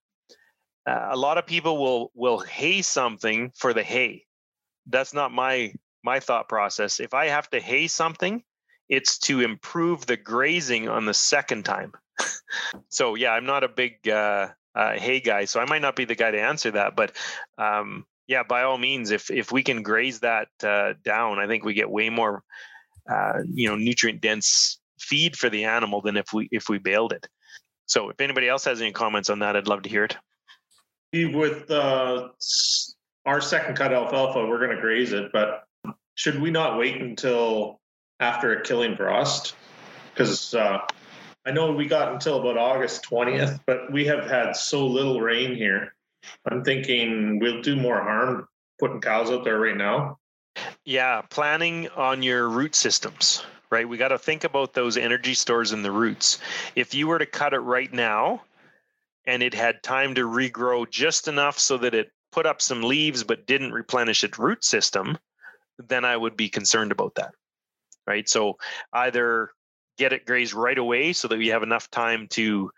[0.86, 4.24] Uh, a lot of people will will hay something for the hay.
[4.86, 7.00] That's not my my thought process.
[7.00, 8.42] If I have to hay something,
[8.88, 11.92] it's to improve the grazing on the second time.
[12.88, 16.04] so yeah, I'm not a big uh, uh, hay guy, so I might not be
[16.04, 16.96] the guy to answer that.
[16.96, 17.16] But
[17.58, 21.64] um, yeah, by all means, if if we can graze that uh, down, I think
[21.64, 22.42] we get way more
[23.10, 27.12] uh, you know nutrient dense feed for the animal than if we if we baled
[27.12, 27.28] it.
[27.86, 30.16] So if anybody else has any comments on that, I'd love to hear it.
[31.12, 32.28] With uh,
[33.26, 35.64] our second cut alfalfa, we're going to graze it, but
[36.14, 37.80] should we not wait until
[38.18, 39.54] after a killing frost?
[40.12, 40.78] Because uh,
[41.44, 45.54] I know we got until about August 20th, but we have had so little rain
[45.54, 45.94] here.
[46.50, 48.48] I'm thinking we'll do more harm
[48.78, 50.18] putting cows out there right now.
[50.84, 53.88] Yeah, planning on your root systems, right?
[53.88, 56.38] We got to think about those energy stores in the roots.
[56.74, 58.42] If you were to cut it right now
[59.26, 63.24] and it had time to regrow just enough so that it put up some leaves
[63.24, 65.18] but didn't replenish its root system,
[65.78, 67.34] then I would be concerned about that.
[68.06, 68.28] Right.
[68.28, 68.58] So
[68.92, 69.50] either
[69.98, 72.70] get it grazed right away so that we have enough time to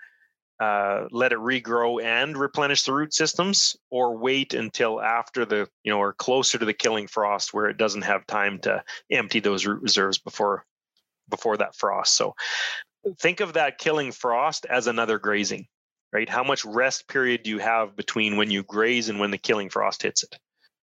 [0.60, 5.90] uh, let it regrow and replenish the root systems or wait until after the you
[5.90, 9.66] know or closer to the killing frost where it doesn't have time to empty those
[9.66, 10.64] root reserves before
[11.28, 12.36] before that frost so
[13.18, 15.66] think of that killing frost as another grazing
[16.14, 16.28] right?
[16.28, 19.68] How much rest period do you have between when you graze and when the killing
[19.68, 20.38] frost hits it?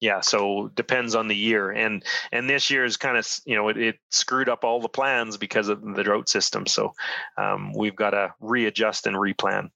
[0.01, 3.69] Yeah so depends on the year and and this year is kind of you know
[3.69, 6.93] it, it, screwed up all the plans because of the drought system so
[7.37, 9.69] um, we've got to readjust and replan.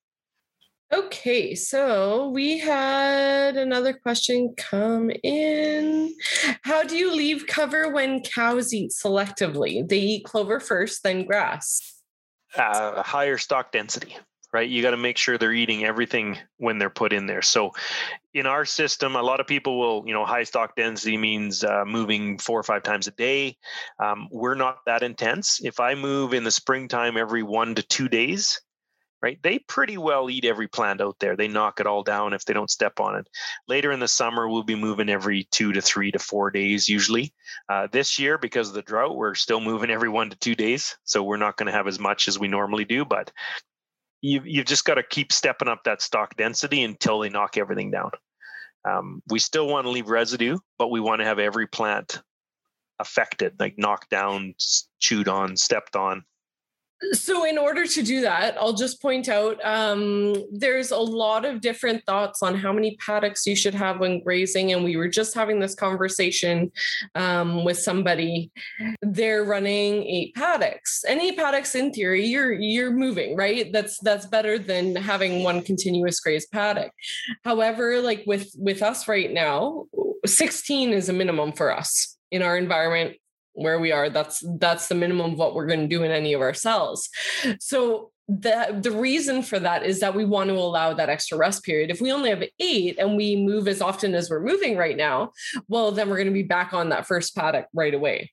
[0.93, 6.13] Okay so we had another question come in.
[6.63, 9.87] How do you leave cover when cows eat selectively?
[9.87, 12.01] They eat clover first then grass.
[12.57, 14.17] Uh, higher stock density
[14.53, 14.69] right?
[14.69, 17.41] You got to make sure they're eating everything when they're put in there.
[17.41, 17.71] So,
[18.33, 21.83] in our system, a lot of people will, you know, high stock density means uh,
[21.85, 23.57] moving four or five times a day.
[23.99, 25.59] Um, we're not that intense.
[25.63, 28.61] If I move in the springtime every one to two days,
[29.21, 31.35] right, they pretty well eat every plant out there.
[31.35, 33.27] They knock it all down if they don't step on it.
[33.67, 37.33] Later in the summer, we'll be moving every two to three to four days usually.
[37.67, 40.95] Uh, this year, because of the drought, we're still moving every one to two days.
[41.03, 43.31] So we're not going to have as much as we normally do, but
[44.21, 47.91] you've, you've just got to keep stepping up that stock density until they knock everything
[47.91, 48.11] down
[48.87, 52.21] Um, we still want to leave residue, but we want to have every plant
[52.99, 54.55] affected, like knocked down,
[54.99, 56.23] chewed on, stepped on.
[57.11, 61.61] So, in order to do that, I'll just point out um, there's a lot of
[61.61, 64.73] different thoughts on how many paddocks you should have when grazing.
[64.73, 66.71] And we were just having this conversation
[67.13, 68.51] um, with somebody.
[69.03, 73.71] They're running eight paddocks, and eight paddocks, in theory, you're you're moving right.
[73.71, 76.91] That's that's better than having one continuous graze paddock.
[77.43, 79.85] However, like with with us right now,
[80.25, 83.17] 16 is a minimum for us in our environment
[83.57, 86.33] where we are that's that's the minimum of what we're going to do in any
[86.33, 87.09] of our cells.
[87.59, 91.63] So the the reason for that is that we want to allow that extra rest
[91.63, 91.89] period.
[91.89, 95.31] If we only have eight and we move as often as we're moving right now,
[95.69, 98.31] well, then we're going to be back on that first paddock right away.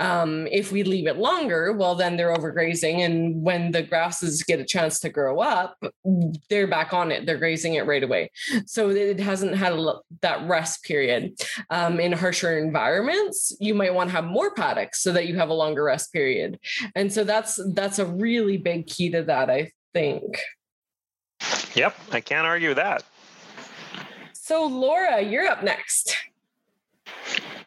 [0.00, 4.58] Um, if we leave it longer, well, then they're overgrazing, and when the grasses get
[4.58, 5.76] a chance to grow up,
[6.50, 7.24] they're back on it.
[7.24, 8.32] They're grazing it right away,
[8.66, 11.38] so it hasn't had a, that rest period.
[11.70, 15.50] Um, in harsher environments, you might want to have more paddocks so that you have
[15.50, 16.58] a longer rest period,
[16.96, 20.38] and so that's that's a really big key to that that, I think.
[21.74, 23.04] Yep, I can't argue that.
[24.32, 26.16] So, Laura, you're up next.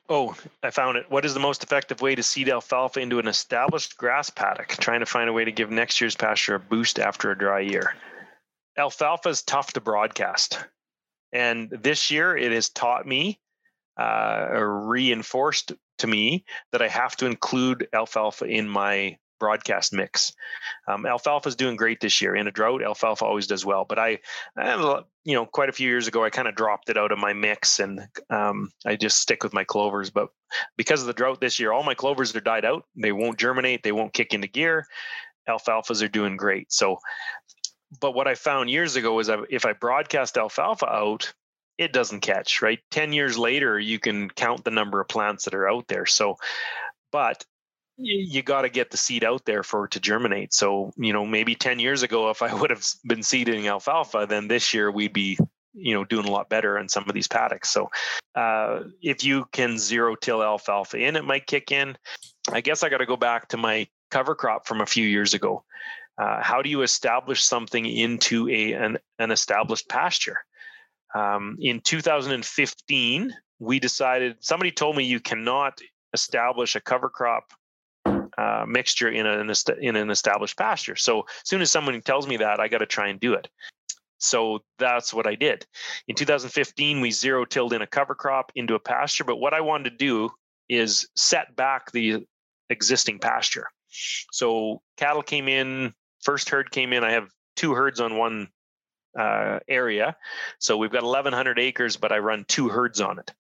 [0.08, 1.06] Oh, I found it.
[1.10, 4.70] What is the most effective way to seed alfalfa into an established grass paddock?
[4.70, 7.60] Trying to find a way to give next year's pasture a boost after a dry
[7.60, 7.94] year.
[8.78, 10.58] Alfalfa is tough to broadcast.
[11.32, 13.40] And this year it has taught me,
[14.00, 20.34] uh, or reinforced to me, that I have to include alfalfa in my broadcast mix.
[20.88, 22.36] Um, alfalfa is doing great this year.
[22.36, 23.86] In a drought, alfalfa always does well.
[23.86, 24.20] But I,
[24.58, 27.20] I you know, quite a few years ago, I kind of dropped it out of
[27.20, 30.10] my mix and um, I just stick with my clovers.
[30.10, 30.30] But
[30.78, 32.86] because of the drought this year, all my clovers are died out.
[32.96, 33.84] They won't germinate.
[33.84, 34.86] They won't kick into gear.
[35.48, 36.72] Alfalfas are doing great.
[36.72, 37.00] So,
[38.00, 41.34] but what I found years ago is if I broadcast alfalfa out,
[41.80, 42.80] it doesn't catch, right?
[42.92, 46.06] 10 years later, you can count the number of plants that are out there.
[46.06, 46.36] So,
[47.12, 47.46] but
[48.00, 50.54] you got to get the seed out there for it to germinate.
[50.54, 54.48] So, you know, maybe 10 years ago, if I would have been seeding alfalfa, then
[54.48, 55.38] this year we'd be,
[55.74, 57.70] you know, doing a lot better in some of these paddocks.
[57.70, 57.90] So,
[58.36, 61.98] uh, if you can zero till alfalfa in, it might kick in.
[62.52, 65.34] I guess I got to go back to my cover crop from a few years
[65.34, 65.64] ago.
[66.18, 70.38] Uh, how do you establish something into a an, an established pasture?
[71.16, 75.80] Um, in 2015, we decided somebody told me you cannot
[76.14, 77.54] establish a cover crop
[78.40, 79.52] uh, mixture in an
[79.82, 80.96] in an established pasture.
[80.96, 83.50] So as soon as someone tells me that, I got to try and do it.
[84.18, 85.66] So that's what I did.
[86.08, 89.26] In 2015, we zero tilled in a cover crop into a pasture.
[89.26, 90.30] But what I wanted to do
[90.70, 92.26] is set back the
[92.70, 93.68] existing pasture.
[94.32, 97.04] So cattle came in, first herd came in.
[97.04, 98.50] I have two herds on one
[99.18, 100.16] uh, area.
[100.60, 103.34] So we've got 1,100 acres, but I run two herds on it.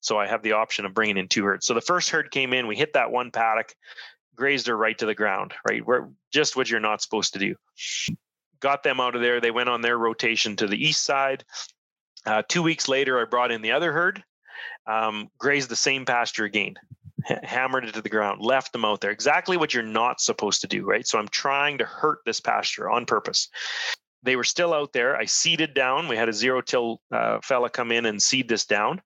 [0.00, 1.66] So I have the option of bringing in two herds.
[1.66, 3.74] So the first herd came in, we hit that one paddock
[4.36, 5.84] grazed her right to the ground, right?
[5.84, 7.56] Where just what you're not supposed to do.
[8.60, 9.40] Got them out of there.
[9.40, 11.44] They went on their rotation to the east side.
[12.24, 14.22] Uh, two weeks later, I brought in the other herd,
[14.86, 16.74] um, grazed the same pasture again,
[17.28, 19.12] H- hammered it to the ground, left them out there.
[19.12, 21.06] Exactly what you're not supposed to do, right?
[21.06, 23.48] So I'm trying to hurt this pasture on purpose.
[24.22, 25.16] They were still out there.
[25.16, 26.08] I seeded down.
[26.08, 29.00] We had a zero till uh, fella come in and seed this down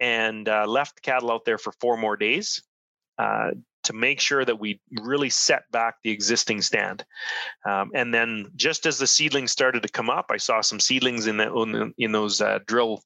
[0.00, 2.62] and uh, left the cattle out there for four more days.
[3.18, 3.50] Uh,
[3.88, 7.04] to make sure that we really set back the existing stand.
[7.66, 11.26] Um, and then just as the seedlings started to come up, I saw some seedlings
[11.26, 13.02] in the in those uh, drill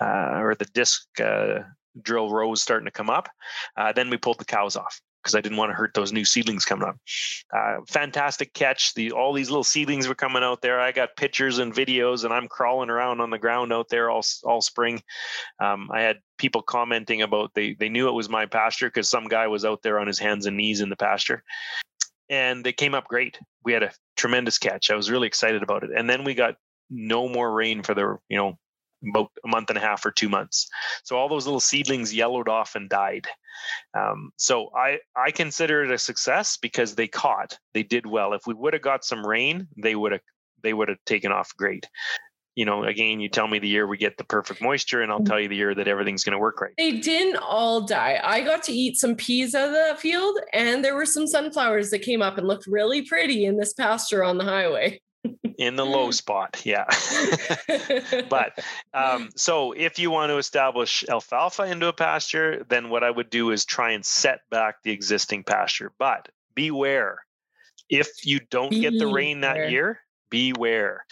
[0.00, 1.60] uh, or the disc uh,
[2.00, 3.28] drill rows starting to come up.
[3.76, 6.24] Uh, then we pulled the cows off because I didn't want to hurt those new
[6.24, 6.96] seedlings coming up.
[7.52, 8.94] Uh, fantastic catch!
[8.94, 10.80] The all these little seedlings were coming out there.
[10.80, 14.24] I got pictures and videos, and I'm crawling around on the ground out there all
[14.44, 15.02] all spring.
[15.60, 19.24] Um, I had people commenting about they they knew it was my pasture because some
[19.26, 21.42] guy was out there on his hands and knees in the pasture.
[22.28, 23.38] And they came up great.
[23.64, 24.90] We had a tremendous catch.
[24.90, 25.90] I was really excited about it.
[25.96, 26.56] And then we got
[26.88, 28.58] no more rain for the you know
[29.08, 30.68] about a month and a half or two months.
[31.04, 33.26] So all those little seedlings yellowed off and died.
[33.94, 37.58] Um, so I I consider it a success because they caught.
[37.74, 38.32] They did well.
[38.32, 40.20] If we would have got some rain, they would have
[40.62, 41.86] they would have taken off great.
[42.54, 45.22] You know, again, you tell me the year we get the perfect moisture, and I'll
[45.22, 46.72] tell you the year that everything's going to work right.
[46.78, 48.18] They didn't all die.
[48.24, 51.90] I got to eat some peas out of that field, and there were some sunflowers
[51.90, 55.00] that came up and looked really pretty in this pasture on the highway
[55.58, 56.84] in the low spot yeah
[58.28, 58.58] but
[58.94, 63.30] um, so if you want to establish alfalfa into a pasture then what i would
[63.30, 67.18] do is try and set back the existing pasture but beware
[67.88, 70.00] if you don't get the rain that year
[70.30, 71.04] beware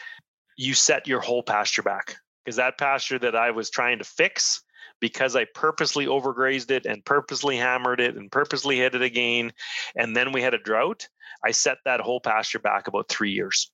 [0.56, 4.62] you set your whole pasture back because that pasture that I was trying to fix
[5.00, 9.52] because I purposely overgrazed it and purposely hammered it and purposely hit it again,
[9.96, 11.08] and then we had a drought.
[11.44, 13.70] I set that whole pasture back about three years.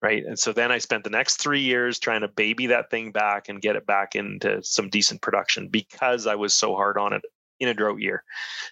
[0.00, 0.24] Right.
[0.24, 3.48] And so then I spent the next three years trying to baby that thing back
[3.48, 7.22] and get it back into some decent production because I was so hard on it
[7.58, 8.22] in a drought year.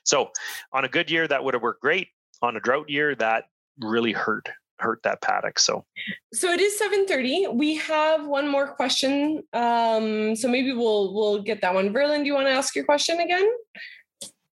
[0.05, 0.31] So
[0.73, 2.09] on a good year, that would have worked great.
[2.43, 3.45] On a drought year, that
[3.81, 4.49] really hurt
[4.79, 5.59] hurt that paddock.
[5.59, 5.85] So
[6.33, 7.55] so it is 7:30.
[7.55, 9.43] We have one more question.
[9.53, 11.93] Um, so maybe we'll we'll get that one.
[11.93, 13.49] Verlin, do you want to ask your question again?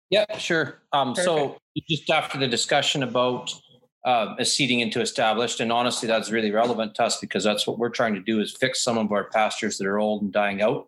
[0.09, 0.81] Yeah, sure.
[0.93, 1.57] Um, so
[1.89, 3.53] just after the discussion about
[4.03, 7.77] uh, a seeding into established, and honestly, that's really relevant to us because that's what
[7.77, 10.61] we're trying to do is fix some of our pastures that are old and dying
[10.61, 10.87] out.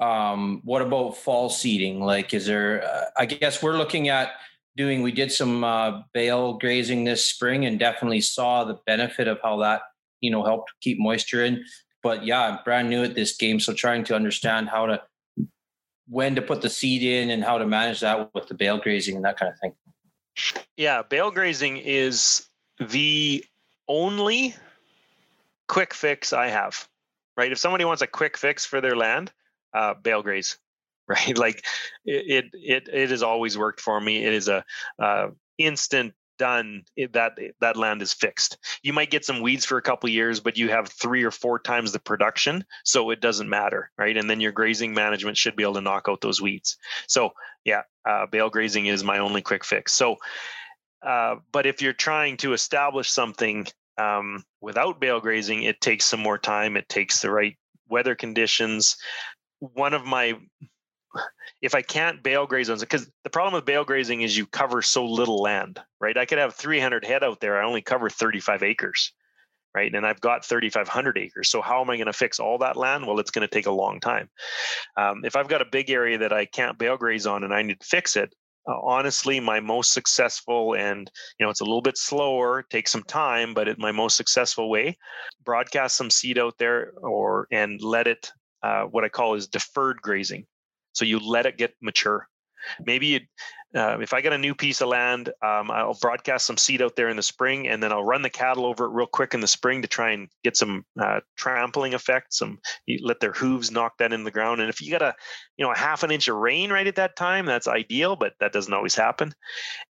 [0.00, 2.00] Um, what about fall seeding?
[2.00, 2.84] Like, is there?
[2.84, 4.32] Uh, I guess we're looking at
[4.76, 5.02] doing.
[5.02, 9.58] We did some uh, bale grazing this spring, and definitely saw the benefit of how
[9.58, 9.82] that
[10.20, 11.64] you know helped keep moisture in.
[12.04, 15.02] But yeah, I'm brand new at this game, so trying to understand how to
[16.08, 19.16] when to put the seed in and how to manage that with the bale grazing
[19.16, 19.74] and that kind of thing.
[20.76, 22.46] Yeah, bale grazing is
[22.78, 23.44] the
[23.88, 24.54] only
[25.66, 26.88] quick fix I have.
[27.36, 27.52] Right?
[27.52, 29.32] If somebody wants a quick fix for their land,
[29.74, 30.58] uh, bale graze.
[31.08, 31.38] Right?
[31.38, 31.64] Like
[32.04, 34.26] it, it, it has always worked for me.
[34.26, 34.62] It is a
[34.98, 36.82] uh, instant done
[37.12, 38.58] that that land is fixed.
[38.82, 41.58] You might get some weeds for a couple years but you have three or four
[41.58, 44.16] times the production so it doesn't matter right?
[44.16, 46.76] And then your grazing management should be able to knock out those weeds.
[47.06, 47.30] So
[47.64, 49.92] yeah uh, bale grazing is my only quick fix.
[49.92, 50.16] So
[51.06, 53.66] uh, but if you're trying to establish something
[53.98, 57.56] um, without bale grazing it takes some more time it takes the right
[57.88, 58.96] weather conditions.
[59.60, 60.34] One of my
[61.62, 64.82] if I can't bale graze on because the problem with bale grazing is you cover
[64.82, 66.16] so little land, right?
[66.16, 67.60] I could have 300 head out there.
[67.60, 69.12] I only cover 35 acres,
[69.74, 69.92] right?
[69.92, 71.50] And I've got 3,500 acres.
[71.50, 73.06] So how am I going to fix all that land?
[73.06, 74.28] Well, it's going to take a long time.
[74.96, 77.62] Um, if I've got a big area that I can't bale graze on and I
[77.62, 78.32] need to fix it,
[78.68, 83.02] uh, honestly, my most successful and you know it's a little bit slower, takes some
[83.04, 84.98] time, but it, my most successful way,
[85.42, 88.30] broadcast some seed out there or and let it.
[88.62, 90.44] Uh, what I call is deferred grazing
[90.98, 92.26] so you let it get mature.
[92.84, 93.20] Maybe you,
[93.76, 96.96] uh, if I get a new piece of land, um, I'll broadcast some seed out
[96.96, 99.40] there in the spring, and then I'll run the cattle over it real quick in
[99.40, 102.34] the spring to try and get some uh, trampling effect.
[102.34, 102.58] Some
[103.00, 104.60] let their hooves knock that in the ground.
[104.60, 105.14] And if you got a,
[105.56, 108.32] you know, a half an inch of rain right at that time, that's ideal, but
[108.40, 109.32] that doesn't always happen.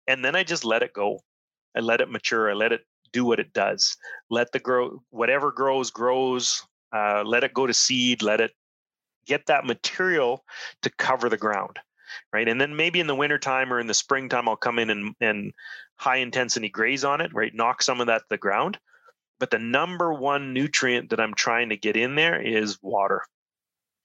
[0.06, 1.20] And then I just let it go.
[1.74, 2.50] I let it mature.
[2.50, 2.82] I let it
[3.14, 3.96] do what it does.
[4.28, 6.62] Let the grow whatever grows grows.
[6.94, 8.22] Uh, let it go to seed.
[8.22, 8.52] Let it
[9.28, 10.44] get that material
[10.82, 11.78] to cover the ground
[12.32, 12.48] right?
[12.48, 15.52] And then maybe in the wintertime or in the springtime i'll come in and, and
[15.96, 17.54] high intensity graze on it right?
[17.54, 18.78] Knock some of that to the ground.
[19.40, 23.22] But the number one nutrient that i'm trying to get in there is water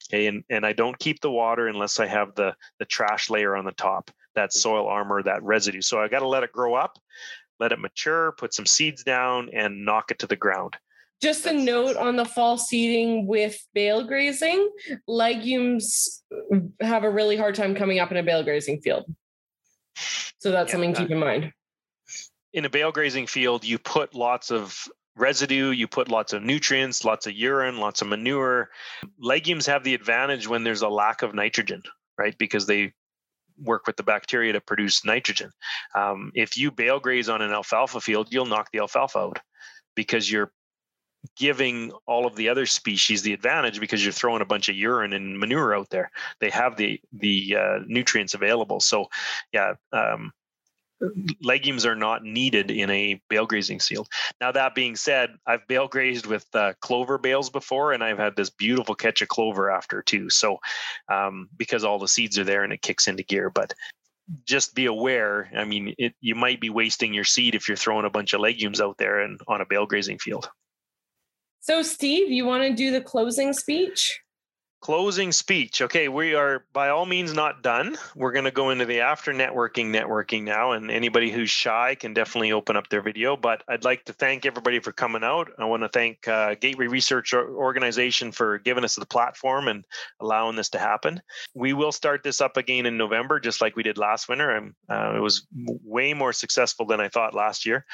[0.08, 0.26] okay?
[0.26, 3.64] And, and i don't keep the water unless i have the the trash layer on
[3.64, 5.80] the top that soil armor that residue.
[5.80, 6.98] So i got to let it grow up
[7.60, 10.76] let it mature put some seeds down and knock it to the ground
[11.24, 14.70] just a note on the fall seeding with bale grazing.
[15.08, 16.22] Legumes
[16.80, 19.06] have a really hard time coming up in a bale grazing field.
[20.38, 21.50] So that's yeah, something to keep in mind.
[22.52, 24.86] In a bale grazing field you put lots of
[25.16, 28.68] residue you put lots of nutrients lots of urine lots of manure.
[29.18, 31.82] Legumes have the advantage when there's a lack of nitrogen
[32.18, 32.36] right?
[32.36, 32.92] Because they
[33.58, 35.50] work with the bacteria to produce nitrogen.
[35.94, 39.38] Um, if you bale graze on an alfalfa field you'll knock the alfalfa out
[39.94, 40.52] because you're
[41.36, 45.12] giving all of the other species the advantage because you're throwing a bunch of urine
[45.12, 46.10] and manure out there.
[46.40, 48.80] They have the the uh, nutrients available.
[48.80, 49.08] So,
[49.52, 50.32] yeah, um,
[51.42, 54.08] legumes are not needed in a bale grazing field.
[54.40, 58.36] Now that being said, I've bale grazed with uh, clover bales before, and I've had
[58.36, 60.30] this beautiful catch of clover after too.
[60.30, 60.58] So,
[61.08, 63.74] um, because all the seeds are there and it kicks into gear, but
[64.46, 65.50] just be aware.
[65.54, 68.40] I mean, it, you might be wasting your seed if you're throwing a bunch of
[68.40, 70.48] legumes out there and on a bale grazing field.
[71.66, 74.20] So, Steve, you want to do the closing speech?
[74.84, 75.80] Closing speech.
[75.80, 77.96] Okay, we are by all means not done.
[78.14, 82.12] We're going to go into the after networking networking now, and anybody who's shy can
[82.12, 83.34] definitely open up their video.
[83.34, 85.50] But I'd like to thank everybody for coming out.
[85.58, 89.86] I want to thank uh, Gateway Research Organization for giving us the platform and
[90.20, 91.22] allowing this to happen.
[91.54, 94.50] We will start this up again in November, just like we did last winter.
[94.50, 95.46] And uh, it was
[95.82, 97.86] way more successful than I thought last year.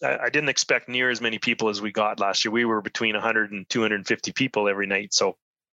[0.00, 2.52] I, I didn't expect near as many people as we got last year.
[2.52, 5.36] We were between 100 and 250 people every night, so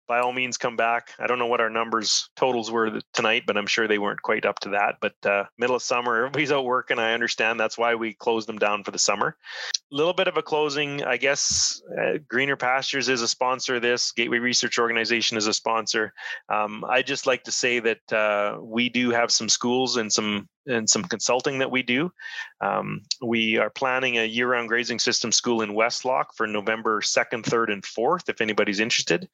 [0.09, 1.11] by all means come back.
[1.19, 4.43] I don't know what our numbers totals were tonight, but I'm sure they weren't quite
[4.43, 4.95] up to that.
[4.99, 6.97] But uh, middle of summer, everybody's out working.
[6.97, 9.37] I understand that's why we closed them down for the summer.
[9.91, 11.81] A little bit of a closing, I guess.
[11.95, 14.11] Uh, Greener Pastures is a sponsor of this.
[14.11, 16.11] Gateway Research Organization is a sponsor.
[16.49, 20.49] Um, I just like to say that uh, we do have some schools and some
[20.69, 22.11] and some consulting that we do.
[22.61, 27.73] Um, we are planning a year-round grazing system school in Westlock for November 2nd, 3rd,
[27.73, 29.27] and 4th, if anybody's interested.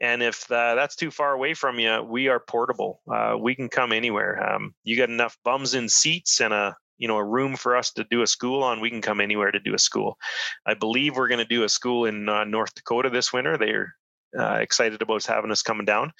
[0.00, 3.00] And if uh, that's too far away from you, we are portable.
[3.12, 4.54] Uh, we can come anywhere.
[4.54, 7.92] Um, you got enough bums in seats and a you know a room for us
[7.92, 10.18] to do a school on we can come anywhere to do a school
[10.66, 13.94] i believe we're going to do a school in uh, north dakota this winter they're
[14.38, 16.12] uh, excited about having us coming down.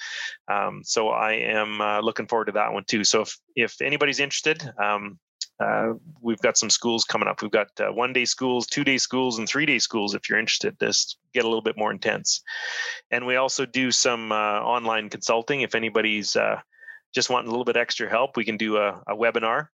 [0.49, 3.05] Um, so I am uh, looking forward to that one too.
[3.05, 5.19] So if if anybody's interested, um,
[5.61, 7.43] uh, we've got some schools coming up.
[7.43, 10.15] We've got uh, one day schools, two day schools, and three day schools.
[10.15, 12.43] If you're interested, this get a little bit more intense.
[13.11, 15.63] And we also do some uh, online consulting.
[15.63, 16.61] If anybody's uh,
[17.15, 19.69] just wanting a little bit extra help, we can do a, a webinar.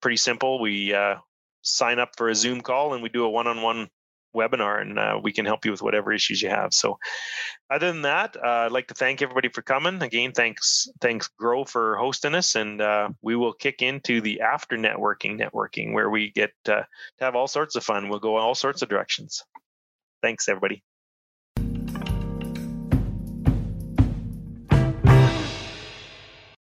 [0.00, 0.60] pretty simple.
[0.60, 0.94] We
[1.64, 3.88] sign up for a Zoom call and we do a one on one
[4.34, 6.74] webinar and uh, we can help you with whatever issues you have.
[6.74, 6.98] So
[7.70, 10.02] other than that uh, i'd like to thank everybody for coming.
[10.02, 14.76] Again thanks thanks GRO for hosting us and uh, we will kick into the after
[14.76, 16.82] networking networking where we get uh,
[17.18, 18.08] to have all sorts of fun.
[18.08, 19.44] We'll go all sorts of directions.
[20.22, 20.82] Thanks everybody